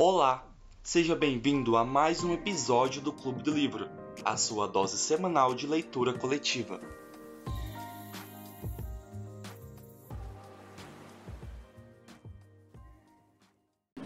Olá, 0.00 0.46
seja 0.80 1.16
bem-vindo 1.16 1.76
a 1.76 1.84
mais 1.84 2.22
um 2.22 2.32
episódio 2.32 3.02
do 3.02 3.12
Clube 3.12 3.42
do 3.42 3.50
Livro, 3.50 3.88
a 4.24 4.36
sua 4.36 4.68
dose 4.68 4.96
semanal 4.96 5.56
de 5.56 5.66
leitura 5.66 6.12
coletiva. 6.12 6.80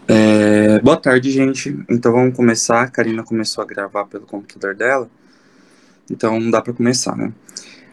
É, 0.07 0.79
boa 0.79 0.97
tarde, 0.97 1.29
gente. 1.29 1.69
Então 1.87 2.11
vamos 2.11 2.35
começar. 2.35 2.81
A 2.81 2.89
Karina 2.89 3.23
começou 3.23 3.63
a 3.63 3.67
gravar 3.67 4.05
pelo 4.05 4.25
computador 4.25 4.73
dela, 4.73 5.07
então 6.09 6.49
dá 6.49 6.59
para 6.59 6.73
começar, 6.73 7.15
né? 7.15 7.31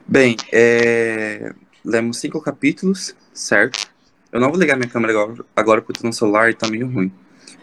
Bem, 0.08 0.36
é, 0.50 1.54
lemos 1.84 2.16
cinco 2.16 2.40
capítulos, 2.40 3.14
certo? 3.34 3.90
Eu 4.32 4.40
não 4.40 4.48
vou 4.48 4.58
ligar 4.58 4.78
minha 4.78 4.88
câmera 4.88 5.12
agora, 5.12 5.44
agora 5.54 5.82
porque 5.82 5.98
eu 5.98 6.00
tô 6.00 6.06
no 6.06 6.14
celular 6.14 6.48
e 6.48 6.54
tá 6.54 6.66
meio 6.66 6.90
ruim, 6.90 7.12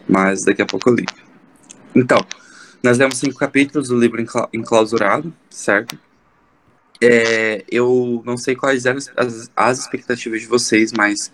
mas 0.08 0.44
daqui 0.44 0.62
a 0.62 0.66
pouco 0.66 0.88
eu 0.88 0.94
ligo. 0.94 1.12
Então, 1.94 2.18
nós 2.82 2.98
lemos 2.98 3.18
cinco 3.18 3.38
capítulos 3.38 3.88
do 3.88 3.98
livro 3.98 4.24
enclausurado, 4.52 5.34
certo? 5.50 5.98
É, 7.00 7.64
eu 7.70 8.22
não 8.24 8.36
sei 8.36 8.56
quais 8.56 8.86
eram 8.86 8.98
as, 9.16 9.50
as 9.54 9.78
expectativas 9.80 10.40
de 10.40 10.46
vocês, 10.46 10.92
mas 10.92 11.32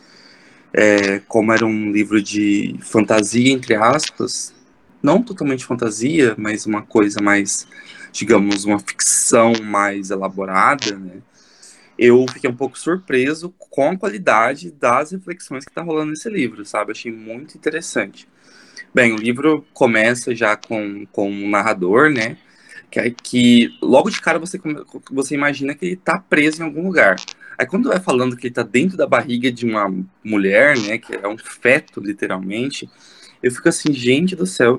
é, 0.72 1.20
como 1.20 1.52
era 1.52 1.64
um 1.64 1.90
livro 1.90 2.20
de 2.22 2.76
fantasia, 2.82 3.52
entre 3.52 3.74
aspas, 3.74 4.54
não 5.02 5.22
totalmente 5.22 5.64
fantasia, 5.64 6.34
mas 6.36 6.66
uma 6.66 6.82
coisa 6.82 7.20
mais, 7.22 7.66
digamos, 8.10 8.64
uma 8.64 8.78
ficção 8.78 9.52
mais 9.62 10.10
elaborada, 10.10 10.96
né? 10.98 11.22
Eu 11.96 12.26
fiquei 12.32 12.50
um 12.50 12.56
pouco 12.56 12.76
surpreso 12.76 13.54
com 13.56 13.90
a 13.90 13.96
qualidade 13.96 14.72
das 14.72 15.12
reflexões 15.12 15.64
que 15.64 15.72
tá 15.72 15.80
rolando 15.80 16.10
nesse 16.10 16.28
livro, 16.28 16.64
sabe? 16.64 16.90
Achei 16.90 17.12
muito 17.12 17.56
interessante. 17.56 18.26
Bem, 18.94 19.12
o 19.12 19.16
livro 19.16 19.66
começa 19.74 20.32
já 20.36 20.56
com, 20.56 21.04
com 21.06 21.28
um 21.28 21.50
narrador, 21.50 22.10
né? 22.10 22.36
Que, 22.88 23.00
é 23.00 23.10
que 23.10 23.76
logo 23.82 24.08
de 24.08 24.20
cara 24.20 24.38
você, 24.38 24.56
você 25.10 25.34
imagina 25.34 25.74
que 25.74 25.84
ele 25.84 25.96
tá 25.96 26.20
preso 26.20 26.62
em 26.62 26.64
algum 26.64 26.86
lugar. 26.86 27.16
Aí 27.58 27.66
quando 27.66 27.88
vai 27.88 27.98
falando 27.98 28.36
que 28.36 28.46
ele 28.46 28.54
tá 28.54 28.62
dentro 28.62 28.96
da 28.96 29.04
barriga 29.04 29.50
de 29.50 29.66
uma 29.66 29.92
mulher, 30.22 30.78
né, 30.78 30.96
que 30.96 31.12
é 31.12 31.26
um 31.26 31.36
feto, 31.36 32.00
literalmente, 32.00 32.88
eu 33.42 33.50
fico 33.50 33.68
assim, 33.68 33.92
gente 33.92 34.36
do 34.36 34.46
céu, 34.46 34.78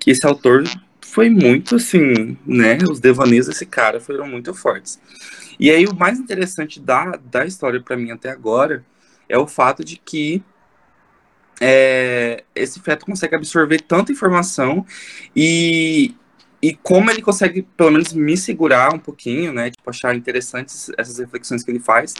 que 0.00 0.10
esse 0.10 0.26
autor 0.26 0.64
foi 1.00 1.30
muito 1.30 1.76
assim, 1.76 2.36
né, 2.44 2.78
os 2.90 2.98
devaneios 2.98 3.46
desse 3.46 3.66
cara 3.66 4.00
foram 4.00 4.26
muito 4.26 4.52
fortes. 4.52 5.00
E 5.60 5.70
aí 5.70 5.86
o 5.86 5.94
mais 5.94 6.18
interessante 6.18 6.80
da, 6.80 7.12
da 7.30 7.46
história 7.46 7.80
para 7.80 7.96
mim 7.96 8.10
até 8.10 8.30
agora 8.30 8.84
é 9.28 9.38
o 9.38 9.46
fato 9.46 9.84
de 9.84 9.96
que 9.96 10.42
é, 11.66 12.44
esse 12.54 12.78
feto 12.78 13.06
consegue 13.06 13.34
absorver 13.34 13.80
tanta 13.80 14.12
informação 14.12 14.84
e, 15.34 16.14
e 16.60 16.74
como 16.74 17.10
ele 17.10 17.22
consegue, 17.22 17.62
pelo 17.74 17.90
menos, 17.90 18.12
me 18.12 18.36
segurar 18.36 18.92
um 18.92 18.98
pouquinho, 18.98 19.50
né? 19.50 19.70
Tipo, 19.70 19.88
achar 19.88 20.14
interessantes 20.14 20.90
essas 20.98 21.18
reflexões 21.18 21.62
que 21.62 21.70
ele 21.70 21.80
faz 21.80 22.12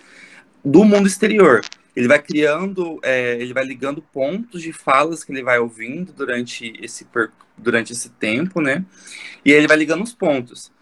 do 0.65 0.83
mundo 0.83 1.07
exterior. 1.07 1.61
Ele 1.95 2.09
vai 2.09 2.23
criando, 2.23 2.99
é, 3.03 3.35
ele 3.35 3.53
vai 3.53 3.65
ligando 3.67 4.01
pontos 4.01 4.63
de 4.63 4.73
falas 4.73 5.23
que 5.23 5.31
ele 5.31 5.43
vai 5.43 5.59
ouvindo 5.59 6.11
durante 6.15 6.73
esse, 6.83 7.07
durante 7.59 7.93
esse 7.93 8.09
tempo, 8.09 8.63
né? 8.63 8.83
E 9.45 9.53
ele 9.53 9.69
vai 9.69 9.77
ligando 9.77 10.03
os 10.03 10.15
pontos. 10.15 10.73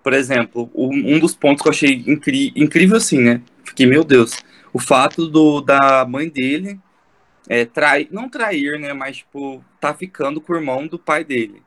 Por 0.00 0.12
exemplo, 0.12 0.70
um 0.72 1.18
dos 1.18 1.34
pontos 1.34 1.60
que 1.60 1.68
eu 1.68 1.72
achei 1.72 2.04
incrível, 2.54 2.98
assim, 2.98 3.18
né? 3.18 3.42
Fiquei, 3.64 3.84
meu 3.84 4.04
Deus, 4.04 4.36
o 4.72 4.78
fato 4.78 5.26
do, 5.26 5.60
da 5.60 6.06
mãe 6.08 6.28
dele 6.28 6.78
é, 7.48 7.64
trair, 7.64 8.08
não 8.10 8.28
trair, 8.28 8.78
né? 8.78 8.92
Mas, 8.92 9.18
tipo, 9.18 9.64
tá 9.80 9.94
ficando 9.94 10.40
com 10.40 10.52
o 10.52 10.56
irmão 10.56 10.86
do 10.86 10.98
pai 10.98 11.24
dele. 11.24 11.62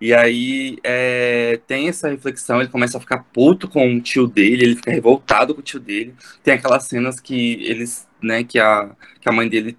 E 0.00 0.12
aí 0.12 0.78
é, 0.82 1.60
tem 1.66 1.88
essa 1.88 2.08
reflexão, 2.08 2.60
ele 2.60 2.68
começa 2.68 2.98
a 2.98 3.00
ficar 3.00 3.24
puto 3.32 3.68
com 3.68 3.96
o 3.96 4.00
tio 4.00 4.26
dele, 4.26 4.64
ele 4.64 4.76
fica 4.76 4.90
revoltado 4.90 5.54
com 5.54 5.60
o 5.60 5.64
tio 5.64 5.80
dele. 5.80 6.14
Tem 6.42 6.54
aquelas 6.54 6.84
cenas 6.84 7.20
que 7.20 7.54
eles, 7.64 8.06
né, 8.22 8.44
que 8.44 8.58
a, 8.58 8.90
que 9.20 9.28
a 9.28 9.32
mãe 9.32 9.48
dele 9.48 9.78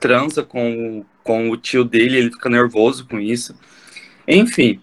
transa 0.00 0.42
com, 0.42 1.04
com 1.22 1.50
o 1.50 1.56
tio 1.56 1.84
dele, 1.84 2.16
ele 2.16 2.30
fica 2.30 2.48
nervoso 2.48 3.06
com 3.06 3.20
isso. 3.20 3.54
Enfim, 4.26 4.80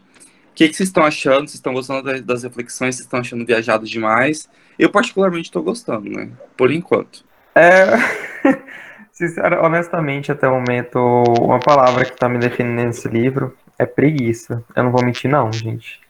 o 0.51 0.53
que, 0.53 0.67
que 0.67 0.75
vocês 0.75 0.89
estão 0.89 1.03
achando? 1.03 1.47
Vocês 1.47 1.55
estão 1.55 1.73
gostando 1.73 2.21
das 2.21 2.43
reflexões? 2.43 2.95
Vocês 2.95 3.05
estão 3.05 3.19
achando 3.19 3.45
viajado 3.45 3.85
demais? 3.85 4.49
Eu 4.77 4.89
particularmente 4.89 5.49
estou 5.49 5.63
gostando, 5.63 6.09
né? 6.09 6.29
Por 6.55 6.71
enquanto. 6.71 7.25
É... 7.55 7.95
Sincero, 9.15 9.65
honestamente, 9.65 10.29
até 10.29 10.45
o 10.45 10.55
momento, 10.55 10.99
uma 11.39 11.57
palavra 11.57 12.03
que 12.03 12.11
está 12.11 12.27
me 12.27 12.37
definindo 12.37 12.83
nesse 12.83 13.07
livro 13.07 13.55
é 13.79 13.85
preguiça. 13.85 14.61
Eu 14.75 14.83
não 14.83 14.91
vou 14.91 15.01
mentir, 15.05 15.31
não, 15.31 15.49
gente. 15.53 16.01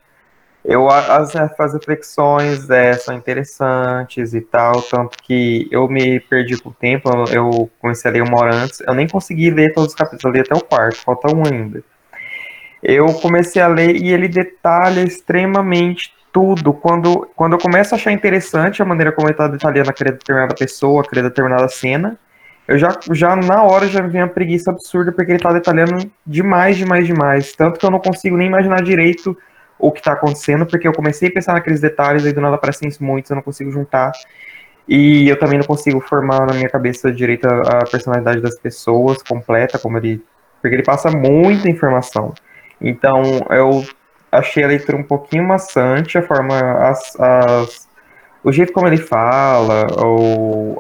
Eu, 0.64 0.90
as, 0.90 1.36
as 1.36 1.74
reflexões 1.76 2.68
é, 2.68 2.94
são 2.94 3.16
interessantes 3.16 4.34
e 4.34 4.42
tal, 4.42 4.82
tanto 4.82 5.20
que 5.22 5.68
eu 5.70 5.88
me 5.88 6.20
perdi 6.20 6.58
com 6.60 6.70
o 6.70 6.74
tempo, 6.74 7.08
eu 7.32 7.70
comecei 7.80 8.10
a 8.10 8.14
ler 8.16 8.24
uma 8.24 8.42
hora 8.42 8.56
antes, 8.56 8.80
eu 8.80 8.96
nem 8.96 9.08
consegui 9.08 9.52
ler 9.52 9.72
todos 9.76 9.90
os 9.90 9.96
capítulos, 9.96 10.24
eu 10.24 10.32
li 10.32 10.40
até 10.40 10.56
o 10.56 10.66
quarto, 10.66 10.98
falta 10.98 11.32
um 11.32 11.44
ainda. 11.46 11.84
Eu 12.82 13.06
comecei 13.22 13.62
a 13.62 13.68
ler 13.68 13.98
e 13.98 14.12
ele 14.12 14.28
detalha 14.28 15.02
extremamente 15.02 16.12
tudo. 16.34 16.74
Quando, 16.74 17.30
quando 17.36 17.54
eu 17.54 17.60
começo 17.60 17.94
a 17.94 18.00
achar 18.00 18.12
interessante 18.12 18.82
a 18.82 18.86
maneira 18.86 19.12
como 19.12 19.28
ele 19.28 19.34
está 19.36 19.48
detalhando 19.48 19.92
aquela 19.92 20.12
determinada 20.12 20.56
pessoa, 20.56 21.04
aquela 21.04 21.30
determinada 21.30 21.68
cena, 21.68 22.18
eu 22.68 22.80
já, 22.80 22.90
já 23.12 23.36
na 23.36 23.64
hora 23.64 23.88
já 23.88 24.02
vem 24.02 24.22
a 24.22 24.28
preguiça 24.28 24.72
absurda, 24.72 25.12
porque 25.12 25.32
ele 25.32 25.40
tá 25.40 25.54
detalhando 25.54 26.10
demais, 26.26 26.78
demais, 26.78 27.06
demais. 27.06 27.52
Tanto 27.54 27.80
que 27.80 27.86
eu 27.86 27.92
não 27.92 28.00
consigo 28.00 28.36
nem 28.36 28.48
imaginar 28.48 28.82
direito 28.82 29.38
o 29.78 29.92
que 29.92 30.02
tá 30.02 30.14
acontecendo, 30.14 30.66
porque 30.66 30.88
eu 30.88 30.94
comecei 30.94 31.30
a 31.30 31.32
pensar 31.32 31.54
naqueles 31.54 31.80
detalhes, 31.80 32.26
aí 32.26 32.34
do 32.34 32.42
nada 32.42 32.56
aparecem 32.56 32.90
muitos, 33.00 33.30
eu 33.30 33.36
não 33.36 33.44
consigo 33.44 33.72
juntar. 33.72 34.12
E 34.88 35.28
eu 35.28 35.38
também 35.38 35.60
não 35.60 35.66
consigo 35.66 36.00
formar 36.00 36.46
na 36.46 36.54
minha 36.54 36.70
cabeça 36.70 37.12
direito 37.12 37.48
a, 37.48 37.80
a 37.80 37.86
personalidade 37.86 38.42
das 38.42 38.58
pessoas 38.60 39.22
completa, 39.22 39.78
como 39.78 39.98
ele. 39.98 40.24
Porque 40.62 40.76
ele 40.76 40.84
passa 40.84 41.12
muita 41.12 41.70
informação. 41.70 42.34
Então 42.82 43.22
eu 43.52 43.84
achei 44.32 44.64
a 44.64 44.68
leitura 44.68 44.98
um 44.98 45.04
pouquinho 45.04 45.44
maçante, 45.44 46.18
a 46.18 46.24
forma. 46.24 46.56
as, 46.90 47.20
as 47.20 47.88
o 48.46 48.52
jeito 48.52 48.72
como 48.72 48.86
ele 48.86 48.98
fala, 48.98 49.88
ou, 49.98 50.78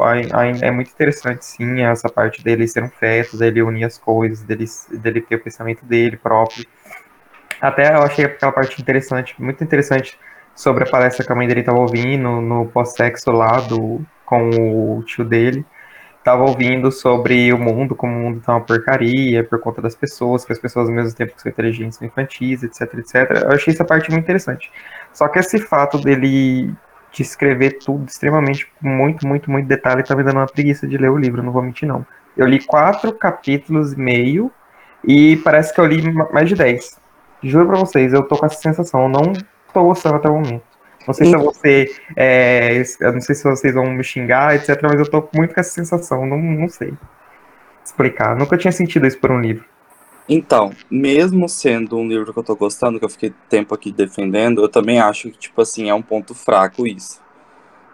é 0.61 0.69
muito 0.69 0.91
interessante, 0.91 1.43
sim, 1.43 1.81
essa 1.81 2.07
parte 2.07 2.43
dele 2.43 2.67
ser 2.67 2.83
um 2.83 2.89
feto, 2.89 3.35
dele 3.35 3.63
unir 3.63 3.85
as 3.85 3.97
coisas, 3.97 4.43
dele, 4.43 4.65
dele 4.91 5.19
ter 5.19 5.37
o 5.37 5.43
pensamento 5.43 5.83
dele 5.83 6.15
próprio. 6.15 6.63
Até 7.59 7.91
eu 7.95 8.03
achei 8.03 8.25
aquela 8.25 8.51
parte 8.51 8.79
interessante, 8.79 9.33
muito 9.41 9.63
interessante, 9.63 10.15
sobre 10.53 10.83
a 10.83 10.87
palestra 10.87 11.25
que 11.25 11.31
a 11.31 11.35
mãe 11.35 11.47
dele 11.47 11.61
estava 11.61 11.79
ouvindo 11.79 12.39
no 12.39 12.67
pós-sexo 12.67 13.31
lá 13.31 13.59
do, 13.61 13.99
com 14.23 14.99
o 14.99 15.03
tio 15.03 15.25
dele. 15.25 15.65
Tava 16.23 16.43
ouvindo 16.43 16.91
sobre 16.91 17.51
o 17.51 17.57
mundo, 17.57 17.95
como 17.95 18.13
o 18.13 18.19
mundo 18.19 18.41
tá 18.41 18.53
uma 18.53 18.61
porcaria, 18.61 19.43
por 19.43 19.59
conta 19.59 19.81
das 19.81 19.95
pessoas, 19.95 20.45
que 20.45 20.53
as 20.53 20.59
pessoas 20.59 20.87
ao 20.87 20.93
mesmo 20.93 21.15
tempo 21.15 21.33
que 21.33 21.41
são 21.41 21.51
inteligentes 21.51 21.97
são 21.97 22.07
infantis, 22.07 22.61
etc, 22.61 22.93
etc. 22.93 23.43
Eu 23.43 23.51
achei 23.53 23.73
essa 23.73 23.83
parte 23.83 24.11
muito 24.11 24.23
interessante. 24.23 24.71
Só 25.11 25.27
que 25.27 25.39
esse 25.39 25.57
fato 25.59 25.97
dele 25.97 26.75
de 27.15 27.21
escrever 27.21 27.79
tudo 27.79 28.05
extremamente, 28.09 28.67
muito, 28.81 29.25
muito, 29.25 29.49
muito 29.49 29.67
detalhe, 29.67 30.03
tá 30.03 30.13
me 30.15 30.23
dando 30.23 30.37
uma 30.37 30.45
preguiça 30.45 30.85
de 30.85 30.97
ler 30.97 31.09
o 31.09 31.17
livro, 31.17 31.41
não 31.41 31.51
vou 31.51 31.61
mentir 31.61 31.87
não. 31.87 32.05
Eu 32.35 32.45
li 32.45 32.59
quatro 32.59 33.13
capítulos 33.13 33.93
e 33.93 33.99
meio 33.99 34.51
e 35.01 35.37
parece 35.37 35.73
que 35.73 35.79
eu 35.79 35.85
li 35.85 36.01
mais 36.33 36.49
de 36.49 36.55
dez. 36.55 36.99
Juro 37.41 37.67
pra 37.67 37.79
vocês, 37.79 38.11
eu 38.11 38.23
tô 38.23 38.35
com 38.37 38.45
essa 38.45 38.59
sensação, 38.59 39.03
eu 39.03 39.09
não 39.09 39.33
tô 39.73 39.83
gostando 39.83 40.15
até 40.15 40.27
o 40.27 40.33
momento. 40.33 40.63
Não 41.07 41.13
sei 41.13 41.27
se 41.27 41.37
você. 41.37 41.95
É, 42.15 42.83
não 43.01 43.21
sei 43.21 43.35
se 43.35 43.43
vocês 43.43 43.73
vão 43.73 43.85
me 43.91 44.03
xingar, 44.03 44.55
etc., 44.55 44.81
mas 44.81 44.99
eu 44.99 45.09
tô 45.09 45.29
muito 45.33 45.53
com 45.53 45.59
essa 45.59 45.69
sensação, 45.69 46.25
não, 46.25 46.37
não 46.37 46.67
sei 46.67 46.93
explicar. 47.83 48.35
Nunca 48.35 48.57
tinha 48.57 48.71
sentido 48.71 49.07
isso 49.07 49.19
por 49.19 49.31
um 49.31 49.39
livro. 49.39 49.63
Então, 50.27 50.71
mesmo 50.89 51.47
sendo 51.47 51.97
um 51.97 52.07
livro 52.07 52.33
que 52.33 52.39
eu 52.39 52.43
tô 52.43 52.55
gostando, 52.55 52.97
que 52.97 53.05
eu 53.05 53.09
fiquei 53.09 53.31
tempo 53.47 53.75
aqui 53.75 53.91
defendendo, 53.91 54.61
eu 54.61 54.69
também 54.69 54.99
acho 54.99 55.29
que, 55.29 55.37
tipo 55.37 55.61
assim, 55.61 55.89
é 55.89 55.93
um 55.93 56.01
ponto 56.01 56.33
fraco 56.33 56.87
isso. 56.87 57.21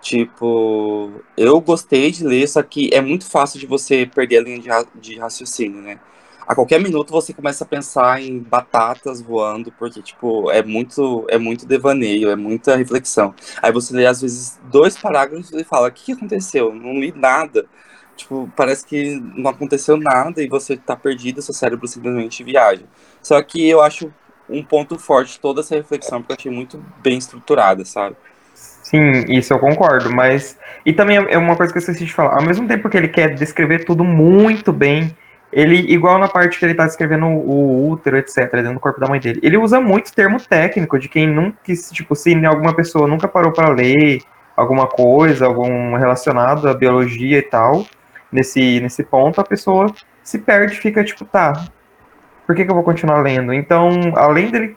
Tipo, 0.02 1.12
eu 1.38 1.62
gostei 1.62 2.12
de 2.12 2.24
ler, 2.26 2.48
só 2.48 2.64
que 2.64 2.90
é 2.94 3.02
muito 3.02 3.26
fácil 3.30 3.60
de 3.60 3.68
você 3.68 4.06
perder 4.06 4.40
a 4.40 4.42
linha 4.44 4.60
de, 4.60 4.70
ra 4.70 4.86
de 4.96 5.18
raciocínio, 5.20 5.82
né? 5.82 6.00
A 6.48 6.56
qualquer 6.56 6.82
minuto 6.82 7.12
você 7.12 7.34
começa 7.34 7.64
a 7.64 7.68
pensar 7.68 8.22
em 8.22 8.40
batatas 8.40 9.22
voando, 9.22 9.72
porque, 9.74 10.02
tipo, 10.02 10.50
é 10.52 10.64
muito, 10.64 11.26
é 11.30 11.38
muito 11.38 11.66
devaneio, 11.68 12.30
é 12.32 12.36
muita 12.36 12.76
reflexão. 12.76 13.34
Aí 13.62 13.72
você 13.72 13.96
lê, 13.96 14.06
às 14.08 14.22
vezes, 14.22 14.60
dois 14.72 14.98
parágrafos 14.98 15.52
e 15.54 15.64
fala, 15.64 15.90
o 15.90 15.92
que 15.92 16.14
aconteceu? 16.14 16.74
Não 16.74 16.94
li 17.00 17.14
nada. 17.16 17.68
Tipo, 18.22 18.50
parece 18.56 18.86
que 18.86 19.20
não 19.36 19.50
aconteceu 19.50 19.98
nada 19.98 20.42
e 20.42 20.48
você 20.48 20.78
tá 20.78 20.96
perdido, 20.96 21.42
seu 21.42 21.54
cérebro 21.54 21.88
simplesmente 21.88 22.44
viaja. 22.44 22.84
Só 23.22 23.42
que 23.42 23.68
eu 23.68 23.82
acho 23.82 24.14
um 24.48 24.64
ponto 24.64 25.00
forte 25.00 25.40
toda 25.40 25.62
essa 25.62 25.76
reflexão, 25.76 26.22
porque 26.22 26.34
eu 26.34 26.38
achei 26.38 26.52
muito 26.52 26.84
bem 27.02 27.18
estruturada, 27.18 27.84
sabe? 27.84 28.16
Sim, 28.54 29.24
isso 29.30 29.54
eu 29.54 29.60
concordo, 29.60 30.14
mas. 30.14 30.58
E 30.86 30.94
também 30.94 31.18
é 31.18 31.38
uma 31.38 31.56
coisa 31.56 31.72
que 31.72 31.78
eu 31.78 31.82
esqueci 31.82 32.06
de 32.06 32.14
falar. 32.14 32.36
Ao 32.36 32.44
mesmo 32.44 32.68
tempo 32.68 32.90
que 32.90 32.98
ele 32.98 33.08
quer 33.08 33.34
descrever 33.34 33.86
tudo 33.86 34.04
muito 34.04 34.72
bem, 34.72 35.16
ele, 35.52 35.78
igual 35.92 36.20
na 36.20 36.28
parte 36.28 36.60
que 36.60 36.66
ele 36.66 36.76
tá 36.76 36.86
descrevendo 36.86 37.26
o 37.26 37.90
útero, 37.90 38.18
etc., 38.18 38.52
dentro 38.52 38.74
do 38.74 38.80
corpo 38.80 39.00
da 39.00 39.08
mãe 39.08 39.20
dele, 39.20 39.40
ele 39.42 39.58
usa 39.58 39.82
muito 39.82 40.14
termo 40.14 40.40
técnico 40.40 41.00
de 41.00 41.10
quem 41.10 41.28
nunca, 41.28 41.58
tipo, 41.92 42.16
se 42.16 42.46
alguma 42.46 42.76
pessoa 42.76 43.08
nunca 43.08 43.28
parou 43.28 43.52
para 43.52 43.70
ler 43.70 44.22
alguma 44.56 44.88
coisa, 44.88 45.46
algum 45.46 45.96
relacionado 45.96 46.68
à 46.68 46.74
biologia 46.74 47.40
e 47.40 47.42
tal, 47.42 47.86
nesse, 48.32 48.80
nesse 48.80 49.04
ponto, 49.04 49.42
a 49.42 49.44
pessoa 49.44 49.94
se 50.24 50.40
perde 50.40 50.80
fica 50.80 51.04
tipo, 51.04 51.26
tá, 51.26 51.66
por 52.46 52.56
que, 52.56 52.66
que 52.66 52.72
eu 52.72 52.76
vou 52.76 52.84
continuar 52.84 53.22
lendo? 53.22 53.54
Então, 53.54 53.90
além 54.16 54.52
dele 54.52 54.76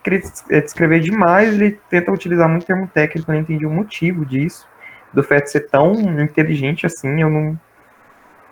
eh, 0.49 0.61
descrever 0.61 0.99
demais, 0.99 1.53
ele 1.53 1.79
tenta 1.89 2.11
utilizar 2.11 2.47
muito 2.47 2.65
termo 2.65 2.87
técnico, 2.87 3.29
eu 3.29 3.35
não 3.35 3.41
entendi 3.41 3.65
o 3.65 3.71
motivo 3.71 4.25
disso, 4.25 4.67
do 5.13 5.23
feto 5.23 5.47
ser 5.47 5.67
tão 5.69 5.93
inteligente 5.93 6.85
assim, 6.85 7.21
eu 7.21 7.29
não, 7.29 7.59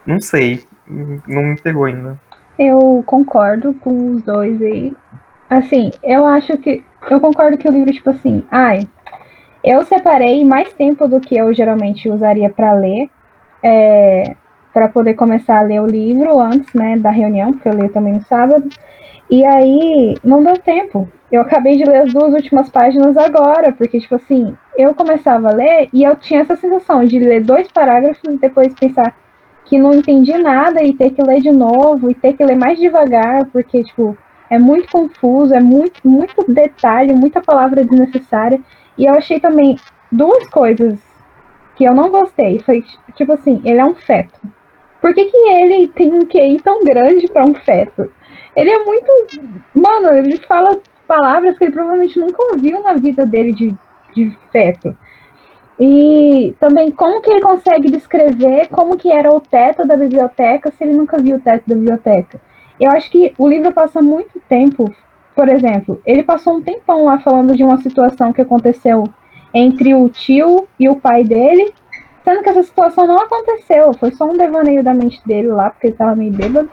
não 0.06 0.20
sei, 0.20 0.64
não 0.88 1.44
me 1.44 1.62
pegou 1.62 1.86
ainda. 1.86 2.20
Eu 2.58 3.04
concordo 3.06 3.74
com 3.74 4.12
os 4.12 4.22
dois 4.24 4.62
aí. 4.62 4.94
Assim, 5.50 5.92
eu 6.04 6.26
acho 6.26 6.58
que. 6.58 6.84
Eu 7.10 7.20
concordo 7.20 7.58
que 7.58 7.68
o 7.68 7.72
livro, 7.72 7.92
tipo 7.92 8.10
assim, 8.10 8.44
ai, 8.50 8.88
eu 9.64 9.86
separei 9.86 10.44
mais 10.44 10.72
tempo 10.74 11.08
do 11.08 11.20
que 11.20 11.38
eu 11.38 11.54
geralmente 11.54 12.10
usaria 12.10 12.50
para 12.50 12.74
ler, 12.74 13.10
é, 13.62 14.36
para 14.74 14.90
poder 14.90 15.14
começar 15.14 15.60
a 15.60 15.64
ler 15.64 15.82
o 15.82 15.86
livro 15.86 16.40
antes, 16.40 16.74
né, 16.74 16.98
da 16.98 17.12
reunião, 17.12 17.54
porque 17.54 17.70
eu 17.70 17.76
leio 17.76 17.94
também 17.94 18.14
no 18.14 18.24
sábado. 18.24 18.68
E 19.30 19.46
aí, 19.46 20.18
não 20.24 20.44
deu 20.44 20.58
tempo. 20.58 21.08
Eu 21.32 21.42
acabei 21.42 21.78
de 21.78 21.86
ler 21.86 22.02
as 22.04 22.14
duas 22.14 22.34
últimas 22.34 22.70
páginas 22.70 23.16
agora, 23.16 23.72
porque, 23.72 24.00
tipo 24.00 24.16
assim, 24.16 24.56
eu 24.78 24.94
começava 24.94 25.50
a 25.50 25.54
ler 25.54 25.90
e 25.94 26.04
eu 26.04 26.16
tinha 26.16 26.42
essa 26.42 26.56
sensação 26.56 27.06
de 27.06 27.20
ler 27.20 27.44
dois 27.44 27.72
parágrafos 27.72 28.24
e 28.26 28.38
depois 28.38 28.74
pensar 28.74 29.16
que 29.66 29.80
não 29.80 29.94
entendi 29.94 30.38
nada 30.38 30.84
e 30.84 30.94
ter 30.94 31.12
que 31.12 31.24
ler 31.24 31.42
de 31.42 31.52
novo 31.52 32.12
e 32.12 32.14
ter 32.14 32.34
que 32.34 32.44
ler 32.44 32.56
mais 32.56 32.78
devagar, 32.78 33.46
porque, 33.46 33.84
tipo, 33.84 34.18
é 34.50 34.60
muito 34.60 34.92
confuso, 34.92 35.54
é 35.54 35.60
muito, 35.60 36.08
muito 36.08 36.46
detalhe, 36.52 37.14
muita 37.14 37.42
palavra 37.42 37.84
desnecessária. 37.84 38.60
E 38.98 39.06
eu 39.06 39.14
achei 39.14 39.40
também 39.40 39.80
duas 40.12 40.48
coisas 40.50 41.00
que 41.76 41.86
eu 41.86 41.94
não 41.94 42.10
gostei. 42.12 42.60
Foi, 42.60 42.84
tipo 43.16 43.34
assim, 43.34 43.62
ele 43.66 43.80
é 43.80 43.86
um 43.86 43.96
feto. 43.96 44.40
Por 45.04 45.14
que, 45.14 45.26
que 45.26 45.38
ele 45.50 45.90
tem 45.90 46.14
um 46.14 46.26
QI 46.26 46.62
tão 46.64 46.82
grande 46.82 47.28
para 47.28 47.46
um 47.46 47.54
feto? 47.54 48.10
Ele 48.56 48.70
é 48.70 48.86
muito. 48.86 49.12
Mano, 49.76 50.14
ele 50.14 50.38
fala 50.38 50.80
palavras 51.06 51.58
que 51.58 51.66
ele 51.66 51.74
provavelmente 51.74 52.18
nunca 52.18 52.42
ouviu 52.42 52.82
na 52.82 52.94
vida 52.94 53.26
dele 53.26 53.52
de, 53.52 53.76
de 54.16 54.38
feto. 54.50 54.98
E 55.78 56.56
também 56.58 56.90
como 56.90 57.22
que 57.22 57.30
ele 57.30 57.42
consegue 57.42 57.92
descrever 57.92 58.70
como 58.70 58.96
que 58.96 59.12
era 59.12 59.30
o 59.30 59.42
teto 59.42 59.86
da 59.86 59.98
biblioteca 59.98 60.72
se 60.72 60.86
ele 60.86 60.94
nunca 60.94 61.18
viu 61.18 61.36
o 61.36 61.42
teto 61.42 61.68
da 61.68 61.76
biblioteca. 61.76 62.40
Eu 62.80 62.90
acho 62.92 63.12
que 63.12 63.34
o 63.38 63.50
livro 63.50 63.74
passa 63.74 64.02
muito 64.02 64.40
tempo, 64.48 64.90
por 65.36 65.50
exemplo, 65.50 66.02
ele 66.06 66.24
passou 66.24 66.56
um 66.56 66.62
tempão 66.62 67.04
lá 67.04 67.20
falando 67.20 67.58
de 67.58 67.64
uma 67.64 67.82
situação 67.82 68.32
que 68.32 68.42
aconteceu 68.42 69.04
entre 69.54 69.94
o 69.94 70.08
tio 70.08 70.66
e 70.80 70.88
o 70.88 70.96
pai 70.96 71.26
dele, 71.26 71.74
sendo 72.24 72.42
que 72.42 72.50
essa 72.50 72.64
situação 72.64 73.06
não 73.06 73.20
aconteceu, 73.20 73.94
foi 73.94 74.12
só 74.12 74.26
um 74.26 74.38
devaneio 74.38 74.84
da 74.84 74.94
mente 74.94 75.22
dele 75.26 75.50
lá, 75.50 75.70
porque 75.70 75.88
ele 75.88 75.94
estava 75.94 76.16
meio 76.16 76.32
bêbado. 76.32 76.70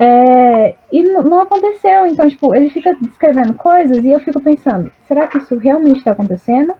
É, 0.00 0.76
e 0.92 1.02
não 1.02 1.40
aconteceu. 1.40 2.06
Então, 2.06 2.28
tipo, 2.28 2.54
ele 2.54 2.70
fica 2.70 2.94
descrevendo 2.94 3.54
coisas 3.54 4.04
e 4.04 4.10
eu 4.10 4.20
fico 4.20 4.40
pensando: 4.40 4.92
será 5.08 5.26
que 5.26 5.38
isso 5.38 5.56
realmente 5.56 5.98
está 5.98 6.12
acontecendo? 6.12 6.74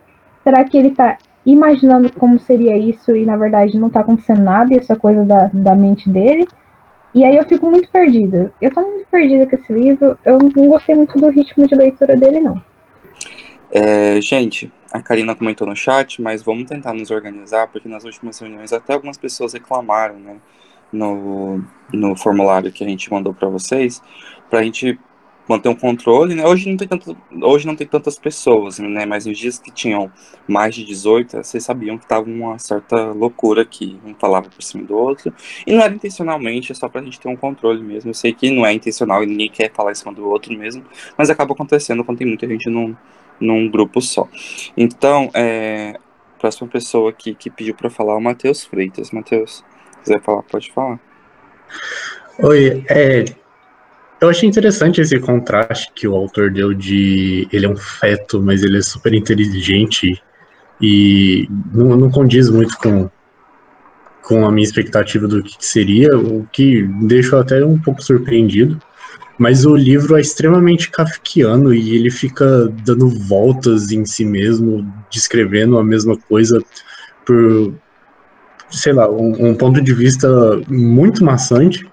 Será 0.44 0.62
que 0.64 0.78
ele 0.78 0.88
está 0.88 1.18
imaginando 1.44 2.12
como 2.12 2.38
seria 2.38 2.76
isso 2.76 3.16
e 3.16 3.24
na 3.24 3.36
verdade 3.36 3.78
não 3.78 3.88
está 3.88 4.00
acontecendo 4.00 4.42
nada, 4.42 4.72
e 4.72 4.78
essa 4.78 4.94
coisa 4.94 5.24
da, 5.24 5.50
da 5.52 5.74
mente 5.74 6.08
dele? 6.08 6.46
E 7.14 7.24
aí 7.24 7.36
eu 7.36 7.44
fico 7.44 7.68
muito 7.68 7.90
perdida. 7.90 8.52
Eu 8.60 8.72
tô 8.72 8.80
muito 8.82 9.08
perdida 9.10 9.46
com 9.46 9.56
esse 9.56 9.72
livro. 9.72 10.16
Eu 10.24 10.38
não 10.38 10.68
gostei 10.68 10.94
muito 10.94 11.18
do 11.18 11.30
ritmo 11.30 11.66
de 11.66 11.74
leitura 11.74 12.16
dele, 12.16 12.40
não. 12.40 12.62
É, 13.70 14.20
gente, 14.20 14.72
a 14.92 15.02
Karina 15.02 15.34
comentou 15.34 15.66
no 15.66 15.76
chat, 15.76 16.20
mas 16.22 16.42
vamos 16.42 16.68
tentar 16.68 16.92
nos 16.92 17.10
organizar, 17.10 17.68
porque 17.68 17.88
nas 17.88 18.04
últimas 18.04 18.38
reuniões 18.38 18.72
até 18.72 18.94
algumas 18.94 19.18
pessoas 19.18 19.52
reclamaram, 19.52 20.18
né? 20.18 20.38
no, 20.92 21.62
no 21.92 22.16
formulário 22.16 22.72
que 22.72 22.84
a 22.84 22.88
gente 22.88 23.10
mandou 23.10 23.34
para 23.34 23.48
vocês, 23.48 24.02
para 24.48 24.60
a 24.60 24.62
gente 24.62 24.98
manter 25.48 25.70
um 25.70 25.74
controle, 25.74 26.34
né? 26.34 26.46
Hoje 26.46 26.68
não 26.68 26.76
tem 26.76 26.86
tanto, 26.86 27.16
hoje 27.42 27.66
não 27.66 27.74
tem 27.74 27.86
tantas 27.86 28.18
pessoas, 28.18 28.78
né? 28.78 29.06
Mas 29.06 29.24
nos 29.24 29.38
dias 29.38 29.58
que 29.58 29.70
tinham 29.70 30.12
mais 30.46 30.74
de 30.74 30.84
18, 30.84 31.38
vocês 31.38 31.64
sabiam 31.64 31.96
que 31.96 32.06
tava 32.06 32.28
uma 32.28 32.58
certa 32.58 33.12
loucura 33.12 33.62
aqui, 33.62 33.98
um 34.04 34.14
falava 34.14 34.50
por 34.50 34.62
cima 34.62 34.84
do 34.84 34.94
outro, 34.94 35.32
e 35.66 35.72
não 35.72 35.82
era 35.82 35.94
intencionalmente, 35.94 36.72
é 36.72 36.74
só 36.74 36.86
pra 36.86 37.02
gente 37.02 37.18
ter 37.18 37.28
um 37.28 37.36
controle 37.36 37.82
mesmo. 37.82 38.10
Eu 38.10 38.14
sei 38.14 38.34
que 38.34 38.50
não 38.50 38.66
é 38.66 38.74
intencional 38.74 39.22
e 39.22 39.26
ninguém 39.26 39.48
quer 39.50 39.72
falar 39.72 39.92
em 39.92 39.94
cima 39.94 40.12
do 40.12 40.28
outro 40.28 40.52
mesmo, 40.52 40.84
mas 41.16 41.30
acaba 41.30 41.54
acontecendo 41.54 42.04
quando 42.04 42.18
tem 42.18 42.26
muita 42.26 42.46
gente 42.46 42.68
num, 42.68 42.94
num 43.40 43.70
grupo 43.70 44.00
só. 44.00 44.28
Então, 44.76 45.30
é, 45.34 45.98
a 46.36 46.40
próxima 46.40 46.68
pessoa 46.68 47.10
aqui 47.10 47.34
que 47.34 47.50
pediu 47.50 47.74
para 47.74 47.90
falar 47.90 48.14
é 48.14 48.16
o 48.16 48.20
Matheus 48.20 48.64
Freitas. 48.64 49.10
Matheus 49.10 49.64
quiser 50.02 50.20
falar, 50.22 50.42
pode 50.42 50.72
falar. 50.72 50.98
Oi, 52.40 52.84
é, 52.88 53.24
eu 54.20 54.28
achei 54.28 54.48
interessante 54.48 55.00
esse 55.00 55.18
contraste 55.20 55.92
que 55.94 56.08
o 56.08 56.14
autor 56.14 56.50
deu 56.50 56.74
de 56.74 57.46
ele 57.52 57.66
é 57.66 57.68
um 57.68 57.76
feto, 57.76 58.42
mas 58.42 58.62
ele 58.62 58.78
é 58.78 58.82
super 58.82 59.14
inteligente 59.14 60.20
e 60.80 61.48
não, 61.72 61.96
não 61.96 62.10
condiz 62.10 62.50
muito 62.50 62.76
com, 62.78 63.08
com 64.22 64.46
a 64.46 64.50
minha 64.50 64.64
expectativa 64.64 65.26
do 65.26 65.42
que 65.42 65.56
seria, 65.60 66.16
o 66.16 66.46
que 66.52 66.82
deixou 67.02 67.38
até 67.38 67.64
um 67.64 67.78
pouco 67.78 68.02
surpreendido. 68.02 68.80
Mas 69.38 69.64
o 69.64 69.76
livro 69.76 70.16
é 70.16 70.20
extremamente 70.20 70.90
kafkiano 70.90 71.72
e 71.72 71.94
ele 71.94 72.10
fica 72.10 72.68
dando 72.84 73.08
voltas 73.08 73.92
em 73.92 74.04
si 74.04 74.24
mesmo, 74.24 74.84
descrevendo 75.10 75.78
a 75.78 75.84
mesma 75.84 76.16
coisa 76.16 76.60
por 77.24 77.72
sei 78.70 78.92
lá, 78.92 79.10
um, 79.10 79.48
um, 79.48 79.54
ponto 79.54 79.80
de 79.80 79.94
vista 79.94 80.28
muito 80.68 81.24
maçante 81.24 81.88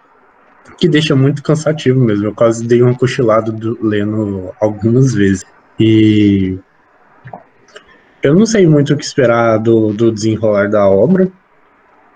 que 0.78 0.90
deixa 0.90 1.16
muito 1.16 1.42
cansativo 1.42 2.00
mesmo. 2.00 2.26
Eu 2.26 2.34
quase 2.34 2.66
dei 2.66 2.82
uma 2.82 2.96
cochilada 2.96 3.52
do, 3.52 3.78
lendo 3.82 4.52
algumas 4.60 5.14
vezes. 5.14 5.44
E 5.80 6.58
eu 8.22 8.36
não 8.36 8.46
sei 8.46 8.68
muito 8.68 8.94
o 8.94 8.98
que 8.98 9.06
esperar 9.06 9.58
do, 9.58 9.94
do 9.94 10.12
desenrolar 10.12 10.70
da 10.70 10.88
obra. 10.88 11.32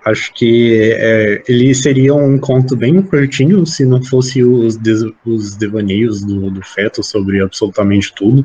Acho 0.09 0.33
que 0.33 0.91
é, 0.93 1.43
ele 1.47 1.73
seria 1.75 2.15
um 2.15 2.39
conto 2.39 2.75
bem 2.75 2.99
curtinho 3.01 3.63
se 3.65 3.85
não 3.85 4.03
fosse 4.03 4.43
os, 4.43 4.75
des, 4.75 5.03
os 5.23 5.55
devaneios 5.55 6.23
do, 6.23 6.49
do 6.49 6.63
feto 6.63 7.03
sobre 7.03 7.41
absolutamente 7.41 8.11
tudo. 8.15 8.43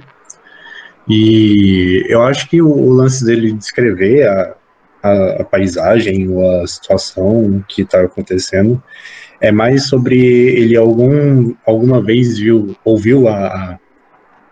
E 1.08 2.04
eu 2.06 2.22
acho 2.22 2.48
que 2.50 2.60
o, 2.60 2.68
o 2.68 2.90
lance 2.90 3.24
dele 3.24 3.52
descrever 3.52 4.28
a, 4.28 4.54
a, 5.02 5.12
a 5.40 5.44
paisagem 5.44 6.28
ou 6.28 6.62
a 6.62 6.66
situação 6.66 7.64
que 7.66 7.82
está 7.82 8.02
acontecendo. 8.02 8.82
É 9.40 9.50
mais 9.50 9.88
sobre 9.88 10.18
ele 10.18 10.76
algum, 10.76 11.54
alguma 11.66 12.02
vez 12.02 12.38
viu, 12.38 12.76
ouviu 12.84 13.26
a, 13.28 13.78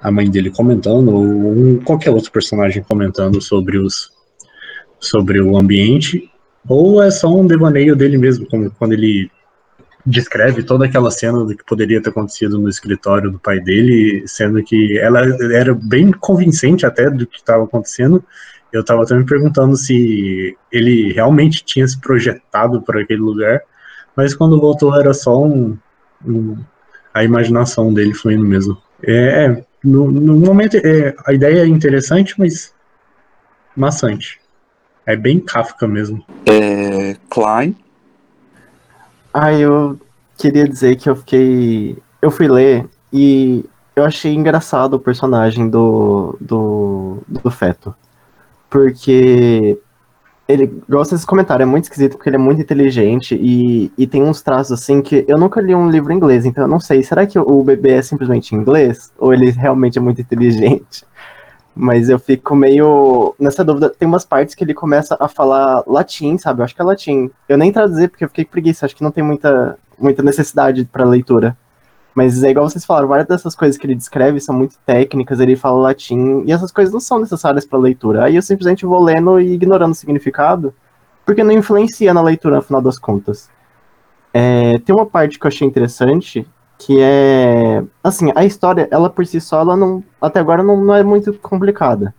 a 0.00 0.10
mãe 0.10 0.30
dele 0.30 0.50
comentando, 0.50 1.14
ou 1.14 1.22
um, 1.22 1.78
qualquer 1.78 2.10
outro 2.10 2.32
personagem 2.32 2.82
comentando 2.82 3.40
sobre, 3.40 3.78
os, 3.78 4.10
sobre 4.98 5.42
o 5.42 5.58
ambiente, 5.58 6.31
ou 6.68 7.02
é 7.02 7.10
só 7.10 7.34
um 7.34 7.46
devaneio 7.46 7.96
dele 7.96 8.16
mesmo, 8.18 8.46
como 8.46 8.70
quando 8.70 8.92
ele 8.92 9.30
descreve 10.04 10.62
toda 10.62 10.86
aquela 10.86 11.10
cena 11.10 11.44
do 11.44 11.56
que 11.56 11.64
poderia 11.64 12.02
ter 12.02 12.10
acontecido 12.10 12.58
no 12.58 12.68
escritório 12.68 13.30
do 13.30 13.38
pai 13.38 13.60
dele, 13.60 14.24
sendo 14.26 14.62
que 14.62 14.98
ela 14.98 15.20
era 15.54 15.74
bem 15.74 16.10
convincente 16.10 16.84
até 16.84 17.08
do 17.08 17.26
que 17.26 17.36
estava 17.36 17.64
acontecendo, 17.64 18.24
eu 18.72 18.80
estava 18.80 19.02
até 19.02 19.14
me 19.14 19.24
perguntando 19.24 19.76
se 19.76 20.56
ele 20.70 21.12
realmente 21.12 21.64
tinha 21.64 21.86
se 21.86 22.00
projetado 22.00 22.82
para 22.82 23.02
aquele 23.02 23.20
lugar, 23.20 23.60
mas 24.16 24.34
quando 24.34 24.60
voltou 24.60 24.98
era 24.98 25.12
só 25.14 25.44
um, 25.44 25.76
um, 26.26 26.56
a 27.12 27.22
imaginação 27.22 27.92
dele 27.92 28.14
fluindo 28.14 28.44
mesmo. 28.44 28.76
É, 29.02 29.44
é 29.44 29.64
no, 29.84 30.10
no, 30.10 30.34
momento 30.36 30.76
é, 30.76 31.14
a 31.26 31.32
ideia 31.32 31.60
é 31.60 31.66
interessante, 31.66 32.34
mas 32.38 32.72
maçante. 33.76 34.40
É 35.04 35.16
bem 35.16 35.40
Kafka 35.40 35.86
mesmo. 35.86 36.24
É, 36.46 37.16
Klein. 37.28 37.76
Ah, 39.32 39.52
eu 39.52 39.98
queria 40.36 40.68
dizer 40.68 40.96
que 40.96 41.08
eu 41.08 41.16
fiquei. 41.16 41.98
Eu 42.20 42.30
fui 42.30 42.46
ler 42.48 42.88
e 43.12 43.64
eu 43.96 44.04
achei 44.04 44.34
engraçado 44.34 44.94
o 44.94 45.00
personagem 45.00 45.68
do, 45.68 46.36
do, 46.40 47.18
do 47.28 47.50
feto 47.50 47.94
porque 48.72 49.78
ele 50.48 50.82
gosta 50.88 51.14
desse 51.14 51.26
comentário, 51.26 51.62
é 51.62 51.66
muito 51.66 51.84
esquisito 51.84 52.16
porque 52.16 52.30
ele 52.30 52.36
é 52.36 52.38
muito 52.38 52.62
inteligente 52.62 53.38
e, 53.38 53.92
e 53.98 54.06
tem 54.06 54.22
uns 54.22 54.40
traços 54.40 54.72
assim 54.72 55.02
que 55.02 55.26
eu 55.28 55.36
nunca 55.36 55.60
li 55.60 55.74
um 55.74 55.90
livro 55.90 56.10
em 56.10 56.16
inglês, 56.16 56.46
então 56.46 56.64
eu 56.64 56.68
não 56.68 56.80
sei, 56.80 57.02
será 57.02 57.26
que 57.26 57.38
o 57.38 57.62
bebê 57.62 57.90
é 57.90 58.02
simplesmente 58.02 58.54
inglês 58.54 59.12
ou 59.18 59.34
ele 59.34 59.50
realmente 59.50 59.98
é 59.98 60.00
muito 60.00 60.22
inteligente? 60.22 61.04
Mas 61.74 62.08
eu 62.08 62.18
fico 62.18 62.54
meio 62.54 63.34
nessa 63.38 63.64
dúvida. 63.64 63.90
Tem 63.90 64.06
umas 64.06 64.24
partes 64.24 64.54
que 64.54 64.62
ele 64.62 64.74
começa 64.74 65.16
a 65.18 65.26
falar 65.26 65.82
latim, 65.86 66.36
sabe? 66.36 66.60
Eu 66.60 66.64
acho 66.64 66.74
que 66.74 66.82
é 66.82 66.84
latim. 66.84 67.30
Eu 67.48 67.56
nem 67.56 67.72
traduzir 67.72 68.08
porque 68.08 68.24
eu 68.24 68.28
fiquei 68.28 68.44
preguiça, 68.44 68.84
acho 68.84 68.94
que 68.94 69.02
não 69.02 69.10
tem 69.10 69.24
muita 69.24 69.78
muita 69.98 70.22
necessidade 70.22 70.84
para 70.84 71.04
leitura. 71.04 71.56
Mas 72.14 72.42
é 72.42 72.50
igual 72.50 72.68
vocês 72.68 72.84
falaram, 72.84 73.08
várias 73.08 73.26
dessas 73.26 73.54
coisas 73.54 73.78
que 73.78 73.86
ele 73.86 73.94
descreve 73.94 74.38
são 74.40 74.54
muito 74.54 74.76
técnicas, 74.84 75.40
ele 75.40 75.56
fala 75.56 75.80
latim, 75.80 76.42
e 76.44 76.52
essas 76.52 76.70
coisas 76.70 76.92
não 76.92 77.00
são 77.00 77.18
necessárias 77.18 77.64
para 77.64 77.78
leitura. 77.78 78.24
Aí 78.24 78.36
eu 78.36 78.42
simplesmente 78.42 78.84
vou 78.84 79.02
lendo 79.02 79.40
e 79.40 79.54
ignorando 79.54 79.92
o 79.92 79.94
significado, 79.94 80.74
porque 81.24 81.42
não 81.42 81.52
influencia 81.52 82.12
na 82.12 82.20
leitura 82.20 82.56
no 82.56 82.62
final 82.62 82.82
das 82.82 82.98
contas. 82.98 83.48
É, 84.34 84.78
tem 84.80 84.94
uma 84.94 85.06
parte 85.06 85.38
que 85.38 85.46
eu 85.46 85.48
achei 85.48 85.66
interessante, 85.66 86.46
que 86.78 87.00
é, 87.00 87.82
assim, 88.02 88.32
a 88.34 88.44
história, 88.44 88.88
ela 88.90 89.08
por 89.08 89.24
si 89.26 89.40
só, 89.40 89.60
ela 89.60 89.76
não, 89.76 90.02
até 90.20 90.40
agora 90.40 90.62
não, 90.62 90.82
não 90.84 90.94
é 90.94 91.02
muito 91.02 91.32
complicada. 91.34 92.14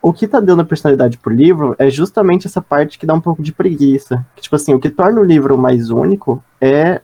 O 0.00 0.12
que 0.12 0.28
tá 0.28 0.38
dando 0.38 0.64
personalidade 0.64 1.18
pro 1.18 1.34
livro 1.34 1.74
é 1.78 1.90
justamente 1.90 2.46
essa 2.46 2.62
parte 2.62 2.98
que 2.98 3.06
dá 3.06 3.12
um 3.12 3.20
pouco 3.20 3.42
de 3.42 3.52
preguiça. 3.52 4.24
Que, 4.36 4.42
tipo 4.42 4.54
assim, 4.54 4.72
o 4.72 4.78
que 4.78 4.88
torna 4.88 5.20
o 5.20 5.24
livro 5.24 5.58
mais 5.58 5.90
único 5.90 6.42
é 6.60 7.00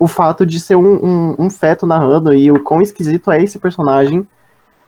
o 0.00 0.08
fato 0.08 0.44
de 0.44 0.58
ser 0.58 0.76
um, 0.76 0.94
um, 1.04 1.36
um, 1.38 1.50
feto 1.50 1.86
narrando 1.86 2.34
e 2.34 2.50
o 2.50 2.60
quão 2.60 2.80
esquisito 2.80 3.30
é 3.30 3.42
esse 3.42 3.58
personagem, 3.58 4.26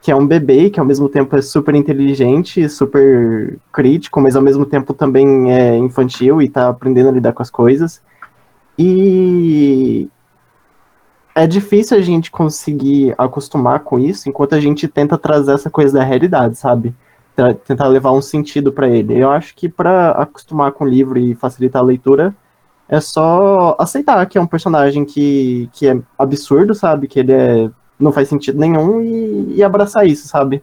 que 0.01 0.11
é 0.11 0.17
um 0.17 0.27
bebê, 0.27 0.71
que 0.71 0.81
ao 0.81 0.87
mesmo 0.87 1.09
tempo 1.09 1.37
é 1.37 1.43
super 1.43 1.75
inteligente, 1.75 2.69
super 2.69 3.59
crítico, 3.71 4.21
mas 4.21 4.35
ao 4.35 4.43
mesmo 4.43 4.67
tempo 4.67 4.93
também 4.93 5.53
é 5.53 5.77
infantil 5.77 6.43
e 6.43 6.49
tá 6.49 6.71
aprendendo 6.71 7.11
a 7.11 7.13
lidar 7.13 7.33
com 7.35 7.43
as 7.43 7.51
coisas. 7.51 8.03
E 8.77 10.09
é 11.35 11.47
difícil 11.47 11.97
a 11.97 12.01
gente 12.01 12.31
conseguir 12.31 13.15
acostumar 13.17 13.81
com 13.81 13.99
isso 13.99 14.29
enquanto 14.29 14.55
a 14.55 14.61
gente 14.61 14.87
tenta 14.87 15.17
trazer 15.17 15.53
essa 15.53 15.71
coisa 15.71 15.99
da 15.99 16.05
realidade, 16.05 16.57
sabe? 16.59 16.95
Tentar 17.65 17.89
levar 17.89 18.13
um 18.13 18.21
sentido 18.21 18.73
para 18.73 18.89
ele. 18.89 19.19
Eu 19.19 19.31
acho 19.31 19.55
que 19.55 19.69
para 19.69 20.11
acostumar 20.11 20.73
com 20.73 20.85
o 20.85 20.89
livro 20.89 21.19
e 21.19 21.35
facilitar 21.35 21.81
a 21.81 21.85
leitura, 21.85 22.35
é 22.89 23.01
só 23.01 23.75
aceitar 23.79 24.27
que 24.27 24.37
é 24.37 24.41
um 24.41 24.47
personagem 24.47 25.05
que, 25.05 25.71
que 25.73 25.87
é 25.89 25.99
absurdo, 26.19 26.75
sabe? 26.75 27.09
Que 27.09 27.21
ele 27.21 27.33
é, 27.33 27.71
não 27.99 28.13
faz 28.13 28.29
sentido 28.29 28.59
nenhum 28.59 29.01
e, 29.01 29.55
e 29.57 29.63
abraçar 29.63 30.07
isso, 30.07 30.29
sabe? 30.29 30.63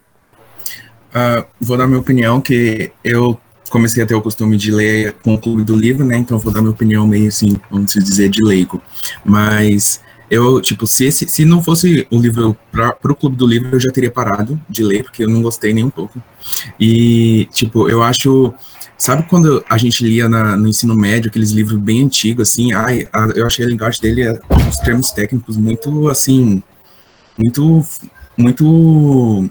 Uh, 1.10 1.44
vou 1.60 1.76
dar 1.76 1.88
minha 1.88 2.00
opinião, 2.00 2.40
que 2.40 2.92
eu 3.04 3.36
comecei 3.72 4.04
a 4.04 4.06
ter 4.06 4.14
o 4.14 4.22
costume 4.22 4.58
de 4.58 4.72
ler 4.72 5.14
com 5.24 5.34
o 5.34 5.40
clube 5.40 5.64
do 5.64 5.76
livro, 5.76 6.06
né? 6.06 6.18
Então 6.18 6.38
vou 6.38 6.54
dar 6.54 6.62
minha 6.62 6.72
opinião 6.72 7.08
meio 7.08 7.28
assim, 7.28 7.56
vamos 7.72 7.94
dizer, 7.94 8.30
de 8.30 8.44
leigo. 8.44 8.80
Mas 9.26 10.02
eu, 10.30 10.62
tipo, 10.62 10.86
se, 10.86 11.06
esse, 11.06 11.28
se 11.28 11.46
não 11.46 11.62
fosse 11.64 12.08
o 12.12 12.20
livro 12.20 12.56
para 12.72 13.12
o 13.12 13.16
clube 13.16 13.36
do 13.36 13.48
livro, 13.48 13.76
eu 13.76 13.80
já 13.80 13.92
teria 13.92 14.12
parado 14.12 14.60
de 14.70 14.84
ler, 14.84 15.04
porque 15.04 15.24
eu 15.24 15.30
não 15.30 15.42
gostei 15.42 15.74
nem 15.74 15.84
um 15.84 15.90
pouco. 15.90 16.22
E, 16.80 17.48
tipo, 17.52 17.90
eu 17.90 18.04
acho 18.04 18.54
Sabe 19.00 19.24
quando 19.30 19.64
a 19.70 19.78
gente 19.78 20.04
lia 20.04 20.28
na, 20.28 20.58
no 20.58 20.68
ensino 20.68 20.94
médio 20.94 21.30
aqueles 21.30 21.52
livros 21.52 21.80
bem 21.80 22.04
antigos, 22.04 22.50
assim? 22.50 22.74
Ai, 22.74 23.08
a, 23.14 23.28
eu 23.34 23.48
achei 23.48 23.66
a 23.66 23.70
linguagem 23.70 24.02
dele, 24.02 24.24
é, 24.24 24.38
os 24.70 24.76
termos 24.80 25.14
técnicos, 25.14 25.56
muito, 25.56 26.10
assim, 26.10 26.62
muito, 27.38 27.82
muito, 28.38 29.50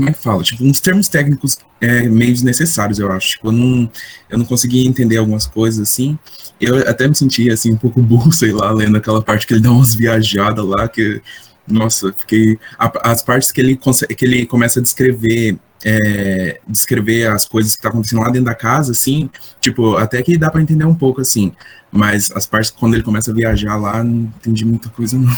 como 0.00 0.08
é 0.08 0.12
que 0.14 0.22
fala? 0.22 0.42
Tipo, 0.42 0.64
uns 0.64 0.80
termos 0.80 1.08
técnicos 1.08 1.58
é, 1.78 2.08
meio 2.08 2.32
desnecessários, 2.32 2.98
eu 2.98 3.12
acho. 3.12 3.32
Tipo, 3.32 3.48
eu 3.48 3.52
não, 3.52 3.90
eu 4.30 4.38
não 4.38 4.46
conseguia 4.46 4.88
entender 4.88 5.18
algumas 5.18 5.46
coisas, 5.46 5.88
assim. 5.88 6.18
Eu 6.58 6.88
até 6.88 7.06
me 7.06 7.14
sentia, 7.14 7.52
assim, 7.52 7.72
um 7.72 7.76
pouco 7.76 8.00
burro, 8.02 8.32
sei 8.32 8.50
lá, 8.50 8.72
lendo 8.72 8.96
aquela 8.96 9.20
parte 9.20 9.46
que 9.46 9.52
ele 9.52 9.60
dá 9.60 9.70
umas 9.70 9.94
viajadas 9.94 10.64
lá, 10.64 10.88
que, 10.88 11.20
nossa, 11.68 12.14
fiquei... 12.16 12.58
As 12.78 13.22
partes 13.22 13.52
que 13.52 13.60
ele, 13.60 13.78
que 14.16 14.24
ele 14.24 14.46
começa 14.46 14.80
a 14.80 14.82
descrever 14.82 15.58
é, 15.82 16.60
descrever 16.68 17.26
as 17.30 17.46
coisas 17.46 17.74
que 17.74 17.80
tá 17.80 17.88
acontecendo 17.88 18.20
lá 18.20 18.28
dentro 18.28 18.44
da 18.44 18.54
casa, 18.54 18.92
assim, 18.92 19.30
tipo, 19.62 19.96
até 19.96 20.22
que 20.22 20.36
dá 20.36 20.50
para 20.50 20.60
entender 20.60 20.84
um 20.84 20.94
pouco, 20.94 21.22
assim, 21.22 21.52
mas 21.90 22.30
as 22.32 22.46
partes 22.46 22.70
quando 22.70 22.92
ele 22.92 23.02
começa 23.02 23.30
a 23.30 23.34
viajar 23.34 23.76
lá, 23.76 24.04
não 24.04 24.30
entendi 24.38 24.66
muita 24.66 24.90
coisa, 24.90 25.16
não. 25.16 25.34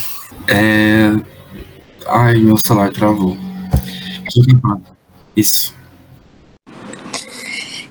É... 0.49 1.13
Ai, 2.09 2.39
meu 2.39 2.57
celular 2.59 2.91
travou. 2.93 3.37
Isso. 5.37 5.75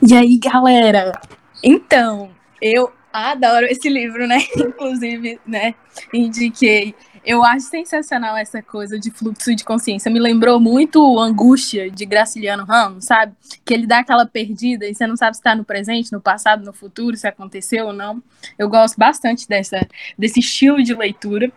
E 0.02 0.16
aí, 0.16 0.38
galera? 0.38 1.20
Então, 1.64 2.32
eu 2.62 2.92
adoro 3.12 3.66
esse 3.66 3.90
livro, 3.90 4.28
né? 4.28 4.40
Inclusive, 4.58 5.40
né? 5.46 5.76
Indiquei 6.14 6.96
eu 7.24 7.44
acho 7.44 7.68
sensacional 7.68 8.36
essa 8.36 8.62
coisa 8.62 9.00
de 9.00 9.12
fluxo 9.12 9.56
de 9.56 9.64
consciência. 9.64 10.12
Me 10.12 10.20
lembrou 10.20 10.60
muito 10.60 11.20
Angústia, 11.20 11.90
de 11.90 12.06
Graciliano 12.06 12.66
Ramos, 12.66 13.06
sabe? 13.06 13.34
Que 13.64 13.74
ele 13.74 13.86
dá 13.86 14.00
aquela 14.00 14.26
perdida 14.26 14.88
e 14.88 14.96
você 14.96 15.06
não 15.06 15.16
sabe 15.16 15.36
se 15.36 15.40
está 15.40 15.56
no 15.56 15.64
presente, 15.64 16.12
no 16.12 16.20
passado, 16.20 16.66
no 16.66 16.74
futuro, 16.74 17.16
se 17.16 17.28
aconteceu 17.28 17.88
ou 17.88 17.94
não. 17.94 18.22
Eu 18.58 18.68
gosto 18.68 18.98
bastante 18.98 19.48
dessa, 19.48 19.88
desse 20.18 20.40
estilo 20.40 20.82
de 20.82 20.94
leitura. 20.96 21.52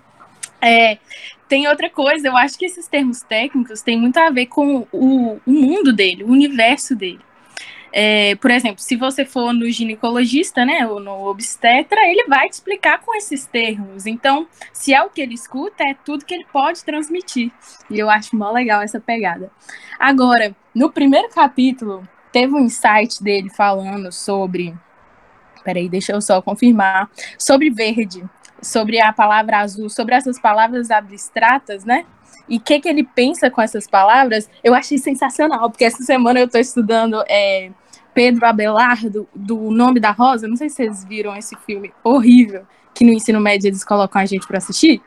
É, 0.61 0.99
tem 1.49 1.69
outra 1.69 1.91
coisa, 1.91 2.29
eu 2.29 2.37
acho 2.37 2.59
que 2.59 2.65
esses 2.65 2.89
termos 2.89 3.21
técnicos 3.21 3.83
têm 3.83 3.99
muito 3.99 4.17
a 4.19 4.31
ver 4.31 4.47
com 4.47 4.87
o, 4.93 5.41
o 5.47 5.51
mundo 5.51 5.93
dele, 5.93 6.25
o 6.25 6.29
universo 6.29 6.95
dele. 6.95 7.21
É, 7.97 8.35
por 8.35 8.51
exemplo, 8.51 8.83
se 8.83 8.97
você 8.97 9.25
for 9.25 9.53
no 9.53 9.71
ginecologista, 9.71 10.65
né, 10.65 10.85
ou 10.85 10.99
no 10.99 11.29
obstetra, 11.29 12.01
ele 12.09 12.25
vai 12.27 12.49
te 12.49 12.55
explicar 12.55 12.99
com 12.99 13.15
esses 13.15 13.47
termos. 13.47 14.05
Então, 14.05 14.49
se 14.73 14.93
é 14.93 15.01
o 15.01 15.09
que 15.09 15.21
ele 15.21 15.35
escuta, 15.35 15.85
é 15.85 15.95
tudo 16.05 16.25
que 16.25 16.35
ele 16.35 16.45
pode 16.53 16.85
transmitir. 16.85 17.53
E 17.89 17.97
eu 17.97 18.11
acho 18.11 18.35
mó 18.35 18.51
legal 18.51 18.83
essa 18.83 18.99
pegada. 18.99 19.49
Agora, 19.97 20.57
no 20.75 20.91
primeiro 20.91 21.29
capítulo, 21.29 22.03
teve 22.33 22.53
um 22.53 22.65
insight 22.65 23.23
dele 23.23 23.49
falando 23.49 24.11
sobre. 24.11 24.75
Peraí, 25.63 25.89
deixa 25.89 26.11
eu 26.11 26.21
só 26.21 26.43
confirmar. 26.43 27.09
Sobre 27.39 27.71
verde, 27.71 28.29
sobre 28.63 29.01
a 29.01 29.13
palavra 29.13 29.59
azul, 29.59 29.89
sobre 29.89 30.15
essas 30.15 30.39
palavras 30.39 30.91
abstratas, 30.91 31.85
né? 31.85 32.07
E 32.49 32.57
o 32.57 32.61
que, 32.61 32.81
que 32.81 32.89
ele 32.89 33.05
pensa 33.05 33.51
com 33.51 33.63
essas 33.63 33.87
palavras, 33.87 34.49
eu 34.63 34.75
achei 34.75 34.99
sensacional, 34.99 35.71
porque 35.71 35.85
essa 35.85 36.03
semana 36.03 36.41
eu 36.41 36.47
estou 36.47 36.61
estudando 36.61 37.25
é, 37.29 37.71
Pedro 38.13 38.47
Abelardo, 38.47 39.29
do 39.35 39.71
Nome 39.71 39.99
da 39.99 40.11
Rosa. 40.11 40.47
Não 40.47 40.57
sei 40.57 40.69
se 40.69 40.77
vocês 40.77 41.05
viram 41.05 41.35
esse 41.37 41.57
filme 41.67 41.93
horrível 42.03 42.67
que 42.95 43.05
no 43.05 43.13
ensino 43.13 43.41
médio 43.41 43.69
eles 43.69 43.85
colocam 43.85 44.23
a 44.23 44.27
gente 44.27 44.47
para 44.47 44.59
assistir. 44.59 45.03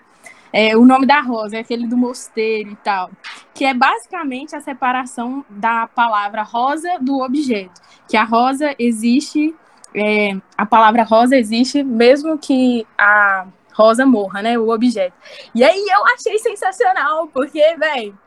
É, 0.51 0.75
o 0.77 0.85
nome 0.85 1.05
da 1.05 1.21
rosa 1.21 1.57
é 1.57 1.59
aquele 1.59 1.87
do 1.87 1.97
mosteiro 1.97 2.71
e 2.71 2.75
tal, 2.77 3.11
que 3.53 3.65
é 3.65 3.73
basicamente 3.73 4.55
a 4.55 4.61
separação 4.61 5.45
da 5.49 5.87
palavra 5.87 6.41
rosa 6.41 6.97
do 7.01 7.19
objeto. 7.21 7.81
Que 8.07 8.15
a 8.15 8.23
rosa 8.23 8.73
existe, 8.79 9.53
é, 9.95 10.35
a 10.57 10.65
palavra 10.65 11.03
rosa 11.03 11.35
existe 11.35 11.83
mesmo 11.83 12.37
que 12.37 12.85
a 12.97 13.47
rosa 13.73 14.05
morra, 14.05 14.41
né? 14.41 14.57
O 14.57 14.69
objeto. 14.69 15.13
E 15.53 15.63
aí 15.63 15.85
eu 15.87 16.05
achei 16.07 16.37
sensacional, 16.39 17.27
porque, 17.27 17.75
velho, 17.75 18.17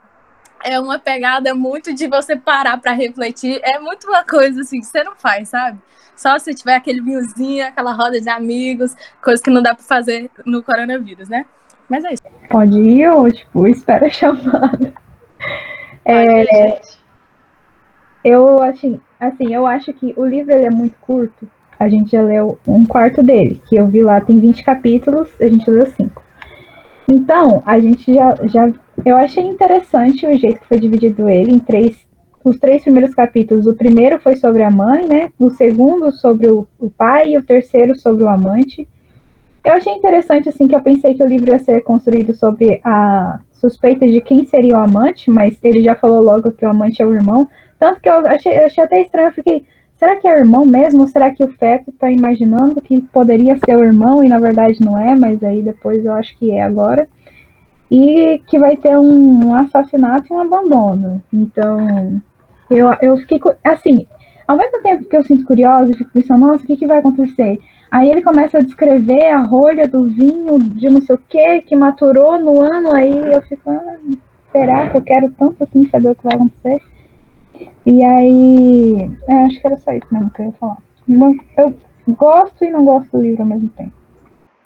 é 0.63 0.79
uma 0.79 0.99
pegada 0.99 1.55
muito 1.55 1.93
de 1.93 2.07
você 2.07 2.37
parar 2.37 2.79
para 2.79 2.93
refletir. 2.93 3.61
É 3.63 3.79
muito 3.79 4.07
uma 4.07 4.25
coisa 4.25 4.61
assim 4.61 4.81
que 4.81 4.87
você 4.87 5.03
não 5.03 5.17
faz, 5.17 5.49
sabe? 5.49 5.79
Só 6.17 6.39
se 6.39 6.55
tiver 6.55 6.77
aquele 6.77 7.01
vinhozinho, 7.01 7.67
aquela 7.67 7.93
roda 7.93 8.21
de 8.21 8.29
amigos, 8.29 8.95
coisa 9.23 9.43
que 9.43 9.51
não 9.51 9.63
dá 9.63 9.75
para 9.75 9.85
fazer 9.85 10.31
no 10.45 10.63
coronavírus, 10.63 11.29
né? 11.29 11.47
Mas 11.89 12.05
é 12.05 12.13
isso. 12.13 12.23
Pode 12.49 12.79
ir 12.79 13.09
ou, 13.11 13.33
tipo, 13.33 13.67
espera 13.67 14.07
a 14.07 14.11
chamada. 14.11 14.93
É, 16.05 16.81
eu, 18.23 18.63
assim, 18.63 19.01
assim, 19.21 19.55
eu 19.55 19.67
acho 19.67 19.93
que 19.93 20.15
o 20.17 20.25
livro 20.25 20.53
é 20.53 20.71
muito 20.71 20.97
curto. 21.01 21.47
A 21.79 21.89
gente 21.89 22.13
já 22.13 22.23
leu 22.23 22.59
um 22.67 22.85
quarto 22.85 23.23
dele, 23.23 23.61
que 23.69 23.77
eu 23.77 23.87
vi 23.87 24.03
lá, 24.03 24.21
tem 24.21 24.39
20 24.39 24.65
capítulos, 24.65 25.29
a 25.41 25.47
gente 25.47 25.71
leu 25.71 25.87
cinco. 25.87 26.23
Então, 27.09 27.63
a 27.67 27.79
gente 27.81 28.13
já, 28.13 28.37
já. 28.45 28.73
Eu 29.05 29.17
achei 29.17 29.45
interessante 29.45 30.27
o 30.27 30.39
jeito 30.39 30.61
que 30.61 30.69
foi 30.69 30.79
dividido 30.79 31.29
ele 31.29 31.53
em 31.53 31.59
três. 31.59 31.97
Os 32.43 32.59
três 32.59 32.83
primeiros 32.83 33.15
capítulos. 33.15 33.67
O 33.67 33.75
primeiro 33.75 34.19
foi 34.21 34.37
sobre 34.37 34.63
a 34.63 34.71
mãe, 34.71 35.07
né? 35.07 35.31
O 35.39 35.51
segundo 35.51 36.13
sobre 36.13 36.47
o, 36.47 36.67
o 36.79 36.89
pai 36.89 37.33
e 37.33 37.37
o 37.37 37.43
terceiro 37.43 37.99
sobre 37.99 38.23
o 38.23 38.29
amante. 38.29 38.89
Eu 39.65 39.75
achei 39.75 39.93
interessante, 39.93 40.49
assim, 40.49 40.67
que 40.67 40.75
eu 40.75 40.81
pensei 40.81 41.15
que 41.15 41.23
o 41.23 41.27
livro 41.27 41.51
ia 41.51 41.59
ser 41.59 41.83
construído 41.83 42.35
sobre 42.35 42.81
a 42.83 43.41
suspeita 43.53 44.07
de 44.07 44.21
quem 44.21 44.47
seria 44.47 44.79
o 44.79 44.81
amante, 44.81 45.31
mas 45.31 45.59
ele 45.63 45.83
já 45.83 45.95
falou 45.95 46.23
logo 46.23 46.53
que 46.53 46.65
o 46.65 46.69
amante 46.69 47.03
é 47.03 47.07
o 47.07 47.13
irmão. 47.13 47.47
Tanto 47.81 47.99
que 47.99 48.11
eu 48.11 48.27
achei, 48.27 48.59
eu 48.59 48.67
achei 48.67 48.85
até 48.85 49.01
estranho, 49.01 49.29
eu 49.29 49.33
fiquei, 49.33 49.67
será 49.99 50.15
que 50.17 50.29
é 50.29 50.39
irmão 50.39 50.67
mesmo? 50.67 51.01
Ou 51.01 51.09
será 51.09 51.31
que 51.31 51.43
o 51.43 51.49
feto 51.55 51.89
está 51.91 52.11
imaginando 52.11 52.81
que 52.83 53.01
poderia 53.01 53.59
ser 53.65 53.75
o 53.75 53.83
irmão 53.83 54.23
e 54.23 54.29
na 54.29 54.39
verdade 54.39 54.85
não 54.85 54.99
é, 54.99 55.15
mas 55.17 55.43
aí 55.43 55.63
depois 55.63 56.05
eu 56.05 56.13
acho 56.13 56.37
que 56.39 56.51
é 56.51 56.63
agora. 56.63 57.09
E 57.91 58.41
que 58.47 58.59
vai 58.59 58.77
ter 58.77 58.97
um, 58.99 59.47
um 59.47 59.55
assassinato 59.55 60.27
e 60.31 60.33
um 60.33 60.41
abandono. 60.41 61.23
Então, 61.33 62.21
eu, 62.71 62.95
eu 63.01 63.17
fiquei 63.17 63.41
assim, 63.65 64.07
ao 64.47 64.59
mesmo 64.59 64.83
tempo 64.83 65.05
que 65.05 65.17
eu 65.17 65.25
sinto 65.25 65.47
curiosa, 65.47 65.91
eu 65.91 65.97
fico 65.97 66.11
pensando, 66.13 66.47
nossa, 66.47 66.63
o 66.63 66.67
que, 66.67 66.77
que 66.77 66.87
vai 66.87 66.99
acontecer? 66.99 67.59
Aí 67.91 68.11
ele 68.11 68.21
começa 68.21 68.59
a 68.59 68.63
descrever 68.63 69.31
a 69.31 69.39
rolha 69.39 69.89
do 69.89 70.05
vinho 70.05 70.59
de 70.59 70.91
não 70.91 71.01
sei 71.01 71.17
o 71.17 71.23
que, 71.29 71.63
que 71.63 71.75
maturou 71.75 72.39
no 72.39 72.61
ano, 72.61 72.93
aí 72.93 73.33
eu 73.33 73.41
fico, 73.43 73.71
ah, 73.71 73.97
será 74.53 74.91
que 74.91 74.99
eu 74.99 75.03
quero 75.03 75.31
tanto 75.31 75.65
assim 75.65 75.89
saber 75.89 76.11
o 76.11 76.15
que 76.15 76.25
vai 76.25 76.35
acontecer? 76.35 76.83
E 77.87 78.05
aí, 78.05 79.11
é, 79.29 79.45
acho 79.45 79.61
que 79.61 79.67
era 79.67 79.77
só 79.79 79.93
isso 79.93 80.07
mesmo 80.11 80.31
que 80.31 80.43
eu 80.43 80.47
ia 80.47 80.53
falar. 80.53 80.79
Eu 81.57 81.75
gosto 82.11 82.65
e 82.65 82.71
não 82.71 82.85
gosto 82.85 83.11
do 83.17 83.23
livro 83.23 83.43
ao 83.43 83.49
mesmo 83.49 83.69
tempo. 83.71 83.93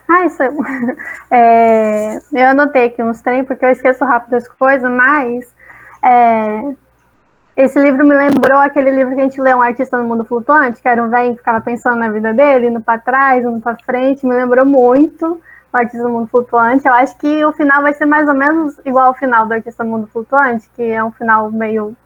Ah, 0.09 0.27
isso 0.27 0.43
é... 1.31 2.19
Eu 2.33 2.49
anotei 2.49 2.87
aqui 2.87 3.03
uns 3.03 3.21
trem, 3.23 3.45
porque 3.45 3.65
eu 3.65 3.71
esqueço 3.71 4.05
rápido 4.05 4.35
as 4.35 4.47
coisas, 4.47 4.91
mas 4.91 5.55
é... 6.03 6.75
esse 7.57 7.81
livro 7.81 8.07
me 8.07 8.15
lembrou 8.15 8.59
aquele 8.59 8.91
livro 8.91 9.15
que 9.15 9.21
a 9.21 9.25
gente 9.25 9.41
lê, 9.41 9.55
Um 9.55 9.63
Artista 9.63 9.97
no 9.97 10.05
Mundo 10.05 10.25
Flutuante, 10.25 10.83
que 10.83 10.89
era 10.89 11.03
um 11.03 11.09
velho 11.09 11.33
que 11.33 11.39
ficava 11.39 11.61
pensando 11.61 11.97
na 11.97 12.11
vida 12.11 12.35
dele, 12.35 12.69
indo 12.69 12.81
para 12.81 12.99
trás, 12.99 13.45
indo 13.45 13.61
para 13.61 13.79
frente, 13.85 14.27
me 14.27 14.35
lembrou 14.35 14.67
muito 14.67 15.41
o 15.73 15.77
Artista 15.77 16.07
no 16.07 16.11
Mundo 16.11 16.29
Flutuante. 16.29 16.87
Eu 16.87 16.93
acho 16.93 17.17
que 17.17 17.45
o 17.45 17.53
final 17.53 17.83
vai 17.83 17.95
ser 17.95 18.07
mais 18.07 18.29
ou 18.29 18.35
menos 18.35 18.79
igual 18.85 19.09
ao 19.09 19.15
final 19.15 19.47
do 19.47 19.55
Artista 19.55 19.83
no 19.83 19.91
Mundo 19.91 20.07
Flutuante, 20.07 20.69
que 20.77 20.83
é 20.83 21.03
um 21.03 21.11
final 21.11 21.51
meio 21.51 21.97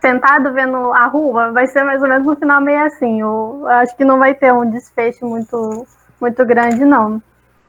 sentado 0.00 0.52
vendo 0.52 0.92
a 0.92 1.06
rua, 1.06 1.52
vai 1.52 1.66
ser 1.66 1.82
mais 1.84 2.02
ou 2.02 2.08
menos 2.08 2.26
um 2.26 2.36
final 2.36 2.60
meio 2.60 2.84
assim. 2.84 3.20
Eu 3.20 3.66
acho 3.66 3.96
que 3.96 4.04
não 4.04 4.18
vai 4.18 4.34
ter 4.34 4.52
um 4.52 4.70
desfecho 4.70 5.26
muito, 5.26 5.86
muito 6.20 6.44
grande, 6.44 6.84
não. 6.84 7.22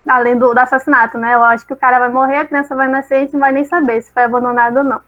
Além 0.07 0.37
do, 0.37 0.53
do 0.53 0.59
assassinato, 0.59 1.17
né? 1.17 1.33
Eu 1.33 1.43
acho 1.43 1.65
que 1.65 1.73
o 1.73 1.77
cara 1.77 1.99
vai 1.99 2.09
morrer, 2.09 2.37
a 2.37 2.45
criança 2.45 2.75
vai 2.75 2.87
nascer 2.87 3.15
e 3.15 3.17
a 3.17 3.21
gente 3.21 3.33
não 3.33 3.39
vai 3.39 3.51
nem 3.51 3.65
saber 3.65 4.01
se 4.01 4.11
foi 4.11 4.23
abandonado 4.23 4.77
ou 4.77 4.83
não. 4.83 5.01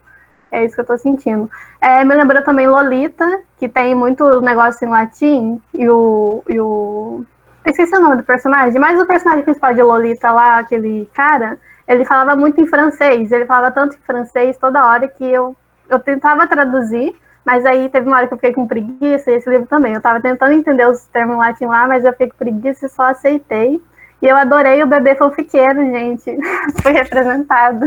É 0.52 0.66
isso 0.66 0.76
que 0.76 0.82
eu 0.82 0.86
tô 0.86 0.98
sentindo. 0.98 1.50
É, 1.80 2.04
me 2.04 2.14
lembrou 2.14 2.44
também 2.44 2.68
Lolita, 2.68 3.26
que 3.58 3.70
tem 3.70 3.96
muito 3.96 4.42
negócio 4.42 4.86
em 4.86 4.92
latim, 4.92 5.62
e 5.74 5.90
o. 5.90 6.44
E 6.48 6.60
o... 6.60 7.24
esqueci 7.66 7.96
o 7.96 8.02
nome 8.02 8.18
do 8.18 8.24
personagem, 8.24 8.80
mas 8.80 9.00
o 9.00 9.06
personagem 9.06 9.44
principal 9.44 9.74
de 9.74 9.82
Lolita 9.82 10.30
lá, 10.32 10.60
aquele 10.60 11.10
cara, 11.14 11.58
ele 11.88 12.04
falava 12.04 12.36
muito 12.36 12.60
em 12.60 12.68
francês. 12.68 13.32
Ele 13.32 13.46
falava 13.46 13.72
tanto 13.72 13.96
em 13.96 14.00
francês 14.00 14.58
toda 14.58 14.86
hora 14.86 15.08
que 15.08 15.24
eu 15.24 15.56
eu 15.92 16.00
tentava 16.00 16.48
traduzir, 16.48 17.16
mas 17.46 17.66
aí 17.66 17.90
teve 17.90 18.08
uma 18.08 18.18
hora 18.18 18.28
que 18.28 18.34
eu 18.34 18.38
fiquei 18.38 18.54
com 18.54 18.68
preguiça, 18.68 19.30
e 19.30 19.36
esse 19.36 19.50
livro 19.50 19.68
também. 19.68 19.94
Eu 19.94 19.98
estava 19.98 20.22
tentando 20.22 20.54
entender 20.54 20.88
os 20.88 21.06
termos 21.08 21.38
latim 21.38 21.66
lá, 21.66 21.88
mas 21.88 22.06
eu 22.06 22.12
fiquei 22.14 22.30
com 22.30 22.38
preguiça 22.38 22.86
e 22.86 22.90
só 22.90 23.04
aceitei. 23.04 23.82
E 24.22 24.28
eu 24.28 24.38
adorei 24.38 24.82
o 24.84 24.88
bebê 24.88 25.16
fofiqueiro, 25.16 25.84
gente. 25.92 26.38
Foi 26.82 26.92
representado. 26.92 27.86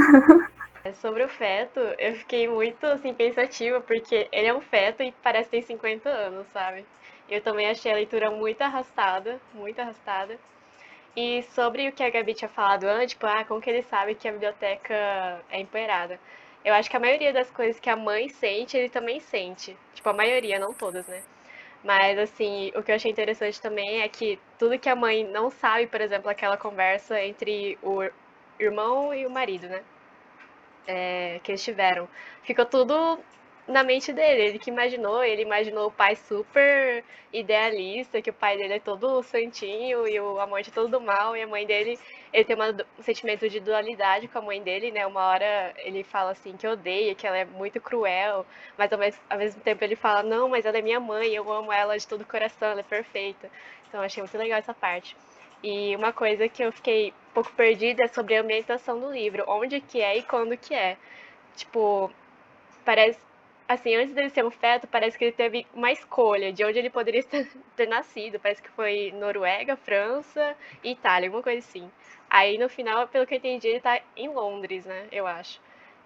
É, 0.85 0.93
sobre 0.93 1.23
o 1.23 1.29
feto, 1.29 1.81
eu 1.99 2.15
fiquei 2.17 2.49
muito 2.49 2.85
assim, 2.85 3.15
pensativa, 3.15 3.81
porque 3.81 4.29
ele 4.31 4.49
é 4.49 4.55
um 4.55 4.61
feto 4.61 5.03
e 5.03 5.15
parece 5.23 5.49
ter 5.49 5.63
50 5.63 6.09
anos, 6.09 6.47
sabe? 6.53 6.85
Eu 7.31 7.41
também 7.41 7.71
achei 7.71 7.91
a 7.91 7.95
leitura 7.95 8.31
muito 8.31 8.61
arrastada, 8.61 9.41
muito 9.55 9.81
arrastada. 9.81 10.37
E 11.17 11.43
sobre 11.55 11.89
o 11.89 11.93
que 11.93 12.03
a 12.03 12.11
Gabi 12.11 12.35
tinha 12.35 12.49
falado 12.49 12.85
antes, 12.85 13.11
tipo, 13.11 13.25
ah, 13.27 13.45
como 13.47 13.61
que 13.61 13.71
ele 13.71 13.83
sabe 13.85 14.17
que 14.17 14.29
a 14.29 14.33
biblioteca 14.33 14.95
é 15.49 15.61
empoeirada? 15.61 16.19
Eu 16.65 16.75
acho 16.75 16.91
que 16.91 16.97
a 16.97 17.01
maioria 17.01 17.33
das 17.33 17.51
coisas 17.51 17.79
que 17.79 17.91
a 17.91 17.97
mãe 17.97 18.29
sente, 18.29 18.77
ele 18.77 18.89
também 18.89 19.21
sente. 19.21 19.77
Tipo, 19.95 20.09
a 20.09 20.13
maioria, 20.15 20.59
não 20.59 20.73
todas, 20.73 21.07
né? 21.07 21.23
Mas, 21.85 22.19
assim, 22.19 22.73
o 22.75 22.83
que 22.83 22.91
eu 22.91 22.95
achei 22.97 23.11
interessante 23.11 23.61
também 23.61 24.01
é 24.01 24.09
que 24.09 24.39
tudo 24.59 24.79
que 24.79 24.89
a 24.89 24.97
mãe 24.97 25.25
não 25.25 25.51
sabe, 25.51 25.87
por 25.87 26.01
exemplo, 26.01 26.31
aquela 26.31 26.57
conversa 26.57 27.21
entre 27.21 27.79
o 27.83 28.03
irmão 28.59 29.13
e 29.13 29.27
o 29.27 29.31
marido, 29.31 29.69
né? 29.69 29.83
É, 30.87 31.41
que 31.43 31.53
eles 31.53 31.63
tiveram. 31.63 32.09
Ficou 32.43 32.65
tudo 32.65 33.19
na 33.67 33.83
mente 33.83 34.13
dele. 34.13 34.43
Ele 34.43 34.59
que 34.59 34.71
imaginou, 34.71 35.23
ele 35.25 35.43
imaginou 35.43 35.89
o 35.89 35.91
pai 35.91 36.17
super 36.17 37.05
idealista, 37.33 38.23
que 38.23 38.31
o 38.31 38.35
pai 38.35 38.57
dele 38.57 38.75
é 38.75 38.79
todo 38.81 39.23
santinho 39.23 40.07
e 40.07 40.21
o 40.21 40.39
amante 40.39 40.71
é 40.71 40.73
todo 40.73 40.89
do 40.89 41.01
mal, 41.01 41.37
e 41.37 41.43
a 41.43 41.47
mãe 41.47 41.67
dele, 41.67 41.99
ele 42.33 42.45
tem 42.45 42.55
uma, 42.55 42.71
um 42.99 43.03
sentimento 43.03 43.49
de 43.49 43.59
dualidade 43.61 44.29
com 44.29 44.39
a 44.39 44.43
mãe 44.43 44.63
dele, 44.63 44.93
né? 44.93 45.07
Uma 45.07 45.27
hora 45.27 45.75
ele 45.79 46.05
fala 46.05 46.31
assim 46.31 46.57
que 46.57 46.67
odeia, 46.67 47.15
que 47.15 47.27
ela 47.27 47.39
é 47.39 47.45
muito 47.45 47.81
cruel, 47.81 48.47
mas 48.79 48.93
ao 48.93 48.99
mesmo, 48.99 49.21
ao 49.29 49.39
mesmo 49.39 49.61
tempo 49.63 49.83
ele 49.83 49.97
fala, 49.97 50.23
não, 50.23 50.49
mas 50.49 50.65
ela 50.65 50.79
é 50.79 50.83
minha 50.83 51.01
mãe, 51.01 51.35
eu 51.35 51.51
amo 51.53 51.73
ela 51.73 51.99
de 51.99 52.07
todo 52.07 52.23
o 52.23 52.27
coração, 52.27 52.69
ela 52.71 52.81
é 52.81 52.85
perfeita. 52.85 53.51
Então 53.89 54.01
achei 54.03 54.23
muito 54.23 54.39
legal 54.39 54.59
essa 54.59 54.75
parte. 54.75 55.17
E 55.63 55.97
uma 55.97 56.13
coisa 56.13 56.49
que 56.49 56.63
eu 56.63 56.71
fiquei 56.73 57.11
um 57.11 57.35
pouco 57.35 57.51
perdida 57.53 58.05
é 58.05 58.09
sobre 58.09 58.37
a 58.37 58.43
ambientação 58.43 59.01
do 59.01 59.11
livro, 59.11 59.45
onde 59.49 59.81
que 59.81 60.01
é 60.01 60.19
e 60.19 60.23
quando 60.23 60.57
que 60.57 60.75
é. 60.75 60.97
Tipo, 61.57 62.11
parece 62.85 63.19
assim, 63.69 63.95
antes 63.95 64.15
dele 64.15 64.31
ser 64.31 64.45
um 64.45 64.51
feto, 64.51 64.87
parece 64.87 65.17
que 65.19 65.25
ele 65.25 65.33
teve 65.33 65.67
uma 65.75 65.91
escolha 65.91 66.53
de 66.53 66.65
onde 66.65 66.79
ele 66.79 66.91
poderia 66.91 67.23
ter, 67.77 67.89
nascido. 67.89 68.39
Parece 68.39 68.63
que 68.63 68.71
foi 68.71 69.13
Noruega, 69.13 69.77
França 69.77 70.57
Itália, 70.83 71.29
alguma 71.29 71.43
coisa 71.43 71.59
assim. 71.59 71.91
Aí 72.29 72.59
no 72.59 72.69
final, 72.69 73.07
pelo 73.09 73.27
que 73.27 73.35
eu 73.35 73.39
entendi, 73.39 73.69
ele 73.69 73.81
tá 73.81 74.01
em 74.17 74.29
Londres, 74.29 74.85
né? 74.85 75.07
Eu 75.11 75.27
acho. 75.27 75.61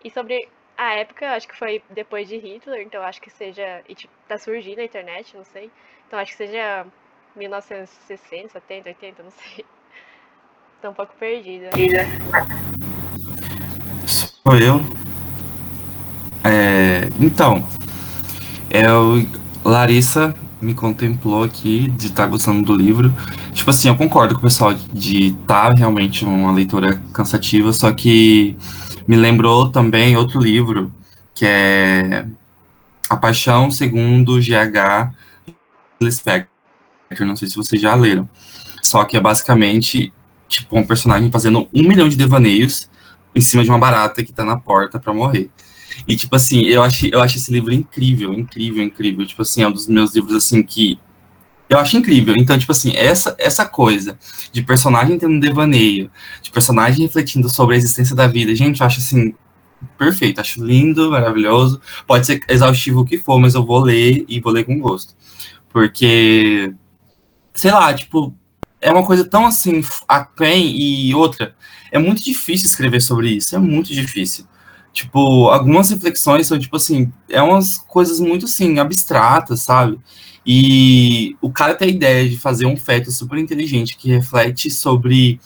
E 0.04 0.10
sobre 0.10 0.48
a 0.76 0.94
época, 0.94 1.32
acho 1.32 1.48
que 1.48 1.56
foi 1.56 1.82
depois 1.90 2.28
de 2.28 2.36
Hitler, 2.36 2.82
então 2.82 3.02
acho 3.02 3.20
que 3.20 3.30
seja. 3.30 3.82
E 3.88 3.94
tipo, 3.94 4.12
tá 4.28 4.38
surgindo 4.38 4.76
na 4.78 4.84
internet, 4.84 5.36
não 5.36 5.44
sei. 5.44 5.70
Então 6.06 6.18
acho 6.18 6.32
que 6.32 6.38
seja 6.38 6.86
1960, 7.34 8.48
70, 8.48 8.88
80, 8.90 9.22
não 9.22 9.30
sei. 9.30 9.64
Tô 10.80 10.90
um 10.90 10.94
pouco 10.94 11.14
perdida. 11.16 11.70
Sou 14.06 14.56
eu. 14.56 15.07
É, 16.48 17.10
então, 17.20 17.62
eu, 18.70 19.26
Larissa 19.62 20.34
me 20.62 20.72
contemplou 20.72 21.44
aqui 21.44 21.88
de 21.90 22.06
estar 22.06 22.24
tá 22.24 22.28
gostando 22.28 22.64
do 22.64 22.74
livro. 22.74 23.14
Tipo 23.52 23.68
assim, 23.68 23.88
eu 23.88 23.96
concordo 23.96 24.34
com 24.34 24.40
o 24.40 24.44
pessoal 24.44 24.72
de 24.72 25.26
estar 25.26 25.68
tá 25.68 25.74
realmente 25.74 26.24
uma 26.24 26.50
leitura 26.50 27.02
cansativa, 27.12 27.70
só 27.74 27.92
que 27.92 28.56
me 29.06 29.14
lembrou 29.14 29.68
também 29.68 30.16
outro 30.16 30.40
livro, 30.40 30.90
que 31.34 31.44
é 31.44 32.26
A 33.10 33.16
Paixão 33.16 33.70
Segundo 33.70 34.40
GH 34.40 35.12
Spectre. 36.10 36.48
Não 37.20 37.36
sei 37.36 37.46
se 37.46 37.56
vocês 37.56 37.80
já 37.80 37.94
leram. 37.94 38.26
Só 38.82 39.04
que 39.04 39.18
é 39.18 39.20
basicamente 39.20 40.14
tipo 40.48 40.78
um 40.78 40.86
personagem 40.86 41.30
fazendo 41.30 41.68
um 41.74 41.82
milhão 41.82 42.08
de 42.08 42.16
devaneios 42.16 42.88
em 43.34 43.40
cima 43.42 43.62
de 43.62 43.68
uma 43.68 43.78
barata 43.78 44.24
que 44.24 44.32
tá 44.32 44.46
na 44.46 44.58
porta 44.58 44.98
para 44.98 45.12
morrer. 45.12 45.50
E, 46.06 46.16
tipo 46.16 46.34
assim, 46.36 46.62
eu 46.62 46.82
acho, 46.82 47.06
eu 47.06 47.20
acho 47.20 47.36
esse 47.38 47.52
livro 47.52 47.72
incrível, 47.72 48.32
incrível, 48.32 48.82
incrível. 48.82 49.26
Tipo 49.26 49.42
assim, 49.42 49.62
é 49.62 49.68
um 49.68 49.72
dos 49.72 49.86
meus 49.86 50.14
livros, 50.14 50.34
assim, 50.34 50.62
que 50.62 50.98
eu 51.68 51.78
acho 51.78 51.96
incrível. 51.96 52.34
Então, 52.38 52.58
tipo 52.58 52.72
assim, 52.72 52.96
essa, 52.96 53.34
essa 53.38 53.66
coisa 53.66 54.18
de 54.52 54.62
personagem 54.62 55.18
tendo 55.18 55.34
um 55.34 55.40
devaneio, 55.40 56.10
de 56.42 56.50
personagem 56.50 57.04
refletindo 57.04 57.48
sobre 57.48 57.74
a 57.74 57.78
existência 57.78 58.14
da 58.14 58.26
vida, 58.26 58.54
gente, 58.54 58.80
eu 58.80 58.86
acho, 58.86 59.00
assim, 59.00 59.34
perfeito. 59.96 60.40
Acho 60.40 60.64
lindo, 60.64 61.10
maravilhoso. 61.10 61.80
Pode 62.06 62.26
ser 62.26 62.40
exaustivo 62.48 63.00
o 63.00 63.04
que 63.04 63.18
for, 63.18 63.38
mas 63.38 63.54
eu 63.54 63.64
vou 63.64 63.80
ler 63.80 64.24
e 64.28 64.40
vou 64.40 64.52
ler 64.52 64.64
com 64.64 64.78
gosto. 64.78 65.14
Porque, 65.70 66.72
sei 67.52 67.70
lá, 67.70 67.92
tipo, 67.92 68.34
é 68.80 68.90
uma 68.90 69.04
coisa 69.04 69.24
tão, 69.24 69.46
assim, 69.46 69.82
aquém 70.06 70.76
e 70.76 71.14
outra. 71.14 71.54
É 71.90 71.98
muito 71.98 72.22
difícil 72.22 72.66
escrever 72.66 73.00
sobre 73.00 73.30
isso, 73.30 73.54
é 73.54 73.58
muito 73.58 73.92
difícil. 73.92 74.46
Tipo, 74.92 75.48
algumas 75.48 75.90
reflexões 75.90 76.46
são, 76.46 76.58
tipo 76.58 76.76
assim, 76.76 77.12
é 77.28 77.40
umas 77.42 77.78
coisas 77.78 78.18
muito, 78.20 78.46
assim, 78.46 78.78
abstratas, 78.78 79.60
sabe? 79.60 79.98
E 80.44 81.36
o 81.40 81.50
cara 81.50 81.74
tem 81.74 81.88
a 81.88 81.90
ideia 81.90 82.28
de 82.28 82.38
fazer 82.38 82.66
um 82.66 82.76
feto 82.76 83.10
super 83.12 83.38
inteligente 83.38 83.96
que 83.96 84.08
reflete 84.08 84.70
sobre 84.70 85.40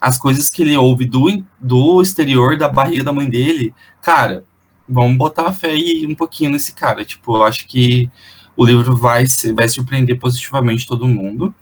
as 0.00 0.18
coisas 0.18 0.48
que 0.48 0.62
ele 0.62 0.76
ouve 0.76 1.04
do, 1.04 1.44
do 1.60 2.00
exterior 2.00 2.56
da 2.56 2.68
barriga 2.68 3.02
da 3.02 3.12
mãe 3.12 3.28
dele. 3.28 3.74
Cara, 4.00 4.44
vamos 4.88 5.16
botar 5.16 5.46
a 5.48 5.52
fé 5.52 5.70
aí 5.70 6.06
um 6.06 6.14
pouquinho 6.14 6.50
nesse 6.50 6.72
cara. 6.72 7.04
Tipo, 7.04 7.36
eu 7.36 7.44
acho 7.44 7.66
que 7.66 8.10
o 8.56 8.64
livro 8.64 8.96
vai, 8.96 9.24
vai 9.54 9.68
surpreender 9.68 10.18
positivamente 10.18 10.86
todo 10.86 11.08
mundo. 11.08 11.54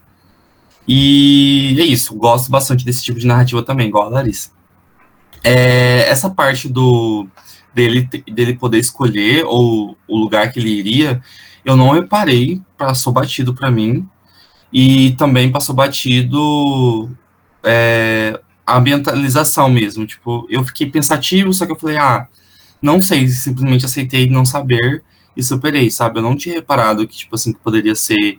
E 0.86 1.76
é 1.80 1.84
isso, 1.84 2.14
gosto 2.14 2.50
bastante 2.50 2.84
desse 2.84 3.02
tipo 3.02 3.18
de 3.18 3.26
narrativa 3.26 3.62
também, 3.62 3.88
igual 3.88 4.04
a 4.04 4.10
Larissa. 4.10 4.50
É, 5.44 6.08
essa 6.08 6.30
parte 6.30 6.68
do 6.68 7.28
dele, 7.74 8.08
dele 8.26 8.54
poder 8.54 8.78
escolher 8.78 9.44
ou 9.44 9.96
o 10.08 10.16
lugar 10.16 10.50
que 10.50 10.58
ele 10.58 10.70
iria, 10.70 11.22
eu 11.64 11.76
não 11.76 11.90
reparei, 11.90 12.62
passou 12.78 13.12
batido 13.12 13.54
para 13.54 13.70
mim. 13.70 14.08
E 14.72 15.12
também 15.12 15.52
passou 15.52 15.74
batido 15.74 17.08
é, 17.62 18.40
a 18.66 18.76
ambientalização 18.78 19.68
mesmo. 19.68 20.06
Tipo, 20.06 20.46
eu 20.50 20.64
fiquei 20.64 20.90
pensativo, 20.90 21.52
só 21.52 21.64
que 21.64 21.72
eu 21.72 21.78
falei, 21.78 21.96
ah, 21.96 22.26
não 22.82 23.00
sei, 23.00 23.28
simplesmente 23.28 23.84
aceitei 23.84 24.28
não 24.28 24.44
saber 24.44 25.02
e 25.36 25.42
superei, 25.42 25.90
sabe? 25.90 26.18
Eu 26.18 26.22
não 26.22 26.36
tinha 26.36 26.56
reparado 26.56 27.06
que, 27.06 27.16
tipo 27.16 27.34
assim, 27.34 27.52
que 27.52 27.60
poderia 27.60 27.94
ser. 27.94 28.38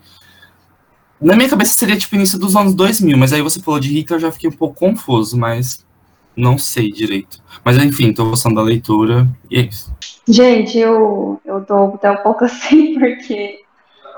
Na 1.21 1.35
minha 1.35 1.49
cabeça 1.49 1.73
seria, 1.73 1.97
tipo, 1.97 2.15
início 2.15 2.37
dos 2.37 2.55
anos 2.55 2.75
2000, 2.75 3.17
mas 3.17 3.31
aí 3.31 3.41
você 3.41 3.61
falou 3.61 3.79
de 3.79 3.89
Hitler, 3.89 4.17
eu 4.17 4.21
já 4.21 4.31
fiquei 4.31 4.49
um 4.49 4.53
pouco 4.53 4.75
confuso, 4.75 5.37
mas 5.37 5.84
não 6.35 6.57
sei 6.57 6.91
direito. 6.91 7.41
Mas 7.63 7.77
enfim, 7.77 8.13
tô 8.13 8.25
gostando 8.25 8.55
da 8.55 8.61
leitura 8.61 9.27
e 9.49 9.59
é 9.59 9.61
isso. 9.61 9.93
Gente, 10.27 10.77
eu, 10.77 11.39
eu 11.45 11.63
tô 11.65 11.93
até 11.95 12.11
um 12.11 12.17
pouco 12.17 12.45
assim, 12.45 12.97
porque 12.99 13.59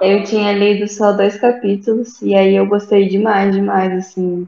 eu 0.02 0.24
tinha 0.24 0.54
lido 0.54 0.88
só 0.88 1.12
dois 1.12 1.38
capítulos 1.38 2.22
e 2.22 2.36
aí 2.36 2.56
eu 2.56 2.66
gostei 2.66 3.08
demais, 3.08 3.54
demais, 3.54 3.94
assim. 3.94 4.48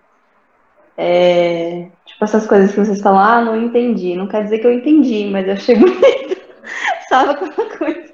É, 0.98 1.88
tipo, 2.06 2.24
essas 2.24 2.46
coisas 2.46 2.72
que 2.72 2.80
vocês 2.80 3.02
falam, 3.02 3.20
ah, 3.20 3.42
não 3.42 3.62
entendi. 3.62 4.16
Não 4.16 4.28
quer 4.28 4.44
dizer 4.44 4.60
que 4.60 4.68
eu 4.68 4.74
entendi, 4.74 5.26
mas 5.26 5.48
eu 5.48 5.54
achei 5.54 5.76
bonito. 5.80 6.40
Sabe 7.08 7.32
aquela 7.32 7.78
coisa? 7.78 8.14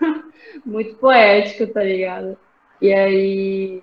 Muito 0.64 0.94
poético, 0.96 1.66
tá 1.66 1.82
ligado? 1.82 2.36
E 2.80 2.92
aí 2.92 3.82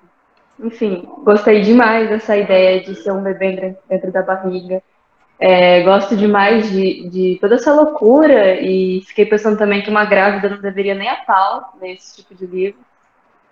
enfim, 0.59 1.07
gostei 1.23 1.61
demais 1.61 2.09
dessa 2.09 2.35
ideia 2.35 2.81
de 2.81 2.95
ser 2.95 3.11
um 3.11 3.21
bebê 3.21 3.75
dentro 3.87 4.11
da 4.11 4.21
barriga. 4.21 4.81
É, 5.39 5.83
gosto 5.83 6.15
demais 6.15 6.69
de, 6.71 7.09
de 7.09 7.37
toda 7.39 7.55
essa 7.55 7.71
loucura 7.71 8.59
e 8.59 9.03
fiquei 9.05 9.25
pensando 9.25 9.57
também 9.57 9.83
que 9.83 9.89
uma 9.89 10.03
grávida 10.03 10.49
não 10.49 10.59
deveria 10.59 10.95
nem 10.95 11.07
a 11.07 11.17
pau 11.17 11.77
nesse 11.79 12.15
tipo 12.15 12.33
de 12.33 12.47
livro, 12.47 12.79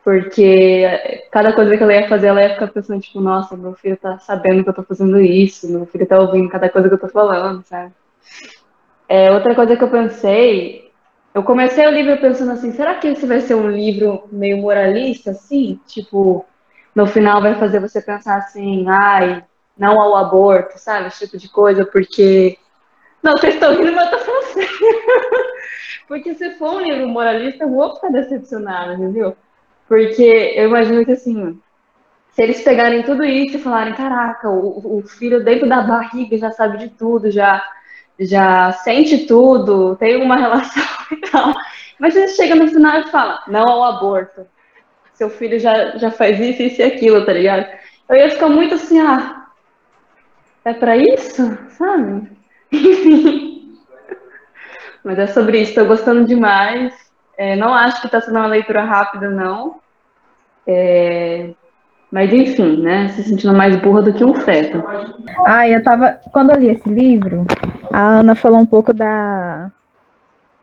porque 0.03 0.83
cada 1.31 1.53
coisa 1.53 1.77
que 1.77 1.83
ela 1.83 1.93
ia 1.93 2.09
fazer, 2.09 2.27
ela 2.27 2.41
ia 2.41 2.53
ficar 2.55 2.67
pensando, 2.69 3.01
tipo, 3.01 3.19
nossa, 3.21 3.55
meu 3.55 3.73
filho 3.73 3.97
tá 3.97 4.17
sabendo 4.17 4.63
que 4.63 4.69
eu 4.69 4.73
tô 4.73 4.81
fazendo 4.81 5.21
isso, 5.21 5.71
meu 5.71 5.85
filho 5.85 6.07
tá 6.07 6.19
ouvindo 6.19 6.49
cada 6.49 6.69
coisa 6.69 6.87
que 6.87 6.95
eu 6.95 6.99
tô 6.99 7.07
falando, 7.07 7.63
sabe? 7.63 7.93
É, 9.07 9.31
outra 9.31 9.53
coisa 9.53 9.77
que 9.77 9.83
eu 9.83 9.89
pensei, 9.89 10.91
eu 11.35 11.43
comecei 11.43 11.85
o 11.85 11.91
livro 11.91 12.17
pensando 12.17 12.51
assim, 12.51 12.71
será 12.71 12.95
que 12.95 13.09
esse 13.09 13.27
vai 13.27 13.41
ser 13.41 13.53
um 13.53 13.69
livro 13.69 14.23
meio 14.31 14.57
moralista, 14.57 15.31
assim? 15.31 15.79
Tipo, 15.85 16.45
no 16.95 17.05
final 17.05 17.41
vai 17.41 17.55
fazer 17.55 17.79
você 17.81 18.01
pensar 18.01 18.37
assim, 18.37 18.87
ai, 18.87 19.43
não 19.77 19.99
ao 20.01 20.15
aborto, 20.15 20.79
sabe? 20.79 21.07
Esse 21.07 21.25
tipo 21.25 21.37
de 21.37 21.49
coisa, 21.49 21.85
porque. 21.85 22.57
Não, 23.21 23.33
vocês 23.33 23.55
estão 23.55 23.75
rindo, 23.75 23.93
mas 23.93 24.11
eu 24.11 24.17
tô 24.17 24.23
falando 24.23 24.43
sério. 24.45 24.69
porque 26.07 26.33
se 26.35 26.51
for 26.51 26.75
um 26.75 26.81
livro 26.81 27.07
moralista, 27.07 27.65
eu 27.65 27.69
vou 27.69 27.95
ficar 27.95 28.09
decepcionada, 28.09 28.93
entendeu? 28.93 29.35
Porque 29.87 30.53
eu 30.55 30.69
imagino 30.69 31.03
que 31.03 31.11
assim, 31.11 31.59
se 32.31 32.41
eles 32.41 32.61
pegarem 32.61 33.03
tudo 33.03 33.23
isso 33.23 33.57
e 33.57 33.61
falarem, 33.61 33.93
caraca, 33.93 34.49
o, 34.49 34.99
o 34.99 35.01
filho 35.07 35.43
dentro 35.43 35.67
da 35.67 35.81
barriga 35.81 36.37
já 36.37 36.51
sabe 36.51 36.77
de 36.77 36.89
tudo, 36.89 37.29
já, 37.29 37.61
já 38.19 38.71
sente 38.71 39.25
tudo, 39.25 39.95
tem 39.97 40.21
uma 40.21 40.37
relação 40.37 40.83
e 41.11 41.17
tal. 41.17 41.53
Mas 41.99 42.13
você 42.13 42.27
chega 42.29 42.55
no 42.55 42.67
final 42.67 42.99
e 42.99 43.11
fala, 43.11 43.43
não 43.47 43.63
ao 43.63 43.83
aborto. 43.83 44.45
Seu 45.15 45.29
filho 45.29 45.59
já, 45.59 45.97
já 45.97 46.11
faz 46.11 46.39
isso, 46.39 46.61
isso 46.61 46.81
e 46.81 46.83
aquilo, 46.83 47.25
tá 47.25 47.33
ligado? 47.33 47.67
Eu 48.07 48.15
ia 48.15 48.29
ficar 48.29 48.49
muito 48.49 48.75
assim, 48.75 48.99
ah, 48.99 49.47
é 50.63 50.73
para 50.73 50.95
isso, 50.95 51.57
sabe? 51.69 52.29
Mas 55.03 55.19
é 55.19 55.27
sobre 55.27 55.61
isso, 55.61 55.71
estou 55.71 55.85
gostando 55.85 56.25
demais. 56.25 56.93
É, 57.37 57.55
não 57.55 57.73
acho 57.73 58.01
que 58.01 58.07
está 58.07 58.21
sendo 58.21 58.37
uma 58.37 58.47
leitura 58.47 58.83
rápida, 58.83 59.29
não. 59.29 59.79
É, 60.65 61.51
mas 62.09 62.33
enfim, 62.33 62.81
né? 62.81 63.09
Se 63.09 63.23
sentindo 63.23 63.53
mais 63.53 63.75
burra 63.75 64.01
do 64.01 64.13
que 64.13 64.23
um 64.23 64.33
feto. 64.33 64.83
Ah, 65.45 65.67
eu 65.67 65.83
tava. 65.83 66.19
Quando 66.31 66.51
eu 66.51 66.59
li 66.59 66.69
esse 66.69 66.89
livro, 66.89 67.45
a 67.91 68.19
Ana 68.19 68.35
falou 68.35 68.59
um 68.59 68.65
pouco 68.65 68.93
da 68.93 69.69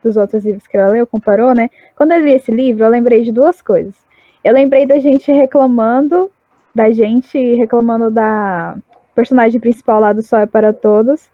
dos 0.03 0.17
outros 0.17 0.45
livros 0.45 0.67
que 0.67 0.77
ela 0.77 0.91
leu, 0.91 1.07
comparou, 1.07 1.55
né? 1.55 1.71
Quando 1.95 2.13
eu 2.13 2.21
li 2.21 2.33
esse 2.33 2.51
livro, 2.51 2.85
eu 2.85 2.91
lembrei 2.91 3.23
de 3.23 3.31
duas 3.31 3.63
coisas. 3.63 3.95
Eu 4.45 4.53
lembrei 4.53 4.87
da 4.87 4.99
gente 4.99 5.31
reclamando, 5.31 6.31
da 6.75 6.91
gente 6.91 7.39
reclamando 7.55 8.11
da 8.11 8.77
personagem 9.15 9.61
principal 9.61 10.01
lá 10.01 10.13
do 10.13 10.23
Sol 10.23 10.41
é 10.41 10.47
para 10.47 10.73
Todos, 10.73 11.29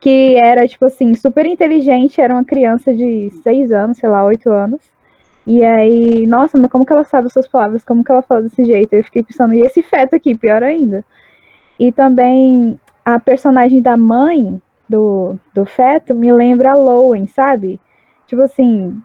que 0.00 0.36
era, 0.36 0.66
tipo 0.66 0.84
assim, 0.86 1.14
super 1.14 1.46
inteligente, 1.46 2.20
era 2.20 2.34
uma 2.34 2.44
criança 2.44 2.92
de 2.94 3.30
seis 3.42 3.70
anos, 3.72 3.98
sei 3.98 4.08
lá, 4.08 4.24
oito 4.24 4.50
anos. 4.50 4.80
E 5.46 5.64
aí, 5.64 6.26
nossa, 6.26 6.56
mas 6.58 6.70
como 6.70 6.86
que 6.86 6.92
ela 6.92 7.04
sabe 7.04 7.26
as 7.26 7.32
suas 7.32 7.48
palavras? 7.48 7.84
Como 7.84 8.04
que 8.04 8.12
ela 8.12 8.22
fala 8.22 8.42
desse 8.42 8.64
jeito? 8.64 8.92
Eu 8.92 9.04
fiquei 9.04 9.22
pensando, 9.22 9.54
e 9.54 9.60
esse 9.60 9.82
feto 9.82 10.14
aqui, 10.14 10.36
pior 10.36 10.62
ainda. 10.62 11.04
E 11.78 11.90
também 11.90 12.78
a 13.04 13.18
personagem 13.18 13.82
da 13.82 13.96
mãe 13.96 14.60
do, 14.88 15.36
do 15.52 15.64
feto 15.64 16.14
me 16.14 16.32
lembra 16.32 16.72
a 16.72 16.76
Lowen, 16.76 17.26
sabe? 17.26 17.80
Tipo 18.26 18.42
assim, 18.42 19.00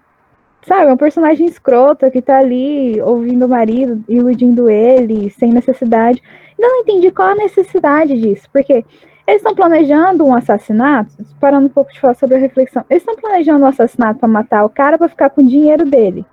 sabe, 0.67 0.91
um 0.91 0.97
personagem 0.97 1.47
escrota 1.47 2.11
que 2.11 2.21
tá 2.21 2.39
ali 2.39 3.01
ouvindo 3.01 3.45
o 3.45 3.49
marido, 3.49 4.03
iludindo 4.07 4.69
ele, 4.69 5.29
sem 5.29 5.53
necessidade. 5.53 6.21
Não 6.59 6.81
entendi 6.81 7.09
qual 7.09 7.29
a 7.29 7.35
necessidade 7.35 8.19
disso, 8.19 8.49
porque 8.51 8.83
eles 9.25 9.41
estão 9.41 9.55
planejando 9.55 10.25
um 10.25 10.35
assassinato, 10.35 11.11
parando 11.39 11.67
um 11.67 11.69
pouco 11.69 11.91
de 11.91 11.99
falar 11.99 12.15
sobre 12.15 12.35
a 12.35 12.39
reflexão, 12.39 12.83
eles 12.89 13.01
estão 13.01 13.15
planejando 13.15 13.63
um 13.63 13.67
assassinato 13.67 14.19
para 14.19 14.27
matar 14.27 14.65
o 14.65 14.69
cara 14.69 14.97
para 14.97 15.07
ficar 15.07 15.29
com 15.29 15.41
o 15.41 15.47
dinheiro 15.47 15.85
dele. 15.85 16.25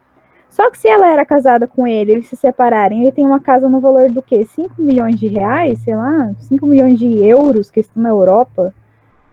Só 0.50 0.70
que 0.70 0.78
se 0.78 0.88
ela 0.88 1.08
era 1.08 1.24
casada 1.24 1.66
com 1.66 1.86
ele, 1.86 2.12
eles 2.12 2.28
se 2.28 2.36
separarem, 2.36 3.02
ele 3.02 3.12
tem 3.12 3.26
uma 3.26 3.40
casa 3.40 3.68
no 3.68 3.80
valor 3.80 4.10
do 4.10 4.22
quê? 4.22 4.44
5 4.44 4.80
milhões 4.80 5.18
de 5.18 5.26
reais, 5.26 5.80
sei 5.80 5.96
lá, 5.96 6.32
5 6.40 6.66
milhões 6.66 6.98
de 6.98 7.24
euros 7.24 7.70
que 7.70 7.80
estão 7.80 8.02
na 8.02 8.10
Europa. 8.10 8.72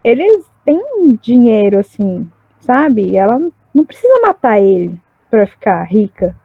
Eles 0.04 0.44
têm 0.66 0.82
dinheiro, 1.22 1.78
assim, 1.78 2.28
sabe? 2.60 3.16
Ela 3.16 3.40
não 3.74 3.86
precisa 3.86 4.22
matar 4.22 4.60
ele 4.60 5.00
para 5.30 5.48
ficar 5.48 5.84
rica. 5.84 6.36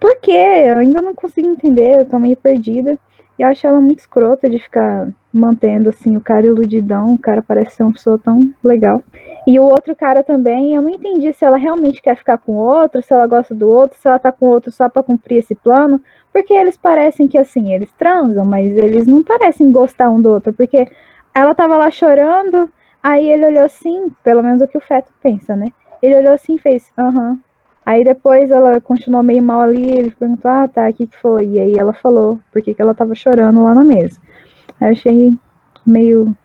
Por 0.00 0.16
quê? 0.20 0.32
Eu 0.66 0.78
ainda 0.78 1.02
não 1.02 1.14
consigo 1.14 1.48
entender, 1.48 2.00
eu 2.00 2.06
tô 2.06 2.18
meio 2.18 2.36
perdida. 2.36 2.98
E 3.38 3.42
eu 3.42 3.48
acho 3.48 3.66
ela 3.66 3.80
muito 3.80 4.00
escrota 4.00 4.50
de 4.50 4.58
ficar 4.58 5.08
mantendo 5.32 5.90
assim 5.90 6.16
o 6.16 6.20
cara 6.20 6.46
iludidão, 6.46 7.14
o 7.14 7.18
cara 7.18 7.42
parece 7.42 7.76
ser 7.76 7.82
uma 7.84 7.92
pessoa 7.92 8.18
tão 8.18 8.52
legal. 8.62 9.02
E 9.46 9.58
o 9.58 9.62
outro 9.62 9.94
cara 9.94 10.22
também, 10.22 10.74
eu 10.74 10.82
não 10.82 10.90
entendi 10.90 11.32
se 11.32 11.44
ela 11.44 11.56
realmente 11.56 12.02
quer 12.02 12.16
ficar 12.16 12.38
com 12.38 12.52
o 12.52 12.56
outro, 12.56 13.02
se 13.02 13.12
ela 13.12 13.26
gosta 13.26 13.54
do 13.54 13.68
outro, 13.68 13.98
se 13.98 14.08
ela 14.08 14.18
tá 14.18 14.32
com 14.32 14.46
o 14.46 14.50
outro 14.50 14.72
só 14.72 14.88
para 14.88 15.02
cumprir 15.02 15.38
esse 15.38 15.54
plano, 15.54 16.00
porque 16.32 16.52
eles 16.52 16.76
parecem 16.76 17.28
que 17.28 17.38
assim, 17.38 17.72
eles 17.72 17.90
transam, 17.96 18.44
mas 18.44 18.76
eles 18.76 19.06
não 19.06 19.22
parecem 19.22 19.70
gostar 19.70 20.10
um 20.10 20.20
do 20.20 20.30
outro, 20.30 20.52
porque 20.52 20.88
ela 21.34 21.54
tava 21.54 21.76
lá 21.76 21.90
chorando, 21.90 22.70
aí 23.02 23.30
ele 23.30 23.46
olhou 23.46 23.64
assim, 23.64 24.10
pelo 24.22 24.42
menos 24.42 24.60
o 24.60 24.68
que 24.68 24.76
o 24.76 24.82
feto 24.82 25.12
pensa, 25.22 25.54
né? 25.54 25.72
Ele 26.02 26.16
olhou 26.16 26.32
assim 26.32 26.54
e 26.54 26.58
fez, 26.58 26.90
aham, 26.96 27.38
Aí 27.88 28.04
depois 28.04 28.50
ela 28.50 28.82
continuou 28.82 29.22
meio 29.22 29.42
mal 29.42 29.62
ali, 29.62 29.90
ele 29.90 30.10
perguntou, 30.10 30.50
ah, 30.50 30.68
tá, 30.68 30.90
o 30.90 30.92
que, 30.92 31.06
que 31.06 31.16
foi? 31.16 31.46
E 31.46 31.58
aí 31.58 31.78
ela 31.78 31.94
falou 31.94 32.38
por 32.52 32.60
que, 32.60 32.74
que 32.74 32.82
ela 32.82 32.94
tava 32.94 33.14
chorando 33.14 33.64
lá 33.64 33.74
na 33.74 33.82
mesa. 33.82 34.20
Aí 34.78 34.88
eu 34.88 34.92
achei 34.92 35.38
meio. 35.86 36.36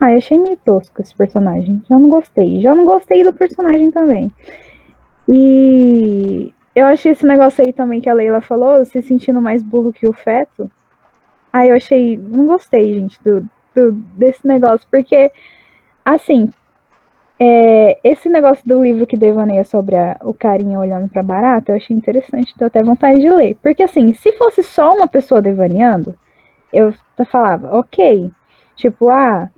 Ah, 0.00 0.10
eu 0.10 0.18
achei 0.18 0.36
meio 0.36 0.56
tosco 0.56 1.00
esse 1.00 1.14
personagem. 1.14 1.80
Já 1.88 1.96
não 1.96 2.08
gostei. 2.08 2.60
Já 2.60 2.74
não 2.74 2.84
gostei 2.84 3.22
do 3.22 3.32
personagem 3.32 3.92
também. 3.92 4.32
E 5.28 6.52
eu 6.74 6.86
achei 6.86 7.12
esse 7.12 7.24
negócio 7.24 7.64
aí 7.64 7.72
também 7.72 8.00
que 8.00 8.10
a 8.10 8.12
Leila 8.12 8.40
falou, 8.40 8.84
se 8.84 9.00
sentindo 9.02 9.40
mais 9.40 9.62
burro 9.62 9.92
que 9.92 10.08
o 10.08 10.12
feto. 10.12 10.68
Aí 11.52 11.68
eu 11.68 11.76
achei. 11.76 12.16
Não 12.16 12.48
gostei, 12.48 12.94
gente, 12.94 13.22
do, 13.22 13.48
do 13.72 13.92
desse 13.92 14.44
negócio, 14.44 14.84
porque, 14.90 15.30
assim, 16.04 16.52
é, 17.42 17.98
esse 18.04 18.28
negócio 18.28 18.62
do 18.68 18.84
livro 18.84 19.06
que 19.06 19.16
devaneia 19.16 19.64
sobre 19.64 19.96
a, 19.96 20.18
o 20.22 20.34
carinha 20.34 20.78
olhando 20.78 21.08
pra 21.08 21.22
barata, 21.22 21.72
eu 21.72 21.76
achei 21.76 21.96
interessante, 21.96 22.54
deu 22.54 22.66
até 22.66 22.82
vontade 22.82 23.18
de 23.18 23.30
ler. 23.30 23.56
Porque 23.62 23.82
assim, 23.82 24.12
se 24.12 24.32
fosse 24.32 24.62
só 24.62 24.94
uma 24.94 25.08
pessoa 25.08 25.40
devaneando, 25.40 26.14
eu 26.70 26.92
falava, 27.30 27.78
ok. 27.78 28.30
Tipo, 28.76 29.08
ah, 29.08 29.48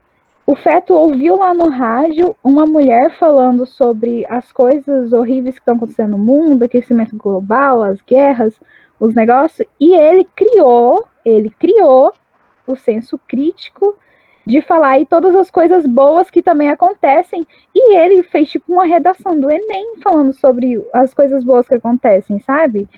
o 0.46 0.54
feto 0.54 0.94
ouviu 0.94 1.36
lá 1.36 1.52
no 1.52 1.68
rádio 1.68 2.36
uma 2.42 2.64
mulher 2.66 3.16
falando 3.18 3.66
sobre 3.66 4.24
as 4.28 4.52
coisas 4.52 5.12
horríveis 5.12 5.56
que 5.56 5.60
estão 5.60 5.74
acontecendo 5.74 6.12
no 6.12 6.18
mundo, 6.18 6.62
aquecimento 6.62 7.16
global, 7.16 7.82
as 7.82 8.00
guerras, 8.00 8.54
os 8.98 9.12
negócios, 9.12 9.66
e 9.80 9.92
ele 9.92 10.24
criou, 10.36 11.04
ele 11.24 11.50
criou 11.50 12.12
o 12.64 12.76
senso 12.76 13.18
crítico 13.26 13.96
de 14.46 14.60
falar 14.60 14.98
e 14.98 15.06
todas 15.06 15.34
as 15.34 15.50
coisas 15.50 15.86
boas 15.86 16.30
que 16.30 16.42
também 16.42 16.68
acontecem. 16.68 17.46
E 17.74 17.96
ele 17.96 18.22
fez 18.22 18.50
tipo 18.50 18.72
uma 18.72 18.84
redação 18.84 19.38
do 19.38 19.50
Enem 19.50 19.96
falando 20.02 20.32
sobre 20.32 20.84
as 20.92 21.14
coisas 21.14 21.44
boas 21.44 21.66
que 21.66 21.74
acontecem, 21.74 22.40
sabe? 22.40 22.88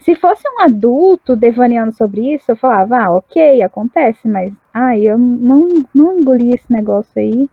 Se 0.00 0.14
fosse 0.14 0.42
um 0.48 0.62
adulto 0.62 1.36
devaneando 1.36 1.94
sobre 1.94 2.34
isso, 2.34 2.50
eu 2.50 2.56
falava, 2.56 2.98
ah, 2.98 3.10
ok, 3.16 3.62
acontece, 3.62 4.26
mas 4.26 4.52
ai, 4.72 5.02
eu 5.02 5.18
não, 5.18 5.84
não 5.94 6.18
engoli 6.18 6.54
esse 6.54 6.72
negócio 6.72 7.12
aí. 7.16 7.48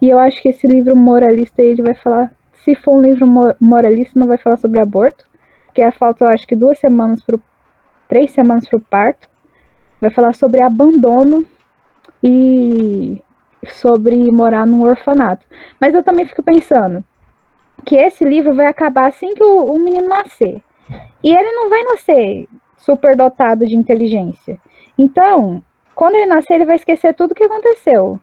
E 0.00 0.08
eu 0.08 0.18
acho 0.18 0.40
que 0.40 0.48
esse 0.48 0.66
livro 0.66 0.96
moralista 0.96 1.60
ele 1.60 1.82
vai 1.82 1.94
falar, 1.94 2.32
se 2.64 2.74
for 2.74 2.96
um 2.96 3.02
livro 3.02 3.26
moralista, 3.60 4.18
não 4.18 4.28
vai 4.28 4.38
falar 4.38 4.56
sobre 4.56 4.78
aborto, 4.78 5.26
porque 5.66 5.82
é 5.82 5.90
falta, 5.90 6.24
eu 6.24 6.28
acho 6.28 6.46
que 6.46 6.56
duas 6.56 6.78
semanas 6.78 7.22
pro, 7.22 7.42
três 8.08 8.30
semanas 8.30 8.68
para 8.68 8.76
o 8.76 8.80
parto. 8.80 9.28
Vai 10.00 10.10
falar 10.10 10.34
sobre 10.34 10.62
abandono 10.62 11.44
e 12.22 13.22
sobre 13.68 14.16
morar 14.30 14.66
num 14.66 14.82
orfanato. 14.82 15.44
Mas 15.80 15.94
eu 15.94 16.02
também 16.02 16.26
fico 16.26 16.42
pensando 16.42 17.04
que 17.84 17.96
esse 17.96 18.24
livro 18.24 18.54
vai 18.54 18.66
acabar 18.66 19.08
assim 19.08 19.34
que 19.34 19.42
o, 19.42 19.64
o 19.64 19.78
menino 19.78 20.08
nascer. 20.08 20.62
E 21.22 21.34
ele 21.34 21.52
não 21.52 21.68
vai 21.68 21.82
nascer 21.84 22.48
superdotado 22.78 23.66
de 23.66 23.76
inteligência. 23.76 24.58
Então, 24.98 25.62
quando 25.94 26.14
ele 26.14 26.26
nascer, 26.26 26.54
ele 26.54 26.64
vai 26.64 26.76
esquecer 26.76 27.14
tudo 27.14 27.32
o 27.32 27.34
que 27.34 27.44
aconteceu. 27.44 28.18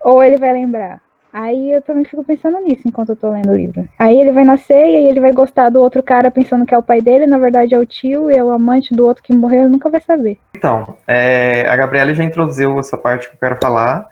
Ou 0.00 0.22
ele 0.22 0.38
vai 0.38 0.52
lembrar. 0.52 1.00
Aí 1.32 1.72
eu 1.72 1.82
também 1.82 2.04
fico 2.04 2.24
pensando 2.24 2.58
nisso 2.60 2.82
enquanto 2.86 3.10
eu 3.10 3.16
tô 3.16 3.30
lendo 3.30 3.50
o 3.50 3.56
livro. 3.56 3.88
Aí 3.98 4.20
ele 4.20 4.32
vai 4.32 4.44
nascer 4.44 4.74
e 4.74 4.96
aí 4.96 5.06
ele 5.06 5.20
vai 5.20 5.32
gostar 5.32 5.70
do 5.70 5.80
outro 5.80 6.02
cara 6.02 6.30
pensando 6.30 6.66
que 6.66 6.74
é 6.74 6.78
o 6.78 6.82
pai 6.82 7.00
dele, 7.00 7.26
na 7.26 7.38
verdade 7.38 7.74
é 7.74 7.78
o 7.78 7.86
tio 7.86 8.30
e 8.30 8.36
é 8.36 8.42
o 8.42 8.50
amante 8.50 8.94
do 8.94 9.06
outro 9.06 9.22
que 9.22 9.32
morreu, 9.32 9.60
ele 9.60 9.68
nunca 9.68 9.88
vai 9.88 10.00
saber. 10.00 10.38
Então, 10.56 10.96
é, 11.06 11.66
a 11.68 11.76
Gabriela 11.76 12.12
já 12.14 12.24
introduziu 12.24 12.78
essa 12.78 12.98
parte 12.98 13.28
que 13.28 13.34
eu 13.36 13.38
quero 13.38 13.58
falar. 13.60 14.08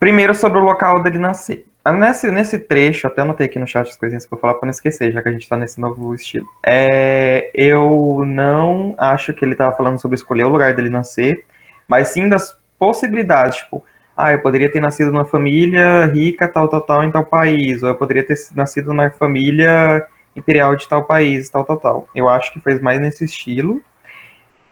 Primeiro 0.00 0.34
sobre 0.34 0.58
o 0.58 0.64
local 0.64 1.02
dele 1.02 1.18
nascer. 1.18 1.66
Ah, 1.84 1.92
Nesse, 1.92 2.30
nesse 2.32 2.58
trecho, 2.58 3.06
até 3.06 3.22
anotei 3.22 3.46
aqui 3.46 3.60
no 3.60 3.66
chat 3.66 3.88
as 3.88 3.96
coisinhas 3.96 4.26
pra 4.26 4.36
falar 4.36 4.54
pra 4.54 4.66
não 4.66 4.72
esquecer, 4.72 5.12
já 5.12 5.22
que 5.22 5.28
a 5.28 5.32
gente 5.32 5.48
tá 5.48 5.56
nesse 5.56 5.80
novo 5.80 6.14
estilo. 6.14 6.46
É, 6.64 7.50
eu 7.54 8.24
não 8.26 8.94
acho 8.98 9.32
que 9.32 9.44
ele 9.44 9.54
tava 9.54 9.76
falando 9.76 10.00
sobre 10.00 10.16
escolher 10.16 10.44
o 10.44 10.48
lugar 10.48 10.74
dele 10.74 10.90
nascer, 10.90 11.44
mas 11.86 12.08
sim 12.08 12.28
das 12.28 12.56
possibilidades, 12.76 13.58
tipo, 13.58 13.84
ah, 14.16 14.32
eu 14.32 14.40
poderia 14.40 14.70
ter 14.72 14.80
nascido 14.80 15.12
numa 15.12 15.26
família 15.26 16.06
rica, 16.06 16.48
tal, 16.48 16.68
tal, 16.68 16.80
tal, 16.80 17.04
em 17.04 17.10
tal 17.10 17.24
país, 17.24 17.82
ou 17.82 17.90
eu 17.90 17.94
poderia 17.94 18.26
ter 18.26 18.38
nascido 18.54 18.94
na 18.94 19.10
família 19.10 20.06
imperial 20.34 20.74
de 20.74 20.88
tal 20.88 21.04
país, 21.04 21.50
tal, 21.50 21.64
tal, 21.64 21.76
tal. 21.76 22.08
Eu 22.14 22.28
acho 22.28 22.52
que 22.52 22.60
fez 22.60 22.80
mais 22.80 23.00
nesse 23.00 23.24
estilo. 23.24 23.82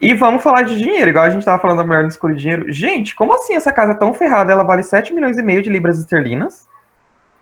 E 0.00 0.14
vamos 0.14 0.42
falar 0.42 0.62
de 0.62 0.78
dinheiro, 0.78 1.10
igual 1.10 1.24
a 1.24 1.30
gente 1.30 1.44
tava 1.44 1.60
falando 1.60 1.78
da 1.78 1.84
melhor 1.84 2.06
escolha 2.06 2.34
de 2.34 2.40
dinheiro. 2.40 2.72
Gente, 2.72 3.14
como 3.14 3.34
assim 3.34 3.54
essa 3.54 3.72
casa 3.72 3.92
é 3.92 3.94
tão 3.94 4.14
ferrada? 4.14 4.52
Ela 4.52 4.62
vale 4.62 4.82
7 4.82 5.12
milhões 5.12 5.38
e 5.38 5.42
meio 5.42 5.62
de 5.62 5.70
libras 5.70 5.98
esterlinas? 5.98 6.66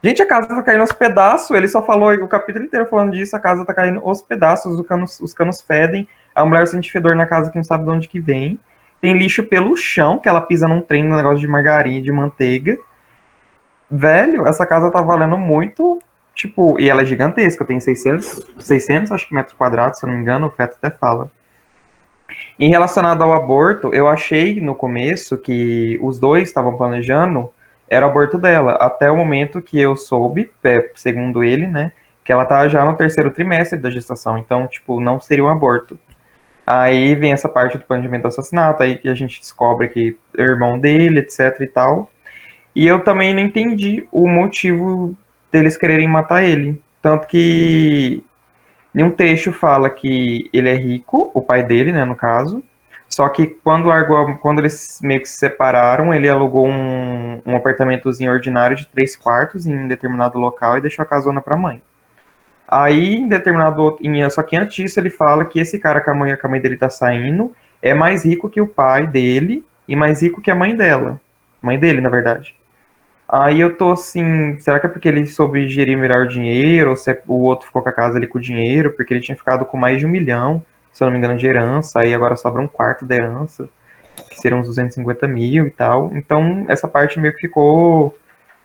Gente, 0.03 0.21
a 0.21 0.27
casa 0.27 0.49
tá 0.49 0.63
caindo 0.63 0.81
aos 0.81 0.93
pedaços. 0.93 1.51
Ele 1.57 1.69
só 1.69 1.83
falou 1.83 2.13
o 2.13 2.29
capítulo 2.29 2.65
inteiro 2.65 2.87
falando 2.87 3.13
disso. 3.13 3.37
A 3.37 3.41
casa 3.41 3.65
tá 3.65 3.73
caindo 3.73 4.01
aos 4.05 4.21
pedaços, 4.21 4.79
os 4.79 4.87
canos, 4.87 5.21
os 5.21 5.33
canos 5.33 5.61
fedem. 5.61 6.09
A 6.35 6.45
mulher 6.45 6.67
sente 6.67 6.91
fedor 6.91 7.15
na 7.15 7.27
casa 7.27 7.51
que 7.51 7.57
não 7.57 7.65
sabe 7.65 7.85
de 7.85 7.91
onde 7.91 8.09
que 8.09 8.21
vem. 8.21 8.59
Tem 9.03 9.13
lixo 9.19 9.43
pelo 9.43 9.77
chão, 9.77 10.19
que 10.19 10.29
ela 10.29 10.41
pisa 10.41 10.69
num 10.69 10.81
trem 10.81 11.05
no 11.05 11.17
negócio 11.17 11.41
de 11.41 11.49
margarina, 11.49 12.01
de 12.01 12.13
manteiga. 12.13 12.79
Velho, 13.91 14.47
essa 14.47 14.65
casa 14.65 14.91
tá 14.91 15.03
valendo 15.03 15.37
muito. 15.37 15.99
Tipo, 16.35 16.81
e 16.81 16.89
ela 16.89 17.03
é 17.03 17.05
gigantesca. 17.05 17.65
Tem 17.65 17.81
600, 17.81 18.47
600 18.61 19.13
acho 19.13 19.29
que 19.29 19.35
metros 19.35 19.57
quadrados, 19.57 19.99
se 19.99 20.07
eu 20.07 20.09
não 20.09 20.17
me 20.17 20.23
engano. 20.23 20.47
O 20.47 20.51
Feto 20.51 20.79
até 20.81 20.97
fala. 20.97 21.31
Em 22.59 22.71
relacionado 22.71 23.23
ao 23.23 23.33
aborto, 23.33 23.93
eu 23.93 24.07
achei 24.07 24.61
no 24.61 24.75
começo 24.75 25.37
que 25.37 25.99
os 26.01 26.19
dois 26.21 26.49
estavam 26.49 26.77
planejando 26.77 27.53
era 27.89 28.07
o 28.07 28.09
aborto 28.09 28.39
dela, 28.39 28.73
até 28.77 29.11
o 29.11 29.17
momento 29.17 29.61
que 29.61 29.79
eu 29.79 29.95
soube, 29.97 30.51
é, 30.65 30.91
segundo 30.95 31.45
ele, 31.45 31.67
né, 31.67 31.93
que 32.25 32.33
ela 32.33 32.47
tá 32.47 32.67
já 32.67 32.85
no 32.87 32.97
terceiro 32.97 33.31
trimestre 33.31 33.79
da 33.79 33.91
gestação, 33.91 34.39
então, 34.39 34.67
tipo, 34.67 34.99
não 34.99 35.21
seria 35.21 35.45
um 35.45 35.49
aborto. 35.49 35.99
Aí 36.67 37.15
vem 37.15 37.33
essa 37.33 37.49
parte 37.49 37.77
do 37.77 37.85
planejamento 37.85 38.23
do 38.23 38.29
assassinato, 38.29 38.83
aí 38.83 38.97
que 38.97 39.09
a 39.09 39.15
gente 39.15 39.41
descobre 39.41 39.89
que 39.89 40.17
é 40.39 40.43
irmão 40.43 40.79
dele, 40.79 41.21
etc 41.21 41.61
e 41.61 41.67
tal. 41.67 42.11
E 42.75 42.87
eu 42.87 43.03
também 43.03 43.35
não 43.35 43.41
entendi 43.41 44.07
o 44.11 44.29
motivo 44.29 45.17
deles 45.51 45.77
quererem 45.77 46.09
matar 46.09 46.45
ele. 46.45 46.81
Tanto 47.03 47.27
que 47.27 48.25
em 48.95 49.03
um 49.03 49.11
trecho 49.11 49.53
fala 49.53 49.91
que 49.91 50.49
ele 50.53 50.69
é 50.69 50.75
rico, 50.75 51.31
o 51.35 51.43
pai 51.43 51.63
dele, 51.63 51.93
né, 51.93 52.05
no 52.05 52.15
caso. 52.15 52.63
Só 53.09 53.29
que 53.29 53.47
quando, 53.47 53.89
largou, 53.89 54.37
quando 54.39 54.61
eles 54.61 54.99
meio 55.03 55.21
que 55.21 55.29
se 55.29 55.37
separaram, 55.37 56.15
ele 56.15 56.29
alugou 56.29 56.67
um, 56.67 57.43
um 57.45 57.57
apartamentozinho 57.57 58.33
ordinário 58.33 58.75
de 58.77 58.87
três 58.87 59.15
quartos 59.15 59.67
em 59.67 59.77
um 59.77 59.89
determinado 59.89 60.39
local 60.39 60.79
e 60.79 60.81
deixou 60.81 61.03
a 61.03 61.07
casona 61.07 61.41
pra 61.43 61.57
mãe. 61.57 61.83
Aí, 62.75 63.17
em 63.17 63.29
determinado 63.29 63.99
Só 64.31 64.43
que 64.43 64.57
antes 64.57 64.75
disso, 64.75 64.99
ele 64.99 65.11
fala 65.11 65.45
que 65.45 65.61
esse 65.61 65.79
cara 65.79 66.01
que 66.01 66.09
a 66.09 66.15
mãe, 66.15 66.35
que 66.35 66.47
a 66.47 66.49
mãe 66.49 66.59
dele 66.59 66.79
tá 66.79 66.89
saindo 66.89 67.55
é 67.83 67.93
mais 67.93 68.25
rico 68.25 68.49
que 68.49 68.63
o 68.63 68.67
pai 68.67 69.07
dele 69.07 69.63
e 69.87 69.95
mais 69.95 70.23
rico 70.23 70.41
que 70.41 70.51
a 70.51 70.55
mãe 70.55 70.75
dela. 70.75 71.21
Mãe 71.61 71.79
dele, 71.79 72.01
na 72.01 72.09
verdade. 72.09 72.57
Aí 73.29 73.61
eu 73.61 73.77
tô 73.77 73.93
assim, 73.93 74.57
será 74.59 74.81
que 74.81 74.87
é 74.87 74.89
porque 74.89 75.07
ele 75.07 75.27
soube 75.27 75.69
gerir 75.69 75.99
melhor 75.99 76.23
o 76.25 76.29
dinheiro, 76.29 76.91
ou 76.91 76.97
se 76.97 77.11
é- 77.11 77.23
o 77.27 77.43
outro 77.43 77.67
ficou 77.67 77.83
com 77.83 77.91
a 77.91 77.93
casa 77.93 78.17
ali 78.17 78.27
com 78.27 78.39
o 78.39 78.41
dinheiro, 78.41 78.93
porque 78.93 79.13
ele 79.13 79.21
tinha 79.21 79.37
ficado 79.37 79.67
com 79.67 79.77
mais 79.77 79.99
de 79.99 80.07
um 80.07 80.09
milhão, 80.09 80.65
se 80.95 81.05
eu 81.05 81.07
não 81.07 81.13
me 81.13 81.19
engano, 81.19 81.37
de 81.37 81.47
herança, 81.47 82.01
aí 82.01 82.15
agora 82.15 82.37
sobra 82.37 82.63
um 82.63 82.69
quarto 82.69 83.05
da 83.05 83.15
herança, 83.17 83.69
que 84.31 84.41
seriam 84.41 84.61
uns 84.61 84.67
250 84.69 85.29
mil 85.29 85.67
e 85.67 85.71
tal. 85.71 86.11
Então, 86.15 86.65
essa 86.69 86.89
parte 86.89 87.21
meio 87.21 87.35
que 87.35 87.41
ficou. 87.43 88.17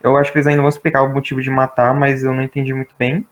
Eu 0.01 0.15
acho 0.17 0.31
que 0.31 0.37
eles 0.37 0.47
ainda 0.47 0.61
vão 0.61 0.69
explicar 0.69 1.01
o 1.03 1.13
motivo 1.13 1.41
de 1.41 1.49
matar, 1.49 1.93
mas 1.93 2.23
eu 2.23 2.33
não 2.33 2.43
entendi 2.43 2.73
muito 2.73 2.95
bem. 2.97 3.25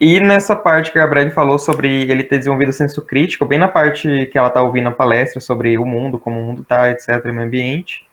E 0.00 0.20
nessa 0.20 0.54
parte 0.54 0.92
que 0.92 0.98
a 0.98 1.02
Gabriele 1.02 1.30
falou 1.30 1.58
sobre 1.58 2.02
ele 2.02 2.22
ter 2.22 2.38
desenvolvido 2.38 2.72
senso 2.72 3.00
crítico, 3.00 3.46
bem 3.46 3.58
na 3.58 3.68
parte 3.68 4.26
que 4.30 4.36
ela 4.36 4.50
tá 4.50 4.62
ouvindo 4.62 4.88
a 4.88 4.92
palestra 4.92 5.40
sobre 5.40 5.78
o 5.78 5.86
mundo, 5.86 6.18
como 6.18 6.38
o 6.38 6.42
mundo 6.42 6.64
tá, 6.64 6.90
etc., 6.90 7.24
meio 7.24 7.46
ambiente, 7.46 8.06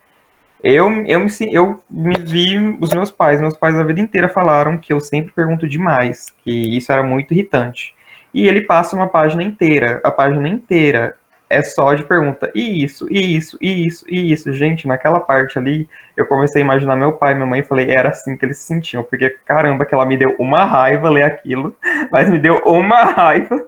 eu, 0.63 0.89
eu, 1.05 1.19
me, 1.19 1.29
eu 1.51 1.83
me 1.89 2.15
vi, 2.17 2.57
os 2.79 2.93
meus 2.93 3.11
pais, 3.11 3.41
meus 3.41 3.57
pais 3.57 3.75
a 3.75 3.83
vida 3.83 3.99
inteira 3.99 4.29
falaram 4.29 4.77
que 4.77 4.93
eu 4.93 4.99
sempre 5.01 5.33
pergunto 5.33 5.67
demais, 5.67 6.33
que 6.41 6.77
isso 6.77 6.89
era 6.89 7.03
muito 7.03 7.33
irritante. 7.33 7.93
E 8.33 8.47
ele 8.47 8.61
passa 8.61 8.95
uma 8.95 9.09
página 9.09 9.43
inteira, 9.43 9.99
a 10.05 10.09
página 10.09 10.47
inteira 10.47 11.17
é 11.49 11.61
só 11.61 11.93
de 11.93 12.03
pergunta, 12.03 12.51
e 12.55 12.83
isso, 12.83 13.07
e 13.11 13.37
isso, 13.37 13.57
e 13.61 13.87
isso, 13.87 14.05
e 14.09 14.31
isso. 14.31 14.53
Gente, 14.53 14.87
naquela 14.87 15.19
parte 15.19 15.57
ali, 15.57 15.87
eu 16.17 16.25
comecei 16.25 16.61
a 16.61 16.65
imaginar 16.65 16.95
meu 16.95 17.13
pai 17.13 17.33
e 17.33 17.35
minha 17.35 17.45
mãe 17.45 17.59
e 17.59 17.63
falei, 17.63 17.91
era 17.91 18.09
assim 18.09 18.35
que 18.35 18.45
eles 18.45 18.57
se 18.57 18.65
sentiam, 18.65 19.03
porque 19.03 19.29
caramba, 19.45 19.85
que 19.85 19.93
ela 19.93 20.05
me 20.05 20.17
deu 20.17 20.35
uma 20.39 20.63
raiva 20.65 21.09
ler 21.09 21.23
aquilo, 21.23 21.75
mas 22.11 22.29
me 22.29 22.39
deu 22.39 22.57
uma 22.65 23.03
raiva. 23.03 23.67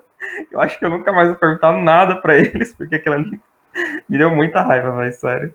Eu 0.50 0.60
acho 0.60 0.78
que 0.78 0.84
eu 0.84 0.90
nunca 0.90 1.12
mais 1.12 1.28
vou 1.28 1.36
perguntar 1.36 1.72
nada 1.72 2.16
pra 2.16 2.36
eles, 2.36 2.74
porque 2.74 2.96
aquilo 2.96 3.14
ali 3.14 3.40
me 4.08 4.18
deu 4.18 4.34
muita 4.34 4.62
raiva, 4.62 4.92
mas 4.92 5.16
sério. 5.16 5.54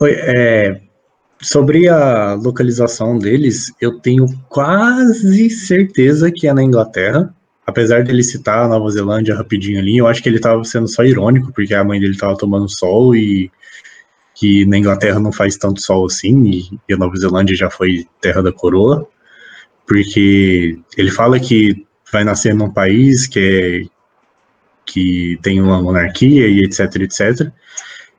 Oi, 0.00 0.12
é, 0.12 0.80
sobre 1.40 1.88
a 1.88 2.34
localização 2.34 3.18
deles, 3.18 3.72
eu 3.80 3.98
tenho 4.00 4.26
quase 4.48 5.50
certeza 5.50 6.30
que 6.34 6.48
é 6.48 6.52
na 6.52 6.62
Inglaterra. 6.62 7.34
Apesar 7.68 8.02
dele 8.02 8.22
citar 8.22 8.64
a 8.64 8.68
Nova 8.68 8.88
Zelândia 8.90 9.34
rapidinho 9.34 9.78
ali, 9.78 9.98
eu 9.98 10.06
acho 10.06 10.22
que 10.22 10.28
ele 10.30 10.36
estava 10.36 10.64
sendo 10.64 10.88
só 10.88 11.04
irônico, 11.04 11.52
porque 11.52 11.74
a 11.74 11.84
mãe 11.84 12.00
dele 12.00 12.14
estava 12.14 12.34
tomando 12.34 12.66
sol 12.66 13.14
e 13.14 13.50
que 14.34 14.64
na 14.64 14.78
Inglaterra 14.78 15.20
não 15.20 15.30
faz 15.30 15.58
tanto 15.58 15.82
sol 15.82 16.06
assim, 16.06 16.46
e, 16.46 16.80
e 16.88 16.94
a 16.94 16.96
Nova 16.96 17.14
Zelândia 17.14 17.54
já 17.54 17.68
foi 17.68 18.06
terra 18.22 18.42
da 18.42 18.50
coroa, 18.50 19.06
porque 19.86 20.78
ele 20.96 21.10
fala 21.10 21.38
que 21.38 21.86
vai 22.10 22.24
nascer 22.24 22.54
num 22.54 22.70
país 22.70 23.26
que 23.26 23.38
é 23.38 23.98
que 24.86 25.38
tem 25.42 25.60
uma 25.60 25.82
monarquia 25.82 26.48
e 26.48 26.60
etc, 26.60 27.02
etc. 27.02 27.52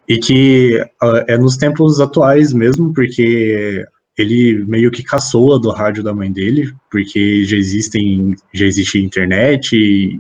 E 0.08 0.20
que 0.20 0.80
ah, 1.02 1.26
é 1.28 1.40
nos 1.40 1.58
tempos 1.58 2.00
atuais 2.00 2.54
mesmo, 2.54 2.94
porque 2.94 3.84
ele 4.22 4.64
meio 4.66 4.92
que 4.92 5.04
caçoa 5.04 5.60
do 5.60 5.70
rádio 5.72 6.04
da 6.04 6.14
mãe 6.14 6.32
dele, 6.32 6.74
porque 6.92 7.44
já 7.46 7.58
existem, 7.58 8.36
já 8.54 8.66
existe 8.66 9.00
internet 9.00 9.76
e, 9.76 10.20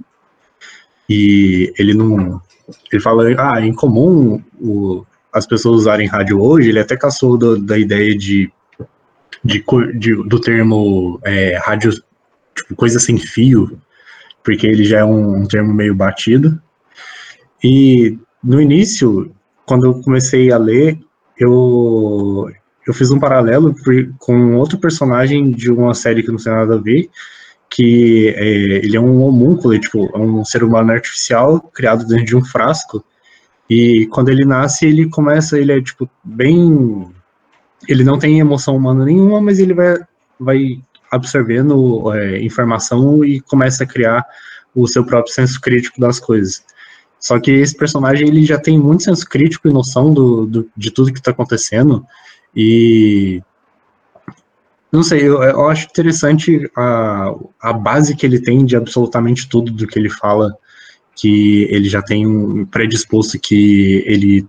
e 1.09 1.73
ele 1.77 1.93
não, 1.93 2.41
ele 2.91 3.01
fala, 3.01 3.23
ah, 3.38 3.62
é 3.62 3.67
incomum 3.67 4.41
o, 4.59 5.05
as 5.33 5.45
pessoas 5.45 5.81
usarem 5.81 6.07
rádio 6.07 6.41
hoje, 6.41 6.69
ele 6.69 6.79
até 6.79 6.95
caçou 6.97 7.38
do- 7.38 7.59
da 7.59 7.77
ideia 7.77 8.15
de, 8.17 8.51
de, 9.43 9.63
de- 9.97 10.27
do 10.27 10.39
termo 10.39 11.19
é, 11.23 11.57
rádio, 11.57 11.91
tipo, 12.55 12.75
coisa 12.75 12.99
sem 12.99 13.17
fio, 13.17 13.79
porque 14.43 14.65
ele 14.65 14.83
já 14.83 14.99
é 14.99 15.05
um, 15.05 15.41
um 15.41 15.45
termo 15.45 15.73
meio 15.73 15.93
batido. 15.93 16.59
E 17.63 18.17
no 18.43 18.62
início, 18.62 19.31
quando 19.65 19.85
eu 19.85 20.01
comecei 20.01 20.51
a 20.51 20.57
ler, 20.57 20.97
eu, 21.38 22.49
eu 22.89 22.93
fiz 22.93 23.12
um 23.12 23.19
paralelo 23.19 23.75
com 24.17 24.56
outro 24.56 24.78
personagem 24.78 25.52
de 25.52 25.71
uma 25.71 25.93
série 25.93 26.23
que 26.23 26.32
não 26.32 26.38
tem 26.38 26.52
nada 26.52 26.75
a 26.75 26.78
ver, 26.78 27.10
que 27.69 28.34
é, 28.36 28.47
ele 28.84 28.97
é 28.97 28.99
um 28.99 29.21
homúnculo, 29.23 29.75
é, 29.75 29.80
tipo, 29.80 30.10
é 30.13 30.17
um 30.17 30.43
ser 30.43 30.63
humano 30.63 30.91
artificial 30.91 31.62
criado 31.73 32.06
dentro 32.06 32.25
de 32.25 32.36
um 32.36 32.43
frasco, 32.43 33.06
e 33.69 34.08
quando 34.08 34.30
ele 34.30 34.43
nasce, 34.43 34.88
ele 34.88 35.08
começa, 35.08 35.60
ele 35.60 35.71
é, 35.71 35.82
tipo, 35.82 36.10
bem... 36.23 37.08
Ele 37.88 38.04
não 38.04 38.19
tem 38.19 38.39
emoção 38.39 38.75
humana 38.75 39.06
nenhuma, 39.06 39.39
mas 39.39 39.60
ele 39.60 39.73
vai, 39.73 39.95
vai 40.39 40.82
absorvendo 41.12 42.12
é, 42.13 42.41
informação 42.41 43.23
e 43.23 43.39
começa 43.39 43.84
a 43.84 43.88
criar 43.88 44.25
o 44.75 44.88
seu 44.88 45.06
próprio 45.06 45.34
senso 45.34 45.62
crítico 45.62 45.99
das 45.99 46.19
coisas. 46.19 46.63
Só 47.19 47.39
que 47.39 47.52
esse 47.52 47.75
personagem 47.75 48.28
ele 48.28 48.43
já 48.45 48.58
tem 48.58 48.78
muito 48.80 49.04
senso 49.04 49.25
crítico 49.28 49.67
e 49.67 49.73
noção 49.73 50.13
do, 50.13 50.45
do- 50.45 50.69
de 50.75 50.91
tudo 50.91 51.12
que 51.13 51.19
está 51.19 51.32
acontecendo 51.32 52.06
e 52.55 53.41
não 54.91 55.03
sei, 55.03 55.21
eu, 55.21 55.41
eu 55.43 55.67
acho 55.67 55.85
interessante 55.85 56.69
a, 56.75 57.35
a 57.62 57.73
base 57.73 58.15
que 58.15 58.25
ele 58.25 58.41
tem 58.41 58.65
de 58.65 58.75
absolutamente 58.75 59.47
tudo 59.47 59.71
do 59.71 59.88
que 59.88 59.99
ele 59.99 60.09
fala, 60.09 60.51
que 61.15 61.67
ele 61.69 61.88
já 61.88 62.01
tem 62.01 62.25
um 62.25 62.65
predisposto 62.65 63.39
que 63.39 64.03
ele 64.07 64.47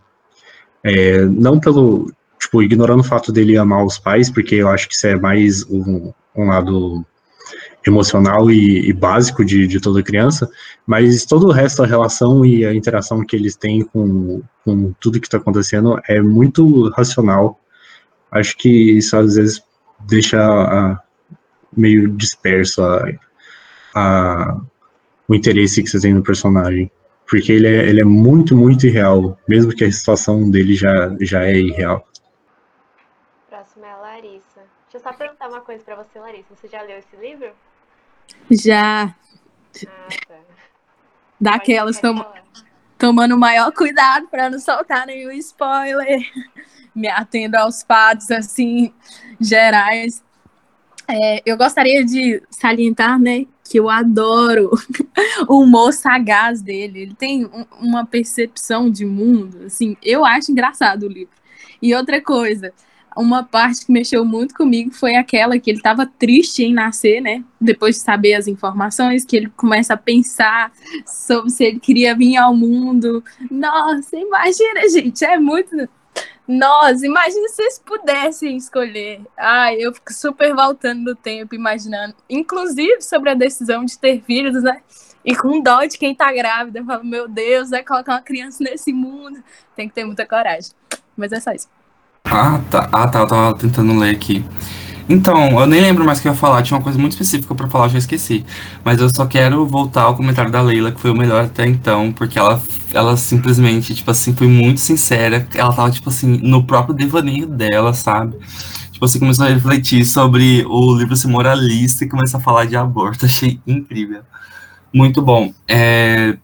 é, 0.82 1.26
não 1.26 1.60
pelo 1.60 2.10
tipo 2.38 2.62
ignorando 2.62 3.00
o 3.00 3.04
fato 3.04 3.30
dele 3.30 3.58
amar 3.58 3.84
os 3.84 3.98
pais, 3.98 4.30
porque 4.30 4.54
eu 4.56 4.68
acho 4.68 4.88
que 4.88 4.94
isso 4.94 5.06
é 5.06 5.14
mais 5.14 5.62
um, 5.68 6.12
um 6.34 6.46
lado 6.46 7.04
emocional 7.86 8.50
e, 8.50 8.88
e 8.88 8.92
básico 8.92 9.44
de, 9.44 9.66
de 9.66 9.80
toda 9.80 10.02
criança, 10.02 10.50
mas 10.86 11.24
todo 11.24 11.48
o 11.48 11.52
resto 11.52 11.82
da 11.82 11.88
relação 11.88 12.44
e 12.44 12.64
a 12.64 12.74
interação 12.74 13.24
que 13.24 13.36
eles 13.36 13.56
têm 13.56 13.82
com, 13.82 14.42
com 14.64 14.92
tudo 15.00 15.20
que 15.20 15.26
está 15.26 15.38
acontecendo 15.38 16.00
é 16.08 16.20
muito 16.20 16.88
racional. 16.90 17.58
Acho 18.30 18.56
que 18.56 18.68
isso 18.98 19.16
às 19.16 19.34
vezes 19.34 19.62
deixa 20.00 20.38
ah, 20.40 21.00
meio 21.76 22.08
disperso 22.08 22.82
a, 22.82 23.04
a- 23.94 24.60
o 25.28 25.34
interesse 25.34 25.82
que 25.82 25.88
você 25.88 26.00
tem 26.00 26.14
no 26.14 26.22
personagem. 26.22 26.90
Porque 27.28 27.52
ele 27.52 27.66
é, 27.68 27.88
ele 27.88 28.00
é 28.00 28.04
muito, 28.04 28.56
muito 28.56 28.86
irreal, 28.86 29.38
mesmo 29.48 29.72
que 29.74 29.84
a 29.84 29.92
situação 29.92 30.50
dele 30.50 30.74
já, 30.74 31.14
já 31.20 31.44
é 31.44 31.56
irreal. 31.58 32.06
Próxima 33.48 33.86
é 33.86 33.90
a 33.92 33.96
Larissa. 33.96 34.60
Deixa 34.92 34.96
eu 34.96 35.00
só 35.00 35.12
perguntar 35.12 35.48
uma 35.48 35.60
coisa 35.60 35.82
pra 35.84 35.94
você, 35.94 36.18
Larissa. 36.18 36.48
Você 36.60 36.66
já 36.66 36.82
leu 36.82 36.98
esse 36.98 37.16
livro? 37.20 37.50
Já 38.50 39.14
Ah, 39.86 40.08
tá. 40.28 40.34
daquelas 41.40 42.00
tom- 42.00 42.16
falar. 42.18 42.42
tomando 42.98 43.34
o 43.36 43.38
maior 43.38 43.70
cuidado 43.72 44.26
para 44.26 44.50
não 44.50 44.58
soltar 44.58 45.06
nenhum 45.06 45.30
spoiler, 45.32 46.20
me 46.94 47.08
atendo 47.08 47.56
aos 47.56 47.82
fatos 47.82 48.30
assim 48.30 48.92
gerais. 49.40 50.22
É, 51.08 51.42
eu 51.44 51.56
gostaria 51.56 52.04
de 52.04 52.40
salientar, 52.50 53.18
né, 53.18 53.46
que 53.68 53.78
eu 53.78 53.90
adoro 53.90 54.70
o 55.48 55.60
humor 55.60 55.92
sagaz 55.92 56.62
dele. 56.62 57.00
Ele 57.00 57.14
tem 57.14 57.46
um- 57.46 57.66
uma 57.80 58.06
percepção 58.06 58.90
de 58.90 59.04
mundo, 59.04 59.64
assim, 59.66 59.96
eu 60.02 60.24
acho 60.24 60.52
engraçado 60.52 61.04
o 61.04 61.08
livro. 61.08 61.34
E 61.82 61.94
outra 61.94 62.20
coisa, 62.20 62.72
uma 63.16 63.42
parte 63.42 63.86
que 63.86 63.92
mexeu 63.92 64.24
muito 64.24 64.54
comigo 64.54 64.92
foi 64.92 65.16
aquela 65.16 65.58
que 65.58 65.70
ele 65.70 65.78
estava 65.78 66.06
triste 66.06 66.62
em 66.62 66.72
nascer, 66.72 67.20
né? 67.20 67.42
Depois 67.60 67.96
de 67.96 68.02
saber 68.02 68.34
as 68.34 68.46
informações, 68.46 69.24
que 69.24 69.36
ele 69.36 69.48
começa 69.56 69.94
a 69.94 69.96
pensar 69.96 70.70
sobre 71.06 71.50
se 71.50 71.64
ele 71.64 71.80
queria 71.80 72.14
vir 72.14 72.36
ao 72.36 72.54
mundo. 72.54 73.22
Nossa, 73.50 74.16
imagina, 74.16 74.88
gente, 74.88 75.24
é 75.24 75.38
muito. 75.38 75.88
Nossa, 76.50 77.06
imagina 77.06 77.48
se 77.48 77.54
vocês 77.54 77.78
pudessem 77.78 78.56
escolher. 78.56 79.20
Ai, 79.36 79.76
eu 79.78 79.94
fico 79.94 80.12
super 80.12 80.52
voltando 80.52 81.00
no 81.04 81.14
tempo, 81.14 81.54
imaginando. 81.54 82.12
Inclusive 82.28 83.00
sobre 83.02 83.30
a 83.30 83.34
decisão 83.34 83.84
de 83.84 83.96
ter 83.96 84.20
filhos, 84.22 84.60
né? 84.60 84.82
E 85.24 85.36
com 85.36 85.60
dó 85.62 85.84
de 85.84 85.96
quem 85.96 86.12
tá 86.12 86.32
grávida. 86.32 86.80
Eu 86.80 86.84
falo, 86.84 87.04
meu 87.04 87.28
Deus, 87.28 87.70
vai 87.70 87.84
colocar 87.84 88.14
uma 88.14 88.20
criança 88.20 88.64
nesse 88.64 88.92
mundo. 88.92 89.40
Tem 89.76 89.88
que 89.88 89.94
ter 89.94 90.04
muita 90.04 90.26
coragem. 90.26 90.72
Mas 91.16 91.30
é 91.30 91.38
só 91.38 91.52
isso. 91.52 91.68
Ah, 92.24 92.60
tá. 92.68 92.90
Ah, 92.92 93.06
tá. 93.06 93.20
Eu 93.20 93.26
tava 93.28 93.56
tentando 93.56 93.96
ler 93.96 94.16
aqui. 94.16 94.44
Então, 95.10 95.58
eu 95.58 95.66
nem 95.66 95.80
lembro 95.80 96.04
mais 96.04 96.20
o 96.20 96.22
que 96.22 96.28
eu 96.28 96.32
ia 96.32 96.38
falar. 96.38 96.62
Tinha 96.62 96.78
uma 96.78 96.84
coisa 96.84 96.96
muito 96.96 97.12
específica 97.12 97.52
pra 97.52 97.66
falar, 97.66 97.86
eu 97.86 97.90
já 97.90 97.98
esqueci. 97.98 98.46
Mas 98.84 99.00
eu 99.00 99.12
só 99.12 99.26
quero 99.26 99.66
voltar 99.66 100.02
ao 100.02 100.16
comentário 100.16 100.52
da 100.52 100.62
Leila, 100.62 100.92
que 100.92 101.00
foi 101.00 101.10
o 101.10 101.16
melhor 101.16 101.46
até 101.46 101.66
então, 101.66 102.12
porque 102.12 102.38
ela, 102.38 102.62
ela 102.94 103.16
simplesmente, 103.16 103.92
tipo 103.92 104.08
assim, 104.08 104.32
foi 104.32 104.46
muito 104.46 104.78
sincera. 104.78 105.44
Ela 105.52 105.72
tava, 105.72 105.90
tipo 105.90 106.08
assim, 106.08 106.38
no 106.40 106.62
próprio 106.62 106.94
devaneio 106.94 107.48
dela, 107.48 107.92
sabe? 107.92 108.38
Tipo 108.92 109.04
assim, 109.04 109.18
começou 109.18 109.46
a 109.46 109.48
refletir 109.48 110.04
sobre 110.04 110.64
o 110.68 110.94
livro 110.94 111.16
ser 111.16 111.26
moralista 111.26 112.04
e 112.04 112.08
começou 112.08 112.38
a 112.38 112.42
falar 112.42 112.66
de 112.66 112.76
aborto. 112.76 113.26
Achei 113.26 113.58
incrível. 113.66 114.22
Muito 114.94 115.20
bom. 115.20 115.52
É... 115.66 116.38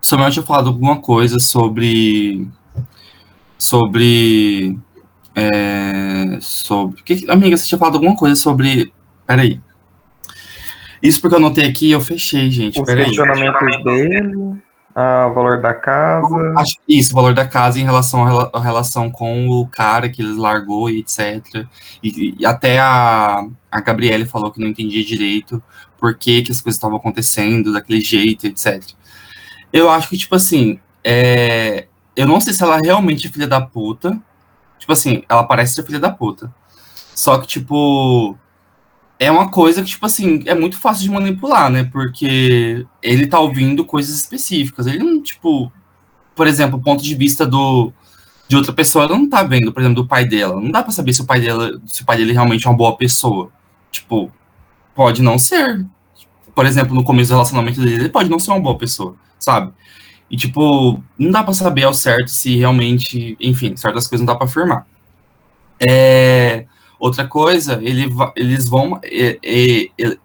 Samuel 0.00 0.32
tinha 0.32 0.44
falado 0.44 0.66
alguma 0.66 0.96
coisa 0.96 1.38
sobre. 1.38 2.48
Sobre. 3.56 4.76
É, 5.34 6.38
sobre. 6.40 7.02
que- 7.02 7.30
amiga, 7.30 7.56
você 7.56 7.66
tinha 7.66 7.78
falado 7.78 7.94
alguma 7.94 8.16
coisa 8.16 8.36
sobre. 8.36 8.92
Peraí. 9.26 9.60
Isso 11.02 11.20
porque 11.20 11.34
eu 11.34 11.38
anotei 11.38 11.66
aqui 11.66 11.88
e 11.88 11.92
eu 11.92 12.00
fechei, 12.00 12.50
gente. 12.50 12.78
Os 12.80 12.86
Peraí. 12.86 13.06
questionamentos 13.06 13.82
dele, 13.82 14.54
ah, 14.94 15.26
o 15.30 15.34
valor 15.34 15.60
da 15.60 15.74
casa. 15.74 16.28
Isso, 16.88 17.12
o 17.12 17.16
valor 17.16 17.34
da 17.34 17.46
casa 17.46 17.80
em 17.80 17.84
relação 17.84 18.22
à 18.22 18.28
rela- 18.28 18.50
à 18.52 18.60
relação 18.60 19.10
com 19.10 19.48
o 19.48 19.66
cara 19.66 20.08
que 20.08 20.22
eles 20.22 20.36
largou 20.36 20.88
e 20.88 21.00
etc. 21.00 21.66
E, 22.02 22.36
e 22.38 22.46
até 22.46 22.78
a, 22.78 23.44
a 23.70 23.80
Gabriele 23.80 24.26
falou 24.26 24.52
que 24.52 24.60
não 24.60 24.68
entendia 24.68 25.04
direito 25.04 25.60
por 25.98 26.14
que, 26.16 26.42
que 26.42 26.52
as 26.52 26.60
coisas 26.60 26.76
estavam 26.76 26.96
acontecendo 26.98 27.72
daquele 27.72 28.00
jeito, 28.00 28.46
etc. 28.46 28.82
Eu 29.72 29.90
acho 29.90 30.08
que, 30.08 30.18
tipo 30.18 30.34
assim, 30.36 30.78
é, 31.02 31.86
eu 32.14 32.26
não 32.26 32.40
sei 32.40 32.52
se 32.52 32.62
ela 32.62 32.78
realmente 32.78 33.26
é 33.26 33.30
filha 33.30 33.46
da 33.48 33.60
puta. 33.60 34.16
Tipo 34.82 34.94
assim, 34.94 35.22
ela 35.28 35.44
parece 35.44 35.74
ser 35.74 35.84
filha 35.84 36.00
da 36.00 36.10
puta. 36.10 36.52
Só 37.14 37.38
que, 37.38 37.46
tipo, 37.46 38.36
é 39.16 39.30
uma 39.30 39.48
coisa 39.48 39.80
que, 39.80 39.90
tipo 39.90 40.04
assim, 40.04 40.42
é 40.44 40.56
muito 40.56 40.76
fácil 40.76 41.04
de 41.04 41.10
manipular, 41.10 41.70
né? 41.70 41.84
Porque 41.84 42.84
ele 43.00 43.28
tá 43.28 43.38
ouvindo 43.38 43.84
coisas 43.84 44.16
específicas. 44.16 44.88
Ele 44.88 44.98
não, 44.98 45.22
tipo, 45.22 45.70
por 46.34 46.48
exemplo, 46.48 46.80
o 46.80 46.82
ponto 46.82 47.00
de 47.00 47.14
vista 47.14 47.46
do 47.46 47.92
de 48.48 48.56
outra 48.56 48.72
pessoa, 48.72 49.04
ela 49.04 49.16
não 49.16 49.28
tá 49.28 49.44
vendo, 49.44 49.72
por 49.72 49.78
exemplo, 49.78 50.02
do 50.02 50.08
pai 50.08 50.26
dela. 50.26 50.60
Não 50.60 50.72
dá 50.72 50.82
pra 50.82 50.90
saber 50.90 51.12
se 51.12 51.22
o 51.22 51.26
pai 51.26 51.40
dela, 51.40 51.80
se 51.86 52.02
o 52.02 52.04
pai 52.04 52.16
dele 52.16 52.32
realmente 52.32 52.66
é 52.66 52.70
uma 52.70 52.76
boa 52.76 52.96
pessoa. 52.96 53.52
Tipo, 53.88 54.32
pode 54.96 55.22
não 55.22 55.38
ser. 55.38 55.86
Por 56.56 56.66
exemplo, 56.66 56.92
no 56.92 57.04
começo 57.04 57.30
do 57.30 57.34
relacionamento 57.34 57.80
dele, 57.80 58.02
ele 58.02 58.08
pode 58.08 58.28
não 58.28 58.40
ser 58.40 58.50
uma 58.50 58.58
boa 58.58 58.76
pessoa, 58.76 59.14
sabe? 59.38 59.72
E, 60.32 60.36
tipo, 60.36 60.98
não 61.18 61.30
dá 61.30 61.44
pra 61.44 61.52
saber 61.52 61.84
ao 61.84 61.92
certo 61.92 62.28
se 62.28 62.56
realmente, 62.56 63.36
enfim, 63.38 63.76
certas 63.76 64.08
coisas 64.08 64.26
não 64.26 64.32
dá 64.32 64.38
pra 64.38 64.46
afirmar. 64.46 64.86
É, 65.78 66.64
outra 66.98 67.26
coisa, 67.28 67.78
ele, 67.82 68.08
eles 68.34 68.66
vão. 68.66 68.98
é, 69.04 69.38
é, 69.44 70.16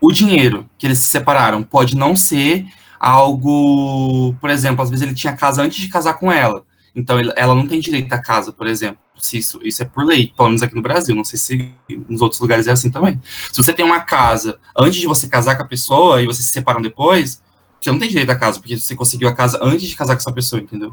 o 0.00 0.12
dinheiro 0.12 0.68
que 0.78 0.86
eles 0.86 0.98
se 0.98 1.08
separaram 1.08 1.64
pode 1.64 1.96
não 1.96 2.14
ser 2.14 2.66
algo. 3.00 4.34
Por 4.40 4.50
exemplo, 4.50 4.82
às 4.82 4.90
vezes 4.90 5.04
ele 5.04 5.14
tinha 5.14 5.32
casa 5.36 5.62
antes 5.62 5.78
de 5.80 5.88
casar 5.88 6.14
com 6.14 6.30
ela. 6.30 6.64
Então 6.94 7.18
ele- 7.18 7.32
ela 7.36 7.54
não 7.54 7.66
tem 7.66 7.80
direito 7.80 8.12
à 8.12 8.18
casa, 8.18 8.52
por 8.52 8.66
exemplo. 8.66 8.98
Se 9.18 9.38
isso, 9.38 9.58
isso 9.64 9.82
é 9.82 9.84
por 9.84 10.04
lei, 10.04 10.32
pelo 10.36 10.48
menos 10.48 10.62
aqui 10.62 10.76
no 10.76 10.82
Brasil. 10.82 11.14
Não 11.14 11.24
sei 11.24 11.38
se 11.38 11.72
nos 12.08 12.20
outros 12.20 12.40
lugares 12.40 12.68
é 12.68 12.70
assim 12.70 12.88
também. 12.90 13.20
Se 13.52 13.56
você 13.60 13.72
tem 13.72 13.84
uma 13.84 14.00
casa 14.00 14.58
antes 14.76 15.00
de 15.00 15.06
você 15.08 15.26
casar 15.28 15.56
com 15.56 15.62
a 15.64 15.66
pessoa 15.66 16.22
e 16.22 16.26
vocês 16.26 16.46
se 16.46 16.52
separam 16.52 16.80
depois, 16.80 17.42
você 17.80 17.90
não 17.90 17.98
tem 17.98 18.08
direito 18.08 18.30
à 18.30 18.36
casa, 18.36 18.58
porque 18.58 18.76
você 18.76 18.94
conseguiu 18.94 19.28
a 19.28 19.34
casa 19.34 19.58
antes 19.62 19.88
de 19.88 19.96
casar 19.96 20.14
com 20.14 20.20
essa 20.20 20.32
pessoa, 20.32 20.60
entendeu? 20.60 20.92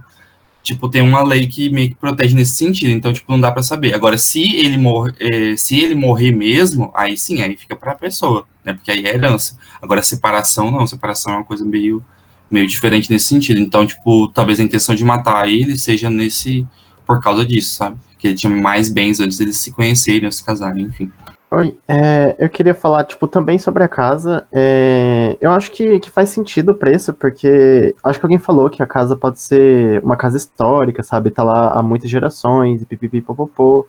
Tipo, 0.66 0.90
tem 0.90 1.02
uma 1.02 1.22
lei 1.24 1.46
que 1.48 1.70
meio 1.70 1.90
que 1.90 1.96
protege 1.96 2.36
nesse 2.36 2.56
sentido, 2.56 2.90
então, 2.90 3.14
tipo, 3.14 3.32
não 3.32 3.40
dá 3.40 3.52
pra 3.52 3.62
saber. 3.62 3.94
Agora, 3.94 4.18
se 4.18 4.42
ele, 4.56 4.78
mor 4.78 5.14
eh, 5.20 5.56
se 5.56 5.80
ele 5.80 5.94
morrer 5.94 6.32
mesmo, 6.32 6.92
aí 6.96 7.16
sim, 7.16 7.42
aí 7.42 7.56
fica 7.56 7.76
pra 7.76 7.94
pessoa, 7.94 8.48
né? 8.64 8.74
Porque 8.74 8.90
aí 8.90 9.06
é 9.06 9.14
herança. 9.14 9.58
Agora, 9.80 10.02
separação, 10.02 10.72
não. 10.72 10.88
Separação 10.88 11.34
é 11.34 11.36
uma 11.38 11.44
coisa 11.44 11.64
meio, 11.64 12.04
meio 12.50 12.66
diferente 12.66 13.12
nesse 13.12 13.26
sentido. 13.26 13.60
Então, 13.60 13.86
tipo, 13.86 14.28
talvez 14.30 14.60
a 14.60 14.64
intenção 14.64 14.96
de 14.96 15.06
matar 15.06 15.48
ele 15.48 15.78
seja 15.78 16.10
nesse... 16.10 16.66
por 17.06 17.22
causa 17.22 17.46
disso, 17.46 17.76
sabe? 17.76 17.98
Que 18.18 18.30
ele 18.30 18.36
tinha 18.36 18.50
mais 18.50 18.90
bens 18.90 19.20
antes 19.20 19.38
deles 19.38 19.58
se 19.58 19.72
conhecerem, 19.72 20.32
se 20.32 20.44
casarem, 20.44 20.86
enfim. 20.86 21.12
Oi, 21.52 21.78
é, 21.88 22.36
eu 22.40 22.50
queria 22.50 22.74
falar, 22.74 23.04
tipo, 23.06 23.28
também 23.28 23.58
sobre 23.60 23.84
a 23.84 23.88
casa. 23.88 24.46
É, 24.52 25.38
eu 25.40 25.52
acho 25.52 25.72
que, 25.72 26.00
que 26.00 26.10
faz 26.10 26.30
sentido 26.30 26.72
o 26.72 26.76
preço, 26.76 27.14
porque 27.14 27.96
acho 28.04 28.20
que 28.20 28.26
alguém 28.26 28.40
falou 28.40 28.70
que 28.70 28.82
a 28.84 28.88
casa 28.88 29.16
pode 29.16 29.40
ser 29.40 30.04
uma 30.04 30.18
casa 30.18 30.38
histórica, 30.38 31.04
sabe? 31.04 31.30
Tá 31.32 31.44
lá 31.44 31.72
há 31.72 31.84
muitas 31.84 32.10
gerações, 32.10 32.82
e 32.82 32.86
pipipi, 32.86 33.22
popopô. 33.22 33.88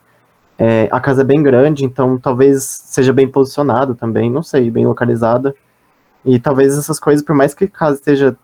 É, 0.59 0.89
a 0.93 1.01
casa 1.01 1.23
é 1.23 1.25
bem 1.25 1.43
grande, 1.43 1.85
então 1.85 2.19
talvez 2.19 2.65
seja 2.65 3.13
bem 3.13 3.29
posicionada 3.29 3.95
também, 3.95 4.31
não 4.31 4.43
sei, 4.43 4.71
bem 4.71 4.87
localizada. 4.87 5.55
E 6.25 6.39
talvez 6.41 6.79
essas 6.79 7.01
coisas, 7.01 7.25
por 7.25 7.35
mais 7.37 7.55
que 7.55 7.65
a 7.65 7.69
casa 7.69 7.97
esteja, 7.97 8.37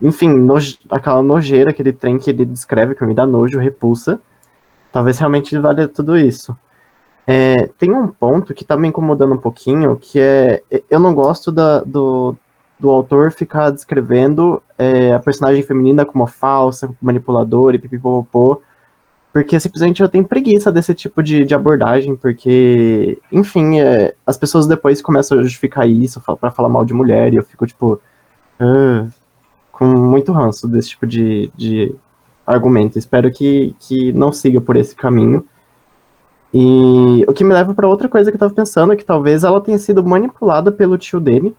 enfim, 0.00 0.28
noj- 0.30 0.78
aquela 0.90 1.22
nojeira, 1.22 1.70
aquele 1.70 1.92
trem 1.92 2.18
que 2.18 2.30
ele 2.30 2.44
descreve, 2.46 2.94
que 2.94 3.04
me 3.06 3.14
dá 3.14 3.26
nojo, 3.26 3.58
repulsa, 3.58 4.20
talvez 4.92 5.18
realmente 5.18 5.58
valha 5.58 5.88
tudo 5.88 6.16
isso. 6.18 6.56
É, 7.26 7.66
tem 7.78 7.90
um 7.92 8.06
ponto 8.08 8.54
que 8.54 8.64
tá 8.64 8.76
me 8.76 8.88
incomodando 8.88 9.34
um 9.34 9.38
pouquinho, 9.38 9.96
que 9.96 10.18
é. 10.20 10.62
Eu 10.88 11.00
não 11.00 11.12
gosto 11.14 11.50
da- 11.50 11.80
do, 11.80 12.36
do 12.78 12.88
autor 12.90 13.32
ficar 13.32 13.70
descrevendo 13.70 14.62
é, 14.78 15.12
a 15.12 15.18
personagem 15.18 15.62
feminina 15.62 16.04
como 16.04 16.26
falsa, 16.26 16.88
manipuladora 17.00 17.74
e 17.76 17.78
pipipopopô, 17.80 18.62
porque 19.32 19.58
simplesmente 19.60 20.02
eu 20.02 20.08
tenho 20.08 20.26
preguiça 20.26 20.72
desse 20.72 20.94
tipo 20.94 21.22
de, 21.22 21.44
de 21.44 21.54
abordagem, 21.54 22.16
porque, 22.16 23.18
enfim, 23.32 23.80
é, 23.80 24.14
as 24.26 24.38
pessoas 24.38 24.66
depois 24.66 25.02
começam 25.02 25.38
a 25.38 25.42
justificar 25.42 25.88
isso 25.88 26.20
pra 26.40 26.50
falar 26.52 26.68
mal 26.70 26.84
de 26.84 26.94
mulher, 26.94 27.32
e 27.32 27.36
eu 27.36 27.44
fico, 27.44 27.66
tipo, 27.66 28.00
"Ah", 28.60 29.06
com 29.72 29.86
muito 29.86 30.32
ranço 30.32 30.68
desse 30.68 30.90
tipo 30.90 31.06
de, 31.06 31.50
de 31.56 31.94
argumento. 32.46 32.98
Espero 32.98 33.30
que, 33.32 33.74
que 33.80 34.12
não 34.12 34.32
siga 34.32 34.60
por 34.60 34.76
esse 34.76 34.94
caminho. 34.94 35.44
E 36.58 37.22
o 37.28 37.34
que 37.34 37.44
me 37.44 37.52
leva 37.52 37.74
para 37.74 37.86
outra 37.86 38.08
coisa 38.08 38.30
que 38.30 38.36
eu 38.36 38.40
tava 38.40 38.54
pensando 38.54 38.90
é 38.90 38.96
que 38.96 39.04
talvez 39.04 39.44
ela 39.44 39.60
tenha 39.60 39.78
sido 39.78 40.02
manipulada 40.02 40.72
pelo 40.72 40.96
tio 40.96 41.20
dele. 41.20 41.54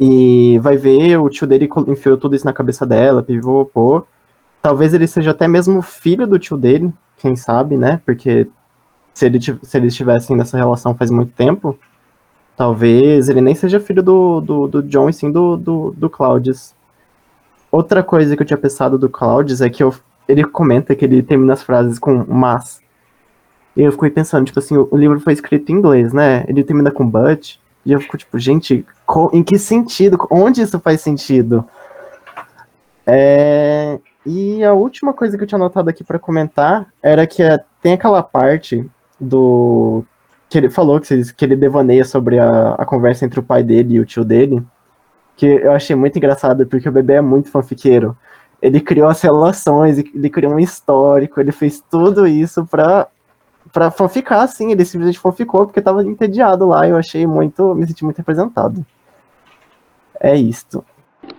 E 0.00 0.58
vai 0.60 0.78
ver, 0.78 1.18
o 1.18 1.28
tio 1.28 1.46
dele 1.46 1.68
enfiou 1.88 2.16
tudo 2.16 2.34
isso 2.34 2.46
na 2.46 2.54
cabeça 2.54 2.86
dela, 2.86 3.22
pivopô. 3.22 4.02
Talvez 4.62 4.94
ele 4.94 5.06
seja 5.06 5.32
até 5.32 5.46
mesmo 5.46 5.82
filho 5.82 6.26
do 6.26 6.38
tio 6.38 6.56
dele, 6.56 6.90
quem 7.18 7.36
sabe, 7.36 7.76
né? 7.76 8.00
Porque 8.06 8.48
se, 9.12 9.26
ele, 9.26 9.38
se 9.40 9.76
eles 9.76 9.92
estivessem 9.92 10.34
nessa 10.34 10.56
relação 10.56 10.94
faz 10.94 11.10
muito 11.10 11.32
tempo, 11.32 11.78
talvez 12.56 13.28
ele 13.28 13.42
nem 13.42 13.54
seja 13.54 13.78
filho 13.78 14.02
do, 14.02 14.40
do, 14.40 14.66
do 14.68 14.82
John 14.84 15.10
e 15.10 15.12
sim 15.12 15.30
do, 15.30 15.58
do, 15.58 15.90
do 15.94 16.08
Claudius. 16.08 16.74
Outra 17.70 18.02
coisa 18.02 18.34
que 18.34 18.42
eu 18.42 18.46
tinha 18.46 18.56
pensado 18.58 18.96
do 18.98 19.10
Claudius 19.10 19.60
é 19.60 19.68
que 19.68 19.82
eu- 19.82 19.94
ele 20.26 20.44
comenta 20.44 20.94
que 20.94 21.04
ele 21.04 21.22
termina 21.22 21.52
as 21.52 21.62
frases 21.62 21.98
com 21.98 22.24
mas. 22.26 22.80
Eu 23.76 23.92
fiquei 23.92 24.10
pensando, 24.10 24.46
tipo 24.46 24.58
assim, 24.58 24.76
o, 24.76 24.96
livro 24.96 25.20
foi 25.20 25.32
escrito 25.32 25.70
em 25.70 25.76
inglês, 25.76 26.12
né? 26.12 26.44
Ele 26.48 26.64
termina 26.64 26.90
com 26.90 27.08
but. 27.08 27.58
E 27.84 27.92
eu 27.92 28.00
fico 28.00 28.18
tipo, 28.18 28.38
gente, 28.38 28.84
em 29.32 29.42
que 29.42 29.58
sentido? 29.58 30.18
Onde 30.30 30.60
isso 30.60 30.78
faz 30.80 31.00
sentido? 31.00 31.64
É, 33.06 33.98
E 34.26 34.62
a 34.64 34.72
última 34.72 35.12
coisa 35.12 35.36
que 35.36 35.44
eu 35.44 35.46
tinha 35.46 35.56
anotado 35.58 35.88
aqui 35.88 36.04
pra 36.04 36.18
comentar 36.18 36.86
era 37.02 37.26
que 37.26 37.42
é, 37.42 37.58
tem 37.82 37.94
aquela 37.94 38.22
parte 38.22 38.84
do. 39.18 40.04
que 40.48 40.58
ele 40.58 40.68
falou 40.70 41.00
que, 41.00 41.32
que 41.34 41.44
ele 41.44 41.56
devaneia 41.56 42.04
sobre 42.04 42.38
a, 42.38 42.74
a 42.74 42.84
conversa 42.84 43.24
entre 43.24 43.40
o 43.40 43.42
pai 43.42 43.62
dele 43.62 43.94
e 43.94 44.00
o 44.00 44.06
tio 44.06 44.24
dele. 44.24 44.62
Que 45.36 45.46
eu 45.46 45.72
achei 45.72 45.96
muito 45.96 46.16
engraçado, 46.18 46.66
porque 46.66 46.88
o 46.88 46.92
bebê 46.92 47.14
é 47.14 47.20
muito 47.20 47.50
fanfiqueiro. 47.50 48.16
Ele 48.60 48.80
criou 48.80 49.08
as 49.08 49.22
relações, 49.22 49.98
ele 49.98 50.28
criou 50.28 50.52
um 50.52 50.58
histórico, 50.58 51.40
ele 51.40 51.52
fez 51.52 51.82
tudo 51.90 52.26
isso 52.26 52.66
pra, 52.66 53.08
pra 53.72 53.90
fanficar, 53.90 54.42
assim. 54.42 54.72
Ele 54.72 54.84
simplesmente 54.84 55.18
fanficou 55.18 55.66
porque 55.66 55.80
tava 55.80 56.04
entediado 56.04 56.66
lá. 56.66 56.86
Eu 56.86 56.96
achei 56.96 57.26
muito. 57.26 57.74
me 57.74 57.86
senti 57.86 58.04
muito 58.04 58.18
representado. 58.18 58.84
É 60.20 60.36
isto. 60.36 60.84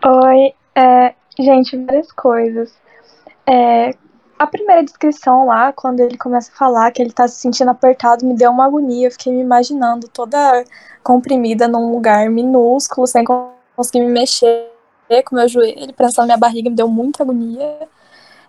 Oi, 0.06 0.54
é, 0.76 1.14
gente, 1.40 1.78
várias 1.86 2.12
coisas. 2.12 2.74
É, 3.46 3.96
a 4.40 4.48
primeira 4.48 4.84
descrição 4.84 5.46
lá, 5.46 5.72
quando 5.72 6.00
ele 6.00 6.18
começa 6.18 6.52
a 6.52 6.58
falar 6.58 6.92
que 6.92 7.02
ele 7.02 7.12
tá 7.12 7.28
se 7.28 7.36
sentindo 7.36 7.70
apertado, 7.70 8.26
me 8.26 8.34
deu 8.36 8.52
uma 8.52 8.66
agonia. 8.66 9.08
Eu 9.08 9.12
fiquei 9.12 9.32
me 9.32 9.42
imaginando 9.42 10.08
toda 10.08 10.64
comprimida 11.04 11.68
num 11.68 11.92
lugar 11.92 12.30
minúsculo, 12.30 13.06
sem 13.06 13.24
conseguir 13.76 14.06
me 14.06 14.12
mexer 14.12 14.68
com 15.26 15.36
meu 15.36 15.48
joelho, 15.48 15.94
prensando 15.94 16.28
minha 16.28 16.38
barriga, 16.38 16.70
me 16.70 16.76
deu 16.76 16.88
muita 16.88 17.22
agonia. 17.22 17.88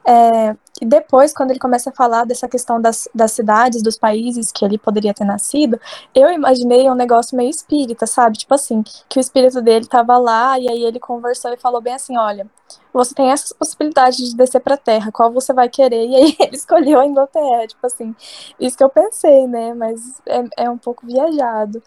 É, 0.05 0.57
e 0.81 0.85
depois, 0.85 1.33
quando 1.33 1.51
ele 1.51 1.61
começa 1.61 1.91
a 1.91 1.93
falar 1.93 2.25
dessa 2.25 2.49
questão 2.49 2.81
das, 2.81 3.09
das 3.15 3.33
cidades, 3.33 3.83
dos 3.83 3.97
países 3.97 4.51
que 4.51 4.65
ele 4.65 4.77
poderia 4.77 5.15
ter 5.15 5.25
nascido, 5.25 5.81
eu 6.15 6.29
imaginei 6.31 6.91
um 6.91 6.95
negócio 6.95 7.37
meio 7.37 7.51
espírita, 7.51 8.07
sabe? 8.07 8.39
Tipo 8.39 8.55
assim, 8.55 8.83
que 9.09 9.19
o 9.19 9.21
espírito 9.21 9.63
dele 9.63 9.87
tava 9.87 10.19
lá 10.19 10.59
e 10.59 10.69
aí 10.69 10.83
ele 10.83 10.99
conversou 10.99 11.53
e 11.53 11.57
falou 11.57 11.81
bem 11.81 11.95
assim: 11.95 12.17
olha, 12.19 12.49
você 12.93 13.15
tem 13.15 13.31
essas 13.31 13.53
possibilidades 13.53 14.31
de 14.31 14.37
descer 14.37 14.61
pra 14.61 14.77
terra, 14.77 15.13
qual 15.13 15.33
você 15.33 15.53
vai 15.53 15.69
querer? 15.69 16.07
E 16.07 16.17
aí 16.17 16.37
ele 16.41 16.57
escolheu 16.57 17.01
a 17.01 17.07
Inglaterra, 17.07 17.67
tipo 17.69 17.87
assim, 17.87 18.15
isso 18.59 18.77
que 18.77 18.85
eu 18.85 18.91
pensei, 18.91 19.47
né? 19.47 19.75
Mas 19.75 20.21
é, 20.27 20.65
é 20.65 20.71
um 20.71 20.79
pouco 20.79 21.07
viajado. 21.07 21.83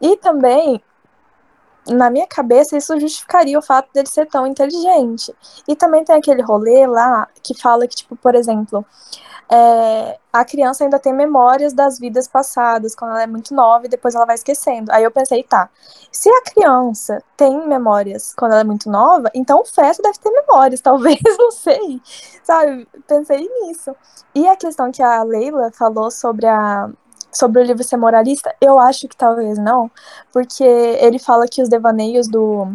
E 0.00 0.16
também 0.16 0.82
na 1.90 2.10
minha 2.10 2.26
cabeça, 2.26 2.76
isso 2.76 2.98
justificaria 2.98 3.58
o 3.58 3.62
fato 3.62 3.88
dele 3.92 4.08
ser 4.08 4.26
tão 4.26 4.46
inteligente. 4.46 5.34
E 5.66 5.74
também 5.74 6.04
tem 6.04 6.16
aquele 6.16 6.42
rolê 6.42 6.86
lá 6.86 7.28
que 7.42 7.54
fala 7.54 7.86
que, 7.86 7.96
tipo, 7.96 8.16
por 8.16 8.34
exemplo, 8.34 8.84
é, 9.52 10.18
a 10.32 10.44
criança 10.44 10.84
ainda 10.84 10.98
tem 11.00 11.12
memórias 11.12 11.72
das 11.72 11.98
vidas 11.98 12.28
passadas, 12.28 12.94
quando 12.94 13.10
ela 13.10 13.22
é 13.24 13.26
muito 13.26 13.52
nova 13.52 13.86
e 13.86 13.88
depois 13.88 14.14
ela 14.14 14.24
vai 14.24 14.36
esquecendo. 14.36 14.92
Aí 14.92 15.02
eu 15.02 15.10
pensei, 15.10 15.42
tá, 15.42 15.68
se 16.12 16.30
a 16.30 16.42
criança 16.42 17.20
tem 17.36 17.66
memórias 17.66 18.32
quando 18.34 18.52
ela 18.52 18.60
é 18.60 18.64
muito 18.64 18.88
nova, 18.88 19.28
então 19.34 19.60
o 19.60 19.64
feto 19.64 20.00
deve 20.02 20.18
ter 20.18 20.30
memórias, 20.30 20.80
talvez, 20.82 21.20
não 21.36 21.50
sei. 21.50 22.00
Sabe? 22.44 22.86
Pensei 23.08 23.48
nisso. 23.62 23.94
E 24.34 24.46
a 24.46 24.56
questão 24.56 24.92
que 24.92 25.02
a 25.02 25.22
Leila 25.24 25.72
falou 25.72 26.10
sobre 26.12 26.46
a 26.46 26.88
sobre 27.32 27.60
o 27.60 27.64
livro 27.64 27.84
ser 27.84 27.96
moralista, 27.96 28.54
eu 28.60 28.78
acho 28.78 29.08
que 29.08 29.16
talvez 29.16 29.58
não, 29.58 29.90
porque 30.32 30.64
ele 30.64 31.18
fala 31.18 31.46
que 31.46 31.62
os 31.62 31.68
devaneios 31.68 32.28
do, 32.28 32.72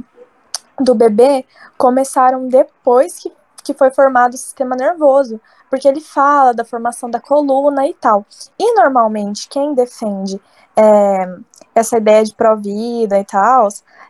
do 0.80 0.96
bebê 0.96 1.46
começaram 1.78 2.48
depois 2.48 3.20
que, 3.20 3.32
que 3.64 3.74
foi 3.74 3.92
formado 3.92 4.34
o 4.34 4.38
sistema 4.38 4.76
nervoso, 4.76 5.40
porque 5.70 5.88
ele 5.88 6.02
fala 6.02 6.54
da 6.54 6.64
formação 6.64 7.10
da 7.10 7.20
coluna 7.20 7.88
e 7.88 7.94
tal. 7.94 8.26
E 8.58 8.74
normalmente 8.76 9.50
quem 9.50 9.74
defende 9.74 10.40
é, 10.76 11.38
essa 11.74 11.98
ideia 11.98 12.24
de 12.24 12.34
pró-vida 12.34 13.20
e 13.20 13.26
tal, 13.26 13.68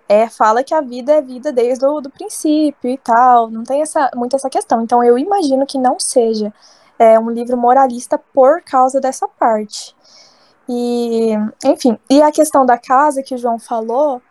é, 0.07 0.27
fala 0.29 0.63
que 0.63 0.73
a 0.73 0.81
vida 0.81 1.13
é 1.13 1.21
vida 1.21 1.51
desde 1.51 1.85
o 1.85 2.01
princípio 2.09 2.89
e 2.89 2.97
tal, 2.97 3.49
não 3.49 3.63
tem 3.63 3.81
essa, 3.81 4.11
muito 4.15 4.35
essa 4.35 4.49
questão. 4.49 4.81
Então 4.81 5.03
eu 5.03 5.17
imagino 5.17 5.65
que 5.65 5.77
não 5.77 5.99
seja 5.99 6.53
é, 6.97 7.19
um 7.19 7.29
livro 7.29 7.57
moralista 7.57 8.17
por 8.33 8.61
causa 8.61 8.99
dessa 8.99 9.27
parte. 9.27 9.95
E, 10.67 11.33
enfim, 11.63 11.97
e 12.09 12.21
a 12.21 12.31
questão 12.31 12.65
da 12.65 12.77
casa 12.77 13.21
que 13.21 13.35
o 13.35 13.37
João 13.37 13.59
falou 13.59 14.21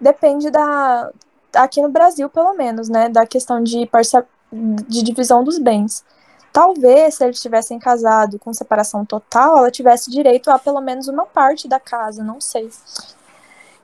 depende 0.00 0.50
da 0.50 1.10
aqui 1.54 1.82
no 1.82 1.88
Brasil, 1.88 2.28
pelo 2.28 2.54
menos, 2.54 2.88
né, 2.88 3.08
da 3.08 3.26
questão 3.26 3.62
de 3.62 3.84
parcia, 3.86 4.24
de 4.52 5.02
divisão 5.02 5.42
dos 5.42 5.58
bens. 5.58 6.04
Talvez 6.52 7.14
se 7.14 7.24
eles 7.24 7.40
tivessem 7.40 7.78
casado 7.78 8.38
com 8.38 8.52
separação 8.52 9.04
total, 9.04 9.58
ela 9.58 9.70
tivesse 9.70 10.10
direito 10.10 10.50
a 10.50 10.58
pelo 10.58 10.80
menos 10.80 11.08
uma 11.08 11.26
parte 11.26 11.68
da 11.68 11.78
casa, 11.78 12.22
não 12.22 12.40
sei. 12.40 12.68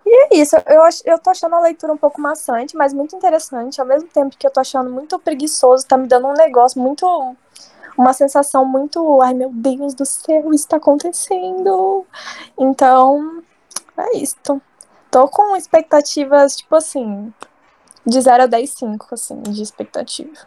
E 0.04 0.34
é 0.34 0.36
isso, 0.40 0.57
eu, 0.66 0.82
eu 1.04 1.18
tô 1.18 1.30
achando 1.30 1.54
a 1.57 1.61
leitura 1.61 1.92
um 1.92 1.96
pouco 1.96 2.20
maçante, 2.20 2.76
mas 2.76 2.92
muito 2.92 3.16
interessante. 3.16 3.80
Ao 3.80 3.86
mesmo 3.86 4.09
tempo 4.09 4.36
que 4.36 4.46
eu 4.46 4.50
tô 4.50 4.61
achando 4.61 4.88
muito 4.90 5.18
preguiçoso, 5.18 5.86
tá 5.86 5.96
me 5.96 6.07
dando 6.07 6.28
um 6.28 6.32
negócio 6.32 6.80
muito 6.80 7.36
uma 7.97 8.12
sensação 8.12 8.64
muito, 8.64 9.20
ai 9.22 9.34
meu 9.34 9.51
Deus 9.53 9.94
do 9.94 10.05
céu, 10.05 10.53
isso 10.53 10.64
está 10.64 10.76
acontecendo. 10.76 12.07
Então, 12.59 13.42
é 13.97 14.16
isso. 14.18 14.36
Tô 15.11 15.28
com 15.28 15.57
expectativas, 15.57 16.57
tipo 16.57 16.76
assim, 16.76 17.32
de 18.05 18.20
0 18.20 18.44
a 18.44 18.47
10, 18.47 18.70
5, 18.70 19.07
assim, 19.12 19.42
de 19.42 19.62
expectativa. 19.62 20.47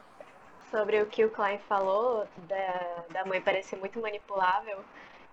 Sobre 0.69 1.01
o 1.01 1.07
que 1.07 1.25
o 1.25 1.31
Klein 1.31 1.59
falou, 1.67 2.27
da, 2.47 3.03
da 3.11 3.25
mãe 3.25 3.41
parecer 3.41 3.77
muito 3.77 3.99
manipulável, 3.99 4.77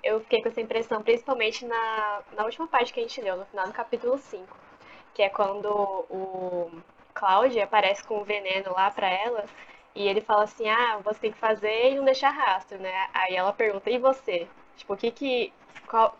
eu 0.02 0.20
fiquei 0.20 0.40
com 0.40 0.48
essa 0.48 0.60
impressão, 0.60 1.02
principalmente 1.02 1.66
na, 1.66 2.20
na 2.34 2.44
última 2.44 2.66
parte 2.66 2.92
que 2.92 3.00
a 3.00 3.02
gente 3.02 3.20
leu, 3.20 3.36
no 3.36 3.44
final 3.46 3.66
do 3.66 3.72
capítulo 3.72 4.18
5, 4.18 4.56
que 5.12 5.22
é 5.22 5.28
quando 5.28 5.68
o 5.68 6.70
Cláudio 7.12 7.62
aparece 7.62 8.04
com 8.04 8.20
o 8.20 8.24
veneno 8.24 8.72
lá 8.72 8.90
pra 8.90 9.08
ela, 9.08 9.44
e 9.96 10.06
ele 10.06 10.20
fala 10.20 10.44
assim, 10.44 10.68
ah, 10.68 10.98
você 11.02 11.18
tem 11.20 11.32
que 11.32 11.38
fazer 11.38 11.92
e 11.92 11.94
não 11.96 12.04
deixar 12.04 12.30
rastro, 12.30 12.78
né? 12.78 13.08
Aí 13.14 13.34
ela 13.34 13.52
pergunta, 13.52 13.90
e 13.90 13.98
você? 13.98 14.46
Tipo, 14.76 14.92
o 14.92 14.96
que 14.96 15.10
que... 15.10 15.52
Qual, 15.88 16.14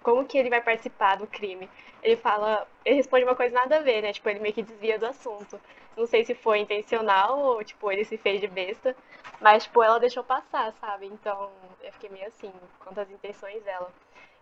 como 0.00 0.24
que 0.24 0.38
ele 0.38 0.48
vai 0.48 0.60
participar 0.62 1.16
do 1.16 1.26
crime? 1.26 1.68
Ele 2.02 2.16
fala, 2.16 2.68
ele 2.84 2.96
responde 2.96 3.24
uma 3.24 3.34
coisa 3.34 3.52
nada 3.52 3.78
a 3.78 3.80
ver, 3.80 4.00
né? 4.02 4.12
Tipo, 4.12 4.28
ele 4.28 4.38
meio 4.38 4.54
que 4.54 4.62
desvia 4.62 4.96
do 4.96 5.06
assunto. 5.06 5.60
Não 5.96 6.06
sei 6.06 6.24
se 6.24 6.36
foi 6.36 6.60
intencional 6.60 7.40
ou, 7.40 7.64
tipo, 7.64 7.90
ele 7.90 8.04
se 8.04 8.16
fez 8.16 8.40
de 8.40 8.46
besta. 8.46 8.94
Mas, 9.40 9.64
tipo, 9.64 9.82
ela 9.82 9.98
deixou 9.98 10.22
passar, 10.22 10.72
sabe? 10.80 11.06
Então, 11.06 11.50
eu 11.82 11.92
fiquei 11.94 12.08
meio 12.10 12.28
assim, 12.28 12.52
quanto 12.78 13.00
às 13.00 13.10
intenções 13.10 13.60
dela. 13.64 13.90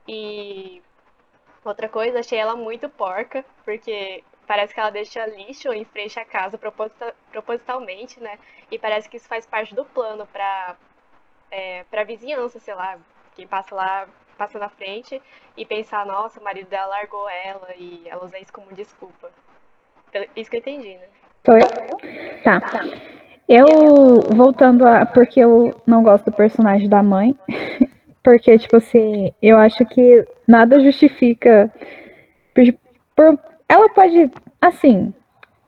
E 0.06 0.82
outra 1.64 1.88
coisa, 1.88 2.20
achei 2.20 2.38
ela 2.38 2.54
muito 2.54 2.88
porca, 2.90 3.42
porque 3.64 4.22
parece 4.46 4.74
que 4.74 4.80
ela 4.80 4.90
deixa 4.90 5.26
lixo 5.26 5.72
em 5.72 5.84
frente 5.84 6.18
à 6.18 6.24
casa 6.24 6.58
propositalmente, 6.58 8.20
né? 8.20 8.38
E 8.70 8.78
parece 8.78 9.08
que 9.08 9.16
isso 9.16 9.28
faz 9.28 9.46
parte 9.46 9.74
do 9.74 9.84
plano 9.84 10.26
para 10.26 10.76
é, 11.50 11.84
para 11.90 12.04
vizinhança, 12.04 12.58
sei 12.58 12.74
lá, 12.74 12.98
quem 13.36 13.46
passa 13.46 13.74
lá 13.74 14.08
passa 14.36 14.58
na 14.58 14.68
frente 14.68 15.22
e 15.56 15.64
pensar, 15.64 16.04
nossa, 16.04 16.40
o 16.40 16.44
marido 16.44 16.68
dela 16.68 16.86
largou 16.86 17.28
ela 17.28 17.68
e 17.76 18.02
ela 18.06 18.24
usa 18.24 18.38
isso 18.38 18.52
como 18.52 18.72
desculpa. 18.74 19.30
Isso 20.36 20.50
que 20.50 20.56
eu 20.56 20.60
entendi, 20.60 20.94
né? 20.94 21.06
Foi? 21.44 21.60
Tá. 22.42 22.60
Eu, 23.48 23.66
voltando 24.34 24.86
a. 24.86 25.04
Porque 25.04 25.40
eu 25.40 25.74
não 25.86 26.02
gosto 26.02 26.26
do 26.26 26.32
personagem 26.32 26.88
da 26.88 27.02
mãe. 27.02 27.36
Porque, 28.22 28.58
tipo 28.58 28.76
assim, 28.76 29.34
eu 29.42 29.58
acho 29.58 29.84
que 29.84 30.26
nada 30.48 30.80
justifica. 30.80 31.70
Por, 33.14 33.38
ela 33.74 33.88
pode. 33.88 34.30
Assim, 34.60 35.12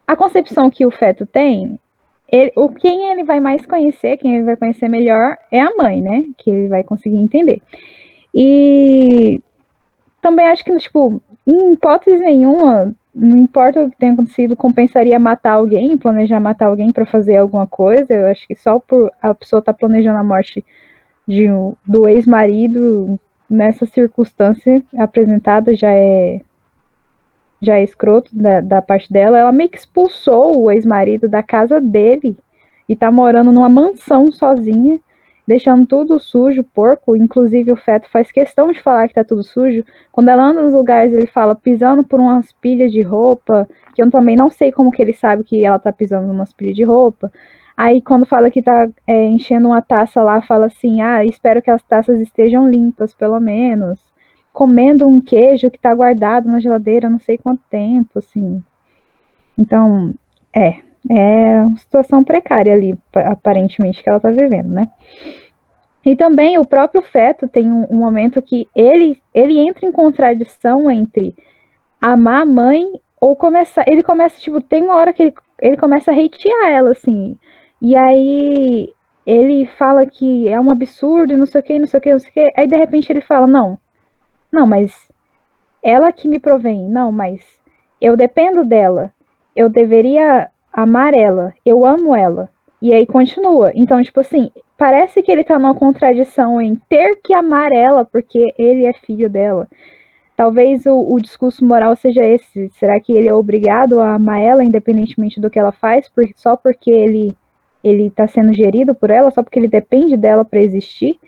a 0.06 0.16
concepção 0.16 0.70
que 0.70 0.86
o 0.86 0.90
feto 0.90 1.26
tem 1.26 1.78
ele, 2.28 2.52
o 2.56 2.68
quem 2.68 3.10
ele 3.10 3.24
vai 3.24 3.40
mais 3.40 3.64
conhecer, 3.66 4.16
quem 4.16 4.36
ele 4.36 4.44
vai 4.44 4.56
conhecer 4.56 4.88
melhor 4.88 5.36
é 5.50 5.60
a 5.60 5.74
mãe, 5.76 6.00
né? 6.00 6.24
Que 6.38 6.50
ele 6.50 6.68
vai 6.68 6.82
conseguir 6.82 7.16
entender. 7.16 7.62
E 8.34 9.40
também 10.20 10.46
acho 10.46 10.64
que, 10.64 10.76
tipo, 10.78 11.22
em 11.46 11.72
hipótese 11.72 12.18
nenhuma, 12.18 12.94
não 13.14 13.38
importa 13.38 13.82
o 13.82 13.90
que 13.90 13.96
tenha 13.96 14.12
acontecido, 14.12 14.56
compensaria 14.56 15.18
matar 15.18 15.52
alguém, 15.52 15.96
planejar 15.96 16.40
matar 16.40 16.66
alguém 16.66 16.92
para 16.92 17.06
fazer 17.06 17.36
alguma 17.36 17.66
coisa. 17.66 18.12
Eu 18.12 18.26
acho 18.26 18.46
que 18.46 18.56
só 18.56 18.78
por 18.80 19.10
a 19.22 19.34
pessoa 19.34 19.60
estar 19.60 19.72
tá 19.72 19.78
planejando 19.78 20.18
a 20.18 20.24
morte 20.24 20.64
de, 21.26 21.46
do 21.86 22.08
ex-marido 22.08 23.18
nessa 23.48 23.86
circunstância 23.86 24.82
apresentada 24.98 25.76
já 25.76 25.92
é 25.92 26.40
já 27.66 27.78
é 27.78 27.84
escroto 27.84 28.30
da, 28.34 28.60
da 28.60 28.80
parte 28.80 29.12
dela, 29.12 29.38
ela 29.38 29.52
meio 29.52 29.68
que 29.68 29.78
expulsou 29.78 30.62
o 30.62 30.70
ex-marido 30.70 31.28
da 31.28 31.42
casa 31.42 31.80
dele 31.80 32.36
e 32.88 32.94
tá 32.94 33.10
morando 33.10 33.50
numa 33.52 33.68
mansão 33.68 34.30
sozinha, 34.30 35.00
deixando 35.46 35.86
tudo 35.86 36.20
sujo, 36.20 36.62
porco. 36.62 37.16
Inclusive, 37.16 37.72
o 37.72 37.76
feto 37.76 38.08
faz 38.10 38.30
questão 38.30 38.72
de 38.72 38.80
falar 38.80 39.08
que 39.08 39.14
tá 39.14 39.24
tudo 39.24 39.42
sujo. 39.42 39.84
Quando 40.12 40.28
ela 40.28 40.44
anda 40.44 40.62
nos 40.62 40.72
lugares, 40.72 41.12
ele 41.12 41.26
fala 41.26 41.54
pisando 41.54 42.04
por 42.04 42.20
umas 42.20 42.52
pilhas 42.52 42.92
de 42.92 43.02
roupa, 43.02 43.68
que 43.94 44.02
eu 44.02 44.10
também 44.10 44.36
não 44.36 44.50
sei 44.50 44.70
como 44.70 44.92
que 44.92 45.02
ele 45.02 45.12
sabe 45.12 45.44
que 45.44 45.64
ela 45.64 45.78
tá 45.78 45.92
pisando 45.92 46.30
umas 46.30 46.52
pilhas 46.52 46.76
de 46.76 46.84
roupa. 46.84 47.32
Aí, 47.76 48.00
quando 48.00 48.24
fala 48.24 48.50
que 48.50 48.62
tá 48.62 48.88
é, 49.06 49.26
enchendo 49.26 49.68
uma 49.68 49.82
taça 49.82 50.22
lá, 50.22 50.40
fala 50.40 50.66
assim: 50.66 51.02
ah, 51.02 51.24
espero 51.24 51.60
que 51.60 51.70
as 51.70 51.82
taças 51.82 52.20
estejam 52.20 52.70
limpas, 52.70 53.12
pelo 53.12 53.38
menos 53.40 54.05
comendo 54.56 55.06
um 55.06 55.20
queijo 55.20 55.70
que 55.70 55.76
está 55.76 55.94
guardado 55.94 56.48
na 56.48 56.58
geladeira 56.58 57.10
não 57.10 57.20
sei 57.20 57.36
quanto 57.36 57.60
tempo, 57.68 58.20
assim. 58.20 58.64
Então, 59.58 60.14
é, 60.50 60.76
é 61.10 61.60
uma 61.60 61.76
situação 61.76 62.24
precária 62.24 62.72
ali, 62.72 62.98
aparentemente, 63.12 64.02
que 64.02 64.08
ela 64.08 64.16
está 64.16 64.30
vivendo, 64.30 64.70
né? 64.70 64.88
E 66.02 66.16
também 66.16 66.56
o 66.56 66.64
próprio 66.64 67.02
feto 67.02 67.46
tem 67.46 67.70
um, 67.70 67.86
um 67.90 67.96
momento 67.96 68.40
que 68.40 68.66
ele, 68.74 69.20
ele 69.34 69.58
entra 69.58 69.84
em 69.84 69.92
contradição 69.92 70.90
entre 70.90 71.36
amar 72.00 72.40
a 72.40 72.46
mãe 72.46 72.86
ou 73.20 73.36
começar. 73.36 73.84
Ele 73.86 74.02
começa, 74.02 74.40
tipo, 74.40 74.58
tem 74.62 74.84
uma 74.84 74.94
hora 74.94 75.12
que 75.12 75.24
ele, 75.24 75.34
ele 75.60 75.76
começa 75.76 76.12
a 76.12 76.14
hatear 76.14 76.70
ela, 76.70 76.92
assim. 76.92 77.36
E 77.82 77.94
aí 77.94 78.90
ele 79.26 79.66
fala 79.78 80.06
que 80.06 80.48
é 80.48 80.58
um 80.58 80.70
absurdo, 80.70 81.36
não 81.36 81.44
sei 81.44 81.60
o 81.60 81.64
que, 81.64 81.78
não 81.78 81.86
sei 81.86 81.98
o 81.98 82.02
que, 82.02 82.12
não 82.12 82.20
sei 82.20 82.30
o 82.30 82.32
que. 82.32 82.52
Aí 82.56 82.66
de 82.66 82.76
repente 82.76 83.12
ele 83.12 83.20
fala, 83.20 83.46
não, 83.46 83.78
não, 84.52 84.66
mas 84.66 84.92
ela 85.82 86.12
que 86.12 86.28
me 86.28 86.38
provém, 86.38 86.88
não, 86.88 87.12
mas 87.12 87.40
eu 88.00 88.16
dependo 88.16 88.64
dela. 88.64 89.12
Eu 89.54 89.68
deveria 89.68 90.50
amar 90.72 91.14
ela, 91.14 91.54
eu 91.64 91.84
amo 91.86 92.14
ela. 92.14 92.50
E 92.80 92.92
aí 92.92 93.06
continua. 93.06 93.72
Então, 93.74 94.02
tipo 94.02 94.20
assim, 94.20 94.50
parece 94.76 95.22
que 95.22 95.32
ele 95.32 95.44
tá 95.44 95.58
numa 95.58 95.74
contradição 95.74 96.60
em 96.60 96.74
ter 96.88 97.16
que 97.22 97.32
amar 97.32 97.72
ela 97.72 98.04
porque 98.04 98.54
ele 98.58 98.84
é 98.84 98.92
filho 98.92 99.30
dela. 99.30 99.66
Talvez 100.36 100.84
o, 100.84 101.14
o 101.14 101.18
discurso 101.18 101.64
moral 101.64 101.96
seja 101.96 102.22
esse. 102.22 102.70
Será 102.78 103.00
que 103.00 103.12
ele 103.12 103.28
é 103.28 103.34
obrigado 103.34 104.00
a 104.00 104.14
amar 104.14 104.40
ela 104.40 104.62
independentemente 104.62 105.40
do 105.40 105.48
que 105.48 105.58
ela 105.58 105.72
faz, 105.72 106.08
por, 106.08 106.28
só 106.36 106.56
porque 106.56 106.90
ele 106.90 107.34
ele 107.82 108.08
está 108.08 108.26
sendo 108.26 108.52
gerido 108.52 108.96
por 108.96 109.10
ela, 109.10 109.30
só 109.30 109.44
porque 109.44 109.60
ele 109.60 109.68
depende 109.68 110.16
dela 110.16 110.44
para 110.44 110.60
existir, 110.60 111.20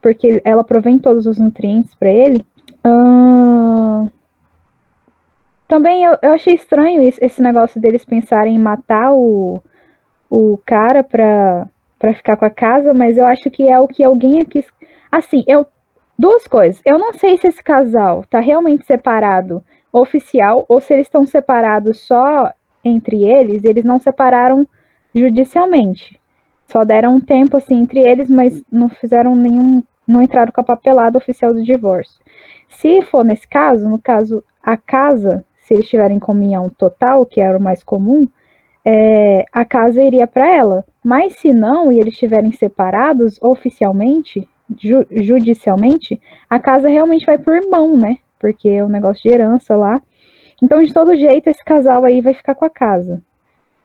porque 0.00 0.40
ela 0.44 0.62
provém 0.62 0.96
todos 0.96 1.26
os 1.26 1.38
nutrientes 1.38 1.92
para 1.96 2.08
ele? 2.08 2.44
Uh... 2.86 4.10
Também 5.66 6.04
eu, 6.04 6.16
eu 6.22 6.32
achei 6.32 6.54
estranho 6.54 7.02
esse 7.02 7.42
negócio 7.42 7.80
deles 7.80 8.04
pensarem 8.04 8.54
em 8.54 8.58
matar 8.58 9.12
o, 9.12 9.62
o 10.30 10.58
cara 10.64 11.02
pra, 11.02 11.66
pra 11.98 12.14
ficar 12.14 12.36
com 12.36 12.44
a 12.44 12.50
casa, 12.50 12.94
mas 12.94 13.16
eu 13.16 13.26
acho 13.26 13.50
que 13.50 13.68
é 13.68 13.80
o 13.80 13.88
que 13.88 14.04
alguém 14.04 14.40
aqui. 14.40 14.64
Assim, 15.10 15.44
eu. 15.46 15.66
Duas 16.16 16.46
coisas. 16.46 16.80
Eu 16.84 16.96
não 16.96 17.12
sei 17.12 17.36
se 17.38 17.48
esse 17.48 17.60
casal 17.60 18.24
tá 18.30 18.38
realmente 18.38 18.86
separado 18.86 19.64
oficial 19.92 20.64
ou 20.68 20.80
se 20.80 20.92
eles 20.92 21.08
estão 21.08 21.26
separados 21.26 21.98
só 22.06 22.52
entre 22.84 23.24
eles, 23.24 23.64
eles 23.64 23.84
não 23.84 23.98
separaram 23.98 24.64
judicialmente. 25.12 26.20
Só 26.68 26.84
deram 26.84 27.16
um 27.16 27.20
tempo 27.20 27.56
assim 27.56 27.80
entre 27.80 27.98
eles, 27.98 28.30
mas 28.30 28.62
não 28.70 28.88
fizeram 28.88 29.34
nenhum. 29.34 29.82
não 30.06 30.22
entraram 30.22 30.52
com 30.52 30.60
a 30.60 30.64
papelada 30.64 31.18
oficial 31.18 31.52
do 31.52 31.64
divórcio. 31.64 32.20
Se 32.78 33.02
for 33.02 33.24
nesse 33.24 33.46
caso, 33.46 33.88
no 33.88 33.98
caso, 33.98 34.42
a 34.62 34.76
casa, 34.76 35.44
se 35.60 35.74
eles 35.74 35.88
tiverem 35.88 36.18
comunhão 36.18 36.68
total, 36.68 37.24
que 37.26 37.40
era 37.40 37.58
o 37.58 37.62
mais 37.62 37.82
comum, 37.82 38.26
é, 38.84 39.44
a 39.52 39.64
casa 39.64 40.02
iria 40.02 40.26
para 40.26 40.48
ela. 40.48 40.84
Mas 41.02 41.36
se 41.36 41.52
não, 41.52 41.90
e 41.90 42.00
eles 42.00 42.14
estiverem 42.14 42.52
separados 42.52 43.38
oficialmente, 43.40 44.48
ju 44.78 45.06
judicialmente, 45.10 46.20
a 46.48 46.58
casa 46.58 46.88
realmente 46.88 47.26
vai 47.26 47.38
por 47.38 47.54
irmão, 47.54 47.96
né? 47.96 48.18
Porque 48.38 48.68
é 48.68 48.84
um 48.84 48.88
negócio 48.88 49.22
de 49.22 49.28
herança 49.28 49.76
lá. 49.76 50.00
Então, 50.62 50.82
de 50.82 50.92
todo 50.92 51.16
jeito, 51.16 51.48
esse 51.48 51.64
casal 51.64 52.04
aí 52.04 52.20
vai 52.20 52.34
ficar 52.34 52.54
com 52.54 52.64
a 52.64 52.70
casa. 52.70 53.22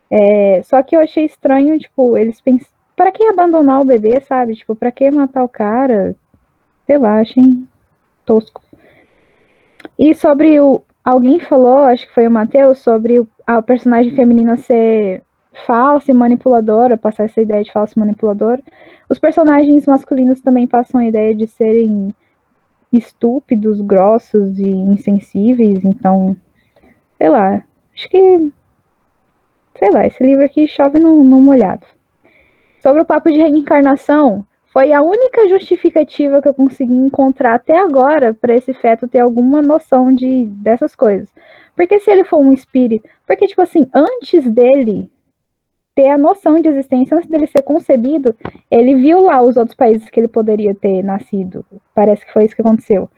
É, 0.10 0.62
só 0.64 0.82
que 0.82 0.96
eu 0.96 1.02
achei 1.02 1.26
estranho, 1.26 1.78
tipo, 1.78 2.18
eles 2.18 2.42
pensam, 2.42 2.68
para 2.96 3.12
que 3.12 3.24
abandonar 3.24 3.82
o 3.82 3.86
bebê, 3.86 4.20
sabe? 4.22 4.56
Tipo, 4.56 4.76
para 4.76 4.92
que 4.92 5.10
matar 5.10 5.44
o 5.44 5.50
cara? 5.50 6.16
Achei 7.22 7.44
tosco. 8.26 8.62
E 9.98 10.14
sobre 10.14 10.60
o. 10.60 10.84
Alguém 11.04 11.40
falou, 11.40 11.80
acho 11.80 12.06
que 12.08 12.14
foi 12.14 12.28
o 12.28 12.32
Matheus, 12.32 12.80
sobre 12.80 13.26
a 13.48 13.62
personagem 13.62 14.14
feminina 14.16 14.58
ser 14.58 15.24
falsa 15.66 16.12
e 16.12 16.14
manipuladora, 16.14 16.98
passar 16.98 17.24
essa 17.24 17.42
ideia 17.42 17.64
de 17.64 17.72
falsa 17.72 17.94
e 17.96 18.00
manipuladora. 18.00 18.62
Os 19.10 19.18
personagens 19.18 19.86
masculinos 19.86 20.42
também 20.42 20.68
passam 20.68 21.02
a 21.02 21.06
ideia 21.06 21.34
de 21.34 21.48
serem 21.48 22.14
estúpidos, 22.92 23.82
grossos 23.82 24.60
e 24.60 24.70
insensíveis, 24.70 25.84
então, 25.84 26.36
sei 27.18 27.30
lá, 27.30 27.64
acho 27.96 28.10
que, 28.10 28.52
sei 29.78 29.92
lá, 29.92 30.06
esse 30.06 30.24
livro 30.24 30.44
aqui 30.44 30.68
chove 30.68 31.00
no 31.00 31.24
molhado. 31.24 31.86
Sobre 32.82 33.02
o 33.02 33.06
papo 33.06 33.32
de 33.32 33.38
reencarnação, 33.38 34.46
foi 34.80 34.94
a 34.94 35.02
única 35.02 35.46
justificativa 35.50 36.42
que 36.42 36.48
eu 36.48 36.54
consegui 36.54 36.94
encontrar 36.94 37.56
até 37.56 37.78
agora 37.78 38.34
para 38.34 38.56
esse 38.56 38.74
feto 38.74 39.10
ter 39.10 39.20
alguma 39.20 39.62
noção 39.62 40.16
de 40.16 40.46
dessas 40.46 40.96
coisas. 40.96 41.28
Porque 41.76 42.00
se 42.00 42.10
ele 42.10 42.24
for 42.24 42.38
um 42.38 42.54
espírito, 42.54 43.06
porque 43.28 43.46
tipo 43.46 43.62
assim, 43.62 43.90
antes 43.94 44.50
dele 44.50 45.12
ter 45.94 46.08
a 46.08 46.18
noção 46.18 46.62
de 46.62 46.70
existência, 46.70 47.18
antes 47.18 47.30
dele 47.30 47.46
ser 47.48 47.62
concebido, 47.62 48.34
ele 48.72 48.96
viu 48.96 49.20
lá 49.20 49.42
os 49.42 49.58
outros 49.58 49.76
países 49.76 50.10
que 50.10 50.18
ele 50.18 50.30
poderia 50.30 50.74
ter 50.74 51.04
nascido. 51.04 51.66
Parece 51.94 52.26
que 52.26 52.32
foi 52.32 52.46
isso 52.46 52.56
que 52.56 52.62
aconteceu. 52.62 53.10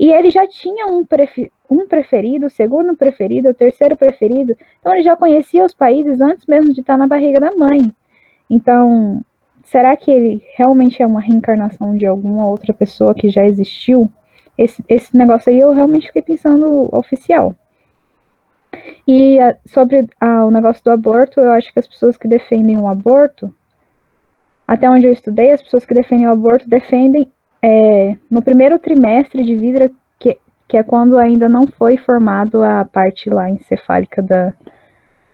E 0.00 0.10
ele 0.12 0.30
já 0.30 0.48
tinha 0.48 0.88
um, 0.88 1.06
um 1.70 1.86
preferido, 1.86 2.50
segundo 2.50 2.96
preferido, 2.96 3.50
o 3.50 3.54
terceiro 3.54 3.96
preferido. 3.96 4.56
Então 4.80 4.92
ele 4.92 5.04
já 5.04 5.14
conhecia 5.14 5.64
os 5.64 5.74
países 5.74 6.20
antes 6.20 6.44
mesmo 6.44 6.74
de 6.74 6.80
estar 6.80 6.98
na 6.98 7.06
barriga 7.06 7.38
da 7.38 7.54
mãe. 7.54 7.94
Então, 8.50 9.22
será 9.70 9.96
que 9.96 10.10
ele 10.10 10.42
realmente 10.56 11.02
é 11.02 11.06
uma 11.06 11.20
reencarnação 11.20 11.96
de 11.96 12.06
alguma 12.06 12.46
outra 12.46 12.72
pessoa 12.72 13.14
que 13.14 13.28
já 13.28 13.44
existiu? 13.44 14.10
Esse, 14.56 14.82
esse 14.88 15.16
negócio 15.16 15.50
aí 15.50 15.60
eu 15.60 15.72
realmente 15.72 16.06
fiquei 16.06 16.22
pensando 16.22 16.88
oficial. 16.92 17.54
E 19.06 19.38
a, 19.40 19.56
sobre 19.66 20.08
a, 20.20 20.44
o 20.44 20.50
negócio 20.50 20.82
do 20.82 20.90
aborto, 20.90 21.40
eu 21.40 21.52
acho 21.52 21.72
que 21.72 21.78
as 21.78 21.86
pessoas 21.86 22.16
que 22.16 22.26
defendem 22.26 22.78
o 22.78 22.88
aborto, 22.88 23.54
até 24.66 24.88
onde 24.88 25.06
eu 25.06 25.12
estudei, 25.12 25.52
as 25.52 25.62
pessoas 25.62 25.84
que 25.84 25.94
defendem 25.94 26.26
o 26.26 26.32
aborto 26.32 26.68
defendem 26.68 27.30
é, 27.62 28.16
no 28.30 28.42
primeiro 28.42 28.78
trimestre 28.78 29.44
de 29.44 29.54
vida, 29.54 29.90
que, 30.18 30.38
que 30.66 30.76
é 30.76 30.82
quando 30.82 31.18
ainda 31.18 31.48
não 31.48 31.66
foi 31.66 31.96
formado 31.96 32.62
a 32.62 32.84
parte 32.84 33.30
lá 33.30 33.48
encefálica 33.50 34.22
da, 34.22 34.52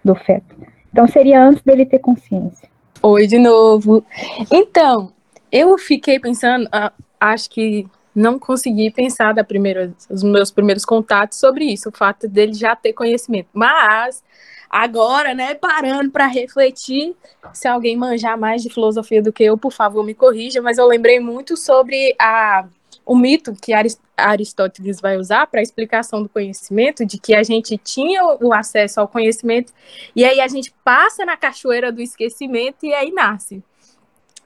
do 0.04 0.14
feto. 0.14 0.54
Então 0.92 1.06
seria 1.08 1.42
antes 1.42 1.62
dele 1.62 1.86
ter 1.86 1.98
consciência. 1.98 2.73
Oi 3.06 3.26
de 3.26 3.38
novo. 3.38 4.02
Então, 4.50 5.12
eu 5.52 5.76
fiquei 5.76 6.18
pensando, 6.18 6.66
ah, 6.72 6.90
acho 7.20 7.50
que 7.50 7.86
não 8.14 8.38
consegui 8.38 8.90
pensar 8.90 9.34
da 9.34 9.44
primeira, 9.44 9.92
os 10.08 10.22
meus 10.22 10.50
primeiros 10.50 10.86
contatos 10.86 11.38
sobre 11.38 11.66
isso, 11.66 11.90
o 11.90 11.92
fato 11.92 12.26
dele 12.26 12.54
já 12.54 12.74
ter 12.74 12.94
conhecimento. 12.94 13.48
Mas 13.52 14.24
agora, 14.70 15.34
né, 15.34 15.54
parando 15.54 16.10
para 16.10 16.26
refletir, 16.26 17.14
se 17.52 17.68
alguém 17.68 17.94
manjar 17.94 18.38
mais 18.38 18.62
de 18.62 18.70
filosofia 18.70 19.20
do 19.20 19.34
que 19.34 19.44
eu, 19.44 19.58
por 19.58 19.70
favor, 19.70 20.02
me 20.02 20.14
corrija, 20.14 20.62
mas 20.62 20.78
eu 20.78 20.86
lembrei 20.86 21.20
muito 21.20 21.58
sobre 21.58 22.14
a 22.18 22.64
o 23.04 23.16
mito 23.16 23.54
que 23.54 23.72
Aristóteles 24.16 25.00
vai 25.00 25.16
usar 25.16 25.46
para 25.46 25.60
a 25.60 25.62
explicação 25.62 26.22
do 26.22 26.28
conhecimento, 26.28 27.04
de 27.04 27.18
que 27.18 27.34
a 27.34 27.42
gente 27.42 27.76
tinha 27.78 28.24
o 28.24 28.52
acesso 28.52 29.00
ao 29.00 29.08
conhecimento 29.08 29.72
e 30.14 30.24
aí 30.24 30.40
a 30.40 30.48
gente 30.48 30.72
passa 30.82 31.24
na 31.24 31.36
cachoeira 31.36 31.92
do 31.92 32.00
esquecimento 32.00 32.84
e 32.86 32.94
aí 32.94 33.10
nasce. 33.10 33.62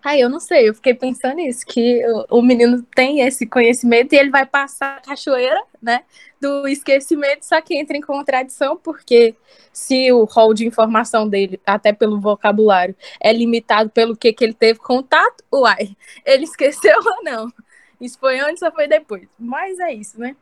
Aí 0.03 0.21
eu 0.21 0.31
não 0.31 0.39
sei, 0.39 0.69
eu 0.69 0.75
fiquei 0.75 0.95
pensando 0.95 1.35
nisso, 1.37 1.67
que 1.67 2.01
o, 2.31 2.41
menino 2.41 2.83
tem 2.95 3.21
esse 3.21 3.45
conhecimento 3.45 4.13
e 4.13 4.17
ele 4.17 4.31
vai 4.31 4.47
passar 4.47 4.99
a 4.99 5.01
cachoeira, 5.01 5.61
né, 5.83 6.03
do 6.41 6.69
esquecimento, 6.69 7.45
só 7.45 7.61
que 7.61 7.77
entra 7.77 7.97
em 7.97 8.01
contradição, 8.01 8.77
porque 8.77 9.35
se 9.73 10.11
o 10.13 10.25
rol 10.25 10.55
de 10.55 10.67
informação 10.67 11.29
dele, 11.29 11.61
até 11.67 11.93
pelo 11.93 12.21
vocabulário, 12.21 12.95
é 13.21 13.33
limitado 13.33 13.91
pelo 13.91 14.17
que, 14.17 14.33
que 14.33 14.45
ele 14.45 14.55
teve 14.55 14.79
contato, 14.79 15.45
uai, 15.53 15.97
ele 16.25 16.45
esqueceu 16.47 16.97
ou 16.97 17.25
não? 17.25 17.53
Isso 18.01 18.18
foi 18.18 18.38
antes 18.38 18.62
ou 18.62 18.72
foi 18.72 18.86
depois? 18.86 19.26
Mas 19.38 19.78
é 19.78 19.92
isso, 19.92 20.18
né? 20.20 20.36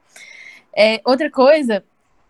É, 0.75 1.01
outra 1.05 1.31
coisa, 1.31 1.83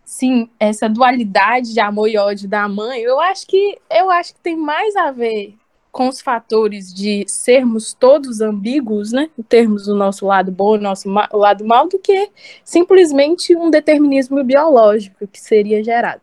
sim, 0.05 0.49
essa 0.59 0.87
dualidade 0.87 1.73
de 1.73 1.79
amor 1.79 2.07
e 2.07 2.17
ódio 2.17 2.47
da 2.47 2.67
mãe, 2.67 3.01
eu 3.01 3.19
acho 3.19 3.45
que 3.45 3.77
eu 3.89 4.09
acho 4.09 4.33
que 4.33 4.39
tem 4.39 4.55
mais 4.55 4.95
a 4.95 5.11
ver 5.11 5.55
com 5.91 6.07
os 6.07 6.21
fatores 6.21 6.93
de 6.93 7.25
sermos 7.27 7.91
todos 7.91 8.39
ambíguos, 8.39 9.11
né? 9.11 9.29
Termos 9.49 9.87
o 9.87 9.95
nosso 9.95 10.27
lado 10.27 10.51
bom, 10.51 10.75
o 10.75 10.77
nosso 10.77 11.09
lado 11.09 11.65
mal, 11.65 11.89
do 11.89 11.97
que 11.97 12.29
simplesmente 12.63 13.55
um 13.55 13.71
determinismo 13.71 14.43
biológico 14.43 15.27
que 15.27 15.41
seria 15.41 15.83
gerado. 15.83 16.21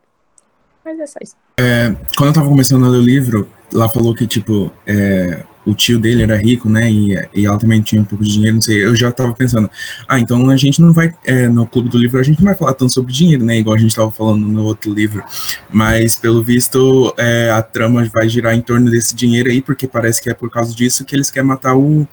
Mas 0.83 0.99
é 0.99 1.05
só 1.05 1.19
isso. 1.21 1.35
É, 1.59 1.93
quando 2.17 2.29
eu 2.29 2.33
tava 2.33 2.47
começando 2.47 2.85
a 2.85 2.89
ler 2.89 2.99
o 2.99 3.01
livro, 3.01 3.49
lá 3.73 3.89
falou 3.89 4.15
que, 4.15 4.25
tipo, 4.25 4.71
é, 4.87 5.43
o 5.65 5.73
tio 5.73 5.99
dele 5.99 6.23
era 6.23 6.37
rico, 6.37 6.69
né, 6.69 6.91
e, 6.91 7.13
e 7.33 7.45
ela 7.45 7.57
também 7.57 7.81
tinha 7.81 8.01
um 8.01 8.05
pouco 8.05 8.23
de 8.23 8.31
dinheiro, 8.31 8.55
não 8.55 8.61
sei, 8.61 8.85
eu 8.85 8.95
já 8.95 9.11
tava 9.11 9.33
pensando, 9.33 9.69
ah, 10.07 10.19
então 10.19 10.49
a 10.49 10.57
gente 10.57 10.81
não 10.81 10.93
vai, 10.93 11.13
é, 11.23 11.47
no 11.47 11.65
Clube 11.65 11.89
do 11.89 11.97
Livro, 11.97 12.19
a 12.19 12.23
gente 12.23 12.39
não 12.39 12.45
vai 12.45 12.55
falar 12.55 12.73
tanto 12.73 12.93
sobre 12.93 13.11
dinheiro, 13.11 13.43
né, 13.43 13.57
igual 13.57 13.75
a 13.75 13.79
gente 13.79 13.95
tava 13.95 14.11
falando 14.11 14.45
no 14.45 14.63
outro 14.63 14.93
livro, 14.93 15.23
mas, 15.71 16.15
pelo 16.15 16.43
visto, 16.43 17.13
é, 17.17 17.49
a 17.51 17.61
trama 17.61 18.07
vai 18.13 18.29
girar 18.29 18.53
em 18.53 18.61
torno 18.61 18.89
desse 18.91 19.15
dinheiro 19.15 19.49
aí, 19.49 19.61
porque 19.61 19.87
parece 19.87 20.21
que 20.21 20.29
é 20.29 20.33
por 20.33 20.49
causa 20.49 20.73
disso 20.73 21.03
que 21.03 21.15
eles 21.15 21.31
querem 21.31 21.47
matar 21.47 21.75
o, 21.75 22.07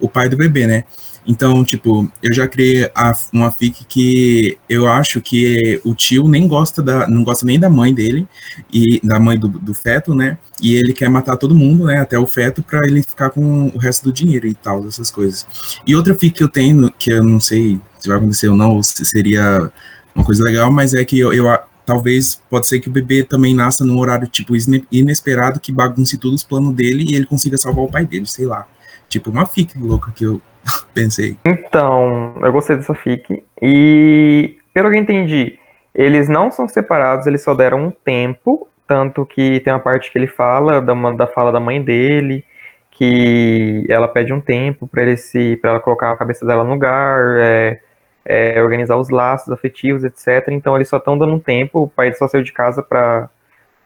o 0.00 0.08
pai 0.08 0.28
do 0.28 0.36
bebê, 0.36 0.66
né, 0.66 0.84
Então, 1.26 1.64
tipo, 1.64 2.10
eu 2.22 2.32
já 2.32 2.46
criei 2.46 2.88
a, 2.94 3.12
uma 3.32 3.50
fic 3.50 3.84
que 3.86 4.56
eu 4.68 4.86
acho 4.86 5.20
que 5.20 5.80
o 5.84 5.94
tio 5.94 6.28
nem 6.28 6.46
gosta 6.46 6.82
da, 6.82 7.08
não 7.08 7.24
gosta 7.24 7.44
nem 7.44 7.58
da 7.58 7.68
mãe 7.68 7.92
dele 7.92 8.28
e 8.72 9.00
da 9.02 9.18
mãe 9.18 9.36
do, 9.38 9.48
do 9.48 9.74
feto, 9.74 10.14
né? 10.14 10.38
E 10.62 10.74
ele 10.74 10.92
quer 10.92 11.10
matar 11.10 11.36
todo 11.36 11.54
mundo, 11.54 11.86
né? 11.86 11.98
Até 11.98 12.18
o 12.18 12.26
feto 12.26 12.62
para 12.62 12.86
ele 12.86 13.02
ficar 13.02 13.30
com 13.30 13.66
o 13.74 13.78
resto 13.78 14.04
do 14.04 14.12
dinheiro 14.12 14.46
e 14.46 14.54
tal, 14.54 14.86
essas 14.86 15.10
coisas. 15.10 15.46
E 15.84 15.96
outra 15.96 16.14
fic 16.14 16.36
que 16.36 16.44
eu 16.44 16.48
tenho, 16.48 16.92
que 16.92 17.10
eu 17.10 17.24
não 17.24 17.40
sei 17.40 17.80
se 17.98 18.08
vai 18.08 18.18
acontecer 18.18 18.48
ou 18.48 18.56
não, 18.56 18.76
ou 18.76 18.82
se 18.82 19.04
seria 19.04 19.72
uma 20.14 20.24
coisa 20.24 20.44
legal, 20.44 20.70
mas 20.70 20.94
é 20.94 21.04
que 21.04 21.18
eu, 21.18 21.32
eu 21.32 21.46
talvez 21.84 22.40
pode 22.48 22.66
ser 22.66 22.80
que 22.80 22.88
o 22.88 22.92
bebê 22.92 23.22
também 23.22 23.54
nasça 23.54 23.84
num 23.84 23.98
horário 23.98 24.26
tipo 24.28 24.54
inesperado 24.90 25.60
que 25.60 25.72
bagunce 25.72 26.18
todos 26.18 26.40
os 26.40 26.46
planos 26.46 26.74
dele 26.74 27.04
e 27.08 27.14
ele 27.14 27.26
consiga 27.26 27.56
salvar 27.56 27.84
o 27.84 27.90
pai 27.90 28.04
dele, 28.06 28.26
sei 28.26 28.46
lá. 28.46 28.66
Tipo 29.08 29.30
uma 29.30 29.46
fic 29.46 29.78
louca 29.78 30.10
que 30.12 30.24
eu 30.24 30.40
pensei. 30.94 31.36
Então, 31.44 32.34
eu 32.42 32.52
gostei 32.52 32.76
dessa 32.76 32.94
fic 32.94 33.42
e 33.60 34.58
pelo 34.72 34.90
que 34.90 34.98
entendi, 34.98 35.58
eles 35.94 36.28
não 36.28 36.50
são 36.50 36.68
separados, 36.68 37.26
eles 37.26 37.42
só 37.42 37.54
deram 37.54 37.86
um 37.86 37.90
tempo, 37.90 38.68
tanto 38.86 39.24
que 39.24 39.60
tem 39.60 39.72
uma 39.72 39.80
parte 39.80 40.12
que 40.12 40.18
ele 40.18 40.26
fala 40.26 40.80
da, 40.80 40.94
da 41.12 41.26
fala 41.26 41.50
da 41.50 41.58
mãe 41.58 41.82
dele, 41.82 42.44
que 42.90 43.86
ela 43.88 44.08
pede 44.08 44.32
um 44.32 44.40
tempo 44.40 44.86
para 44.86 45.02
ele 45.02 45.16
se 45.16 45.56
para 45.56 45.70
ela 45.70 45.80
colocar 45.80 46.12
a 46.12 46.16
cabeça 46.16 46.44
dela 46.46 46.64
no 46.64 46.72
lugar, 46.72 47.38
é, 47.38 47.80
é, 48.24 48.62
organizar 48.62 48.96
os 48.96 49.08
laços 49.10 49.52
afetivos, 49.52 50.04
etc. 50.04 50.48
Então 50.48 50.76
eles 50.76 50.88
só 50.88 50.98
estão 50.98 51.16
dando 51.16 51.32
um 51.32 51.38
tempo, 51.38 51.82
o 51.82 51.88
pai 51.88 52.12
só 52.12 52.28
saiu 52.28 52.42
de 52.42 52.52
casa 52.52 52.82
para 52.82 53.30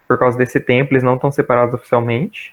por 0.08 0.18
causa 0.18 0.36
desse 0.36 0.58
tempo, 0.58 0.92
eles 0.92 1.04
não 1.04 1.14
estão 1.14 1.30
separados 1.30 1.72
oficialmente. 1.72 2.52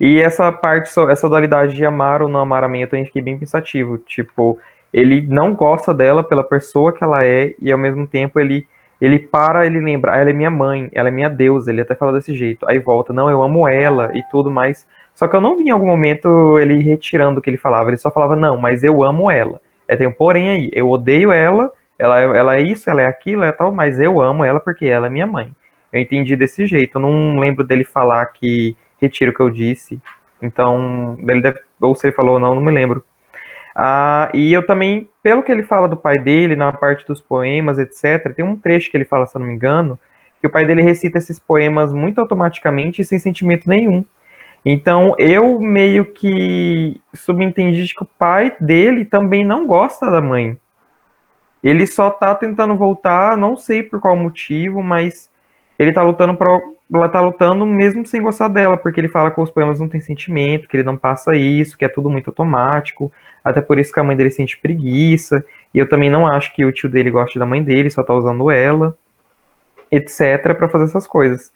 E 0.00 0.18
essa 0.18 0.50
parte, 0.50 0.90
essa 1.10 1.28
dualidade 1.28 1.76
de 1.76 1.84
amar 1.84 2.22
ou 2.22 2.28
não 2.28 2.40
amar 2.40 2.64
a 2.64 2.68
mãe, 2.68 2.80
eu 2.80 2.88
também 2.88 3.04
fiquei 3.04 3.20
bem 3.20 3.38
pensativo. 3.38 3.98
Tipo, 3.98 4.58
ele 4.90 5.20
não 5.20 5.54
gosta 5.54 5.92
dela 5.92 6.24
pela 6.24 6.42
pessoa 6.42 6.90
que 6.90 7.04
ela 7.04 7.22
é, 7.22 7.54
e 7.60 7.70
ao 7.70 7.78
mesmo 7.78 8.06
tempo 8.06 8.40
ele, 8.40 8.66
ele 8.98 9.18
para, 9.18 9.66
ele 9.66 9.78
lembra, 9.78 10.14
ah, 10.14 10.16
ela 10.16 10.30
é 10.30 10.32
minha 10.32 10.50
mãe, 10.50 10.88
ela 10.94 11.08
é 11.08 11.12
minha 11.12 11.28
deusa, 11.28 11.70
ele 11.70 11.82
até 11.82 11.94
fala 11.94 12.14
desse 12.14 12.34
jeito. 12.34 12.66
Aí 12.66 12.78
volta, 12.78 13.12
não, 13.12 13.28
eu 13.28 13.42
amo 13.42 13.68
ela 13.68 14.10
e 14.16 14.22
tudo 14.30 14.50
mais. 14.50 14.86
Só 15.14 15.28
que 15.28 15.36
eu 15.36 15.40
não 15.40 15.58
vi 15.58 15.64
em 15.64 15.70
algum 15.70 15.86
momento 15.86 16.58
ele 16.58 16.78
retirando 16.78 17.38
o 17.38 17.42
que 17.42 17.50
ele 17.50 17.58
falava, 17.58 17.90
ele 17.90 17.98
só 17.98 18.10
falava, 18.10 18.34
não, 18.34 18.56
mas 18.56 18.82
eu 18.82 19.04
amo 19.04 19.30
ela. 19.30 19.60
É, 19.86 19.96
tem 19.96 20.06
um 20.06 20.12
porém 20.12 20.48
aí, 20.48 20.70
eu 20.72 20.88
odeio 20.88 21.30
ela, 21.30 21.70
ela, 21.98 22.20
ela 22.20 22.56
é 22.56 22.62
isso, 22.62 22.88
ela 22.88 23.02
é 23.02 23.06
aquilo, 23.06 23.44
é 23.44 23.52
tal, 23.52 23.70
mas 23.70 24.00
eu 24.00 24.18
amo 24.18 24.44
ela 24.44 24.60
porque 24.60 24.86
ela 24.86 25.08
é 25.08 25.10
minha 25.10 25.26
mãe. 25.26 25.52
Eu 25.92 26.00
entendi 26.00 26.36
desse 26.36 26.66
jeito, 26.66 26.96
eu 26.96 27.02
não 27.02 27.38
lembro 27.38 27.64
dele 27.64 27.84
falar 27.84 28.24
que 28.26 28.74
retiro 29.00 29.30
o 29.30 29.34
que 29.34 29.40
eu 29.40 29.50
disse. 29.50 30.00
Então, 30.42 31.16
ele 31.26 31.40
deve, 31.40 31.60
ou 31.80 31.94
se 31.94 32.06
ele 32.06 32.14
falou 32.14 32.34
ou 32.34 32.40
não, 32.40 32.54
não 32.54 32.62
me 32.62 32.70
lembro. 32.70 33.04
Ah, 33.74 34.30
e 34.34 34.52
eu 34.52 34.66
também, 34.66 35.08
pelo 35.22 35.42
que 35.42 35.52
ele 35.52 35.62
fala 35.62 35.88
do 35.88 35.96
pai 35.96 36.18
dele, 36.18 36.56
na 36.56 36.72
parte 36.72 37.06
dos 37.06 37.20
poemas, 37.20 37.78
etc., 37.78 38.34
tem 38.34 38.44
um 38.44 38.56
trecho 38.56 38.90
que 38.90 38.96
ele 38.96 39.04
fala, 39.04 39.26
se 39.26 39.36
eu 39.36 39.40
não 39.40 39.46
me 39.46 39.54
engano, 39.54 39.98
que 40.40 40.46
o 40.46 40.50
pai 40.50 40.64
dele 40.64 40.82
recita 40.82 41.18
esses 41.18 41.38
poemas 41.38 41.92
muito 41.92 42.20
automaticamente 42.20 43.02
e 43.02 43.04
sem 43.04 43.18
sentimento 43.18 43.68
nenhum. 43.68 44.04
Então, 44.64 45.14
eu 45.18 45.58
meio 45.60 46.04
que 46.04 47.00
subentendi 47.14 47.94
que 47.94 48.02
o 48.02 48.08
pai 48.18 48.54
dele 48.60 49.04
também 49.04 49.44
não 49.44 49.66
gosta 49.66 50.10
da 50.10 50.20
mãe. 50.20 50.58
Ele 51.62 51.86
só 51.86 52.10
tá 52.10 52.34
tentando 52.34 52.74
voltar, 52.76 53.36
não 53.36 53.56
sei 53.56 53.82
por 53.82 54.00
qual 54.00 54.16
motivo, 54.16 54.82
mas 54.82 55.29
ele 55.80 55.92
tá 55.92 56.02
lutando 56.02 56.36
para 56.36 56.60
ela 56.92 57.08
tá 57.08 57.20
lutando 57.20 57.64
mesmo 57.64 58.04
sem 58.04 58.20
gostar 58.20 58.48
dela, 58.48 58.76
porque 58.76 59.00
ele 59.00 59.08
fala 59.08 59.30
que 59.30 59.40
os 59.40 59.50
poemas 59.50 59.80
não 59.80 59.88
tem 59.88 60.00
sentimento, 60.00 60.68
que 60.68 60.76
ele 60.76 60.82
não 60.82 60.96
passa 60.96 61.36
isso, 61.36 61.78
que 61.78 61.84
é 61.84 61.88
tudo 61.88 62.10
muito 62.10 62.28
automático, 62.28 63.10
até 63.44 63.60
por 63.60 63.78
isso 63.78 63.92
que 63.92 64.00
a 64.00 64.04
mãe 64.04 64.16
dele 64.16 64.30
sente 64.30 64.58
preguiça, 64.58 65.44
e 65.72 65.78
eu 65.78 65.88
também 65.88 66.10
não 66.10 66.26
acho 66.26 66.52
que 66.54 66.64
o 66.64 66.72
tio 66.72 66.88
dele 66.90 67.10
goste 67.10 67.38
da 67.38 67.46
mãe 67.46 67.62
dele, 67.62 67.90
só 67.90 68.02
tá 68.02 68.12
usando 68.12 68.50
ela, 68.50 68.94
etc, 69.90 70.54
para 70.54 70.68
fazer 70.68 70.84
essas 70.84 71.06
coisas. 71.06 71.52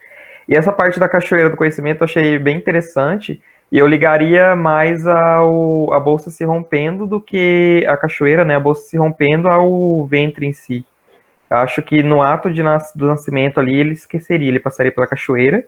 E 0.48 0.54
essa 0.54 0.72
parte 0.72 1.00
da 1.00 1.08
cachoeira 1.08 1.50
do 1.50 1.56
conhecimento 1.56 2.02
eu 2.02 2.04
achei 2.04 2.38
bem 2.38 2.56
interessante, 2.56 3.42
e 3.72 3.78
eu 3.78 3.88
ligaria 3.88 4.54
mais 4.54 5.06
ao 5.06 5.92
a 5.92 5.98
bolsa 5.98 6.30
se 6.30 6.44
rompendo 6.44 7.06
do 7.06 7.20
que 7.20 7.84
a 7.88 7.96
cachoeira, 7.96 8.44
né, 8.44 8.54
a 8.54 8.60
bolsa 8.60 8.88
se 8.88 8.96
rompendo 8.96 9.48
ao 9.48 10.06
ventre 10.06 10.46
em 10.46 10.52
si. 10.52 10.86
Acho 11.48 11.82
que 11.82 12.02
no 12.02 12.22
ato 12.22 12.52
de 12.52 12.62
nas, 12.62 12.92
do 12.94 13.06
nascimento 13.06 13.60
ali, 13.60 13.74
ele 13.74 13.92
esqueceria, 13.92 14.48
ele 14.48 14.60
passaria 14.60 14.92
pela 14.92 15.06
cachoeira, 15.06 15.64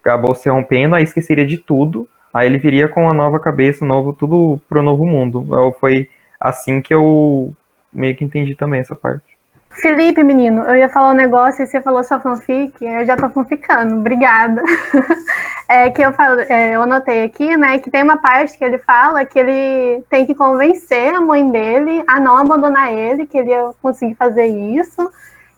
acabou 0.00 0.34
se 0.34 0.48
rompendo, 0.48 0.94
aí 0.94 1.04
esqueceria 1.04 1.46
de 1.46 1.58
tudo, 1.58 2.08
aí 2.32 2.46
ele 2.46 2.58
viria 2.58 2.88
com 2.88 3.02
uma 3.02 3.14
nova 3.14 3.38
cabeça, 3.38 3.84
novo, 3.84 4.12
tudo 4.12 4.60
pro 4.68 4.82
novo 4.82 5.06
mundo. 5.06 5.46
Eu, 5.50 5.72
foi 5.72 6.08
assim 6.40 6.80
que 6.80 6.92
eu 6.92 7.54
meio 7.92 8.16
que 8.16 8.24
entendi 8.24 8.54
também 8.54 8.80
essa 8.80 8.96
parte. 8.96 9.37
Felipe, 9.70 10.24
menino, 10.24 10.62
eu 10.62 10.76
ia 10.76 10.88
falar 10.88 11.10
um 11.10 11.14
negócio 11.14 11.62
e 11.62 11.66
você 11.66 11.80
falou 11.80 12.02
sua 12.02 12.18
fanfic, 12.18 12.84
eu 12.84 13.06
já 13.06 13.16
tô 13.16 13.28
fanficando, 13.28 13.96
obrigada. 13.96 14.62
É 15.70 15.90
que 15.90 16.00
eu 16.00 16.14
falo, 16.14 16.40
é, 16.40 16.74
eu 16.74 16.82
anotei 16.82 17.24
aqui, 17.24 17.54
né, 17.54 17.78
que 17.78 17.90
tem 17.90 18.02
uma 18.02 18.16
parte 18.16 18.56
que 18.56 18.64
ele 18.64 18.78
fala 18.78 19.26
que 19.26 19.38
ele 19.38 20.02
tem 20.08 20.24
que 20.24 20.34
convencer 20.34 21.14
a 21.14 21.20
mãe 21.20 21.50
dele 21.50 22.02
a 22.06 22.18
não 22.18 22.38
abandonar 22.38 22.90
ele, 22.90 23.26
que 23.26 23.36
ele 23.36 23.50
ia 23.50 23.70
conseguir 23.82 24.14
fazer 24.14 24.46
isso. 24.46 25.12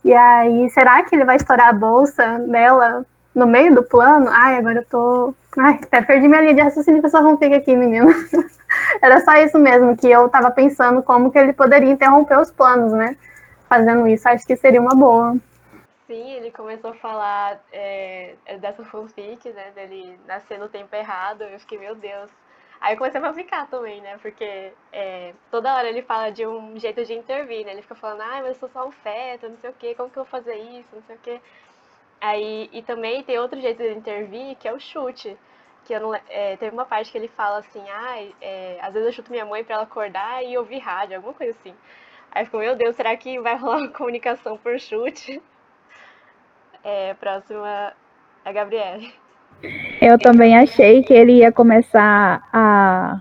E 0.05 0.13
aí, 0.13 0.69
será 0.71 1.05
que 1.05 1.15
ele 1.15 1.25
vai 1.25 1.37
estourar 1.37 1.69
a 1.69 1.73
bolsa 1.73 2.41
dela 2.41 3.07
no 3.33 3.47
meio 3.47 3.73
do 3.73 3.85
plano? 3.85 4.29
Ai, 4.31 4.57
agora 4.57 4.79
eu 4.79 4.85
tô. 4.87 5.35
Ai, 5.57 5.79
até 5.81 6.03
perdi 6.03 6.27
minha 6.27 6.41
linha 6.41 6.55
de 6.55 6.61
raciocínio 6.63 7.01
com 7.01 7.07
essa 7.07 7.23
fanfic 7.23 7.55
aqui, 7.55 7.77
menino. 7.77 8.13
Era 9.01 9.21
só 9.21 9.35
isso 9.35 9.61
mesmo, 9.61 9.97
que 9.97 10.11
eu 10.11 10.29
tava 10.29 10.51
pensando 10.51 11.05
como 11.05 11.31
que 11.31 11.39
ele 11.39 11.53
poderia 11.53 11.93
interromper 11.93 12.37
os 12.41 12.51
planos, 12.51 12.93
né? 12.93 13.17
Fazendo 13.71 14.05
isso, 14.09 14.29
acho 14.29 14.45
que 14.45 14.57
seria 14.57 14.81
uma 14.81 14.97
boa. 14.97 15.37
Sim, 16.09 16.33
ele 16.33 16.51
começou 16.51 16.91
a 16.91 16.95
falar 16.95 17.63
é, 17.73 18.35
dessa 18.59 18.85
fanfic, 18.85 19.49
né? 19.51 19.71
Dele 19.71 20.19
nascer 20.27 20.59
no 20.59 20.69
tempo 20.69 20.93
errado. 20.97 21.43
Eu 21.43 21.61
fiquei, 21.61 21.79
meu 21.79 21.95
Deus. 21.95 22.29
Aí 22.81 22.95
eu 22.95 22.99
comecei 22.99 23.21
a 23.21 23.33
ficar 23.33 23.69
também, 23.69 24.01
né? 24.01 24.19
Porque 24.21 24.73
é, 24.93 25.33
toda 25.53 25.73
hora 25.73 25.89
ele 25.89 26.03
fala 26.03 26.33
de 26.33 26.45
um 26.45 26.77
jeito 26.81 27.05
de 27.05 27.15
intervir, 27.15 27.65
né? 27.65 27.71
Ele 27.71 27.83
fica 27.83 27.95
falando, 27.95 28.23
ah, 28.23 28.41
mas 28.43 28.49
eu 28.49 28.55
sou 28.57 28.69
só 28.71 28.89
um 28.89 28.91
feto, 28.91 29.49
não 29.49 29.57
sei 29.59 29.71
o 29.71 29.75
quê, 29.75 29.95
como 29.95 30.11
que 30.11 30.19
eu 30.19 30.25
vou 30.25 30.31
fazer 30.31 30.57
isso, 30.57 30.89
não 30.93 31.03
sei 31.03 31.15
o 31.15 31.19
quê. 31.21 31.41
Aí, 32.21 32.69
e 32.73 32.83
também 32.83 33.23
tem 33.23 33.39
outro 33.39 33.61
jeito 33.61 33.81
de 33.81 33.95
intervir, 33.95 34.57
que 34.57 34.67
é 34.67 34.73
o 34.73 34.81
chute. 34.81 35.37
Que 35.85 35.95
eu 35.95 36.01
não, 36.01 36.15
é, 36.29 36.57
teve 36.57 36.75
uma 36.75 36.85
parte 36.85 37.13
que 37.13 37.19
ele 37.19 37.29
fala 37.29 37.59
assim, 37.59 37.89
ah, 37.89 38.17
é, 38.41 38.81
às 38.83 38.93
vezes 38.93 39.07
eu 39.07 39.13
chuto 39.13 39.31
minha 39.31 39.47
mãe 39.47 39.63
pra 39.63 39.77
ela 39.77 39.85
acordar 39.85 40.45
e 40.45 40.59
ouvir 40.59 40.79
rádio, 40.79 41.15
alguma 41.15 41.35
coisa 41.35 41.53
assim. 41.53 41.75
Aí 42.33 42.45
ficou, 42.45 42.61
meu 42.61 42.77
Deus, 42.77 42.95
será 42.97 43.17
que 43.17 43.41
vai 43.41 43.57
rolar 43.57 43.79
uma 43.79 43.89
comunicação 43.93 44.57
por 44.57 44.79
chute? 44.79 45.43
É, 46.85 47.15
próxima 47.15 47.93
a 48.45 48.53
Gabriele. 48.53 49.13
Eu 50.01 50.19
também 50.19 50.57
achei 50.57 51.03
que 51.03 51.13
ele 51.13 51.39
ia 51.39 51.53
começar 51.53 52.43
a 52.53 53.21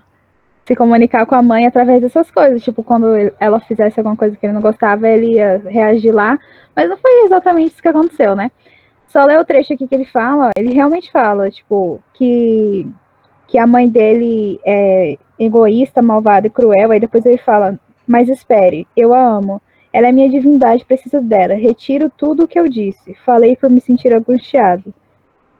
se 0.65 0.75
comunicar 0.75 1.25
com 1.25 1.35
a 1.35 1.41
mãe 1.41 1.65
através 1.65 2.01
dessas 2.01 2.29
coisas. 2.31 2.63
Tipo, 2.63 2.83
quando 2.83 3.07
ela 3.39 3.59
fizesse 3.59 3.99
alguma 3.99 4.15
coisa 4.15 4.35
que 4.37 4.45
ele 4.45 4.53
não 4.53 4.61
gostava, 4.61 5.09
ele 5.09 5.33
ia 5.33 5.57
reagir 5.65 6.11
lá. 6.11 6.37
Mas 6.75 6.89
não 6.89 6.97
foi 6.97 7.25
exatamente 7.25 7.73
isso 7.73 7.81
que 7.81 7.87
aconteceu, 7.87 8.35
né? 8.35 8.51
Só 9.07 9.25
ler 9.25 9.39
o 9.39 9.45
trecho 9.45 9.73
aqui 9.73 9.87
que 9.87 9.95
ele 9.95 10.05
fala, 10.05 10.51
ele 10.55 10.71
realmente 10.71 11.11
fala, 11.11 11.49
tipo, 11.49 11.99
que, 12.13 12.87
que 13.47 13.57
a 13.57 13.65
mãe 13.65 13.89
dele 13.89 14.59
é 14.63 15.17
egoísta, 15.39 16.01
malvada 16.01 16.45
e 16.45 16.51
cruel. 16.51 16.91
Aí 16.91 16.99
depois 16.99 17.25
ele 17.25 17.39
fala, 17.39 17.77
mas 18.09 18.27
espere, 18.27 18.87
eu 18.97 19.13
a 19.13 19.21
amo. 19.21 19.61
Ela 19.93 20.07
é 20.07 20.11
minha 20.11 20.27
divindade, 20.27 20.83
preciso 20.83 21.21
dela. 21.21 21.53
Retiro 21.53 22.09
tudo 22.09 22.43
o 22.43 22.47
que 22.47 22.59
eu 22.59 22.67
disse. 22.67 23.13
Falei 23.23 23.55
por 23.55 23.69
me 23.69 23.79
sentir 23.79 24.11
angustiado. 24.11 24.91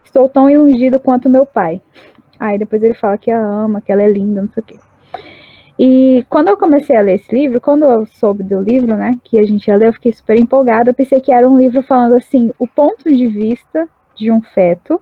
Estou 0.04 0.28
tão 0.28 0.50
iludido 0.50 1.00
quanto 1.00 1.30
meu 1.30 1.46
pai. 1.46 1.80
Aí 2.40 2.58
depois 2.58 2.82
ele 2.82 2.96
fala 2.96 3.20
que 3.20 3.30
a 3.30 3.40
ama, 3.40 3.82
que 3.82 3.92
ela 3.92 4.02
é 4.02 4.10
linda, 4.10 4.42
não 4.42 4.50
sei 4.50 4.64
o 4.64 4.66
quê. 4.66 4.80
E 5.78 6.26
quando 6.28 6.48
eu 6.48 6.58
comecei 6.58 6.96
a 6.96 7.02
ler 7.02 7.18
esse 7.18 7.32
livro, 7.32 7.62
quando 7.62 7.86
eu 7.86 8.08
soube 8.08 8.44
do 8.44 8.60
livro, 8.60 8.96
né, 8.96 9.16
que 9.24 9.38
a 9.38 9.46
gente 9.46 9.68
ia 9.68 9.78
ler, 9.78 9.90
eu 9.90 9.94
fiquei 9.94 10.12
super 10.12 10.36
empolgada. 10.36 10.90
Eu 10.90 10.96
pensei 10.96 11.22
que 11.22 11.32
era 11.32 11.48
um 11.48 11.58
livro 11.60 11.84
falando 11.84 12.16
assim, 12.16 12.52
o 12.58 12.68
ponto 12.68 13.16
de 13.16 13.28
vista 13.28 13.88
de 14.16 14.32
um 14.32 14.42
feto 14.42 15.00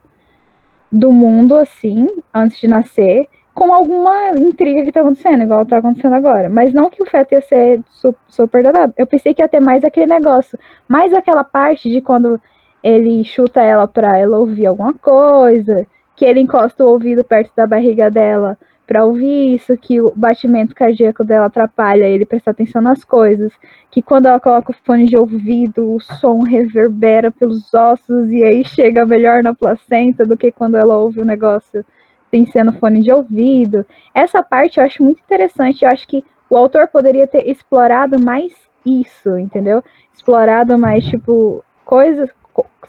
do 0.92 1.14
mundo 1.14 1.56
assim, 1.56 2.10
antes 2.34 2.60
de 2.60 2.68
nascer, 2.68 3.30
com 3.58 3.74
alguma 3.74 4.38
intriga 4.38 4.84
que 4.86 4.92
tá 4.92 5.02
acontecendo, 5.02 5.42
igual 5.42 5.66
tá 5.66 5.80
acontecendo 5.80 6.14
agora. 6.14 6.48
Mas 6.48 6.72
não 6.72 6.92
que 6.92 7.02
o 7.02 7.08
feto 7.08 7.32
ia 7.32 7.42
ser 7.42 7.82
super 8.30 8.62
dado. 8.62 8.94
Eu 8.96 9.08
pensei 9.08 9.34
que 9.34 9.42
ia 9.42 9.48
ter 9.48 9.60
mais 9.60 9.84
aquele 9.84 10.06
negócio. 10.06 10.60
Mais 10.88 11.12
aquela 11.12 11.44
parte 11.44 11.90
de 11.90 12.00
quando 12.00 12.40
ele 12.84 13.24
chuta 13.24 13.60
ela 13.60 13.88
pra 13.88 14.16
ela 14.16 14.38
ouvir 14.38 14.68
alguma 14.68 14.94
coisa, 14.94 15.88
que 16.16 16.24
ele 16.24 16.40
encosta 16.40 16.86
o 16.86 16.90
ouvido 16.90 17.24
perto 17.24 17.52
da 17.56 17.66
barriga 17.66 18.12
dela 18.12 18.60
para 18.86 19.04
ouvir 19.04 19.56
isso, 19.56 19.76
que 19.76 20.00
o 20.00 20.14
batimento 20.16 20.76
cardíaco 20.76 21.24
dela 21.24 21.48
atrapalha 21.48 22.06
ele 22.06 22.28
prestar 22.28 22.52
atenção 22.52 22.80
nas 22.80 23.04
coisas, 23.04 23.52
que 23.90 24.04
quando 24.04 24.28
ela 24.28 24.40
coloca 24.40 24.72
o 24.72 24.76
fone 24.86 25.08
de 25.08 25.18
ouvido, 25.18 25.96
o 25.96 26.00
som 26.00 26.44
reverbera 26.44 27.32
pelos 27.32 27.74
ossos 27.74 28.32
e 28.32 28.44
aí 28.44 28.64
chega 28.64 29.04
melhor 29.04 29.42
na 29.42 29.56
placenta 29.56 30.28
do 30.28 30.38
que 30.38 30.52
quando 30.52 30.78
ela 30.78 30.96
ouve 30.96 31.20
o 31.22 31.26
negócio 31.26 31.84
tem 32.32 32.46
sendo 32.46 32.74
fone 32.74 33.02
de 33.02 33.12
ouvido. 33.12 33.86
Essa 34.14 34.44
parte 34.44 34.80
eu 34.80 34.86
acho 34.86 35.04
muito 35.04 35.22
interessante. 35.22 35.84
Eu 35.84 35.92
acho 35.92 36.08
que 36.08 36.24
o 36.50 36.58
autor 36.58 36.88
poderia 36.88 37.28
ter 37.28 37.48
explorado 37.50 38.20
mais 38.20 38.54
isso, 38.86 39.38
entendeu? 39.38 39.84
Explorado 40.14 40.78
mais, 40.78 41.06
tipo, 41.06 41.64
coisas, 41.84 42.30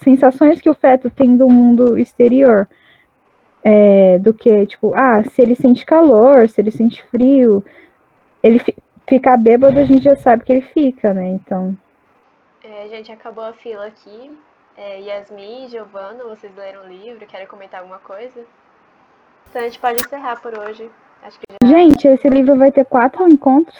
sensações 0.02 0.60
que 0.60 0.70
o 0.70 0.74
feto 0.74 1.10
tem 1.10 1.36
do 1.36 1.48
mundo 1.48 1.98
exterior. 1.98 2.68
É, 3.64 4.18
do 4.20 4.32
que, 4.32 4.66
tipo, 4.66 4.94
ah, 4.94 5.22
se 5.24 5.42
ele 5.42 5.54
sente 5.54 5.84
calor, 5.84 6.48
se 6.48 6.60
ele 6.60 6.70
sente 6.70 7.02
frio, 7.10 7.62
ele 8.42 8.62
ficar 9.06 9.36
bêbado, 9.36 9.78
a 9.78 9.84
gente 9.84 10.04
já 10.04 10.16
sabe 10.16 10.44
que 10.44 10.52
ele 10.52 10.62
fica, 10.62 11.12
né? 11.12 11.28
Então. 11.28 11.76
É, 12.62 12.88
gente, 12.88 13.10
acabou 13.10 13.44
a 13.44 13.52
fila 13.52 13.86
aqui. 13.86 14.30
É, 14.76 15.00
Yasmin 15.00 15.68
Giovana, 15.68 16.22
vocês 16.24 16.54
leram 16.54 16.84
o 16.84 16.88
livro, 16.88 17.26
querem 17.26 17.48
comentar 17.48 17.80
alguma 17.80 17.98
coisa? 17.98 18.46
Então 19.48 19.62
a 19.62 19.64
gente 19.64 19.78
pode 19.78 20.04
encerrar 20.04 20.40
por 20.40 20.58
hoje. 20.58 20.90
Acho 21.22 21.38
que 21.38 21.46
já... 21.62 21.68
Gente, 21.68 22.06
esse 22.06 22.28
livro 22.28 22.56
vai 22.56 22.70
ter 22.70 22.84
quatro 22.84 23.28
encontros. 23.28 23.76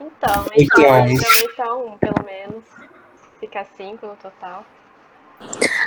Então, 0.00 0.42
a 0.42 0.58
gente 0.58 0.64
então... 0.64 0.84
pode 0.84 1.18
aproveitar 1.18 1.74
um, 1.74 1.98
pelo 1.98 2.24
menos. 2.24 2.64
Ficar 3.40 3.64
cinco 3.76 4.06
no 4.06 4.16
total. 4.16 4.64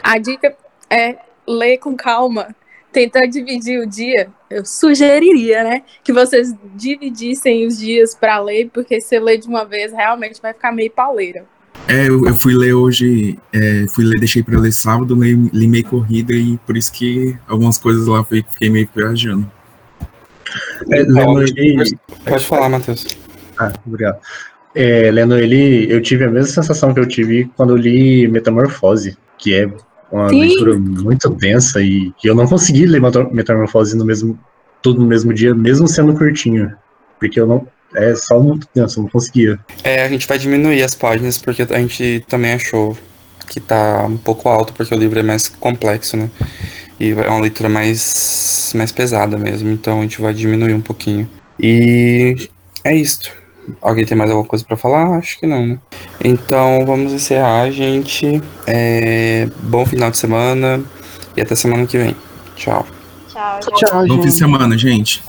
A 0.03 0.18
dica 0.18 0.55
é 0.89 1.18
ler 1.47 1.78
com 1.78 1.95
calma. 1.95 2.55
Tentar 2.91 3.28
dividir 3.28 3.80
o 3.80 3.86
dia, 3.86 4.32
eu 4.49 4.65
sugeriria, 4.65 5.63
né? 5.63 5.84
Que 6.03 6.13
vocês 6.13 6.55
dividissem 6.74 7.68
os 7.68 7.78
dias 7.78 8.15
para 8.15 8.39
ler, 8.39 8.70
porque 8.70 9.01
se 9.01 9.20
ler 9.20 9.38
de 9.38 9.47
uma 9.47 9.65
vez 9.65 9.91
realmente 9.91 10.41
vai 10.41 10.53
ficar 10.53 10.72
meio 10.72 10.89
pauleira. 10.89 11.45
É, 11.88 12.10
eu, 12.10 12.26
eu 12.26 12.36
fui 12.36 12.54
ler 12.54 12.74
hoje, 12.74 13.40
é, 13.54 13.86
fui 13.90 14.04
ler, 14.04 14.20
deixei 14.20 14.44
para 14.44 14.60
ler 14.60 14.74
sábado, 14.74 15.16
li, 15.16 15.50
li 15.54 15.68
meio 15.68 15.86
corrida 15.86 16.34
e 16.34 16.58
por 16.66 16.76
isso 16.76 16.92
que 16.92 17.38
algumas 17.48 17.78
coisas 17.78 18.08
lá 18.08 18.24
fiquei 18.24 18.70
meio 18.70 18.90
viajando. 18.94 19.50
É, 20.92 21.04
lendo 21.04 21.42
ele... 21.42 21.98
Pode 22.26 22.46
falar, 22.46 22.68
Matheus. 22.68 23.06
Ah, 23.58 23.72
obrigado. 23.86 24.20
É, 24.76 25.10
lendo 25.12 25.38
ele, 25.38 25.92
eu 25.92 26.02
tive 26.02 26.26
a 26.26 26.30
mesma 26.30 26.62
sensação 26.62 26.94
que 26.94 27.00
eu 27.00 27.08
tive 27.08 27.50
quando 27.56 27.72
eu 27.72 27.78
li 27.78 28.28
Metamorfose, 28.28 29.18
que 29.38 29.56
é 29.56 29.72
uma 30.12 30.30
Sim. 30.30 30.42
leitura 30.42 30.78
muito 30.78 31.30
densa 31.30 31.82
e 31.82 32.12
que 32.18 32.30
eu 32.30 32.36
não 32.36 32.48
consegui 32.48 32.86
ler 32.86 33.02
Metamorfose 33.32 33.96
no 33.96 34.06
mesmo, 34.06 34.38
tudo 34.82 35.00
no 35.00 35.08
mesmo 35.08 35.34
dia, 35.34 35.56
mesmo 35.56 35.88
sendo 35.88 36.14
curtinho, 36.14 36.74
porque 37.18 37.40
eu 37.40 37.48
não, 37.48 37.68
é 37.96 38.16
só 38.16 38.40
muito 38.40 38.68
denso, 38.74 39.00
eu 39.00 39.04
não 39.04 39.10
conseguia. 39.10 39.60
É, 39.84 40.04
a 40.04 40.10
gente 40.10 40.28
vai 40.28 40.38
diminuir 40.38 40.84
as 40.84 40.96
páginas 40.96 41.38
porque 41.38 41.62
a 41.62 41.80
gente 41.80 42.24
também 42.28 42.54
achou 42.54 42.98
que 43.48 43.60
tá 43.60 44.06
um 44.06 44.18
pouco 44.18 44.50
alto 44.50 44.74
porque 44.74 44.94
o 44.94 44.98
livro 44.98 45.20
é 45.20 45.24
mais 45.24 45.48
complexo, 45.48 46.18
né? 46.18 46.30
E 47.00 47.12
é 47.12 47.30
uma 47.30 47.42
leitura 47.42 47.70
mais, 47.70 48.72
mais 48.76 48.92
pesada 48.92 49.38
mesmo, 49.38 49.70
então 49.70 50.00
a 50.00 50.02
gente 50.02 50.20
vai 50.20 50.34
diminuir 50.34 50.74
um 50.74 50.82
pouquinho. 50.82 51.30
E 51.60 52.50
é 52.84 52.96
isso. 52.96 53.32
Alguém 53.82 54.06
tem 54.06 54.18
mais 54.18 54.30
alguma 54.32 54.48
coisa 54.48 54.64
para 54.66 54.78
falar? 54.78 55.18
Acho 55.18 55.40
que 55.40 55.46
não, 55.46 55.66
né? 55.66 55.80
Então 56.24 56.86
vamos 56.86 57.14
encerrar, 57.14 57.70
gente. 57.70 58.42
É... 58.66 59.48
Bom 59.62 59.86
final 59.86 60.10
de 60.10 60.18
semana 60.18 60.84
e 61.36 61.42
até 61.42 61.56
semana 61.56 61.86
que 61.86 61.98
vem. 61.98 62.16
Tchau. 62.56 62.86
Tchau, 63.30 63.60
gente. 63.62 64.08
Bom 64.08 64.22
fim 64.22 64.30
de 64.30 64.32
semana, 64.32 64.78
gente. 64.78 65.22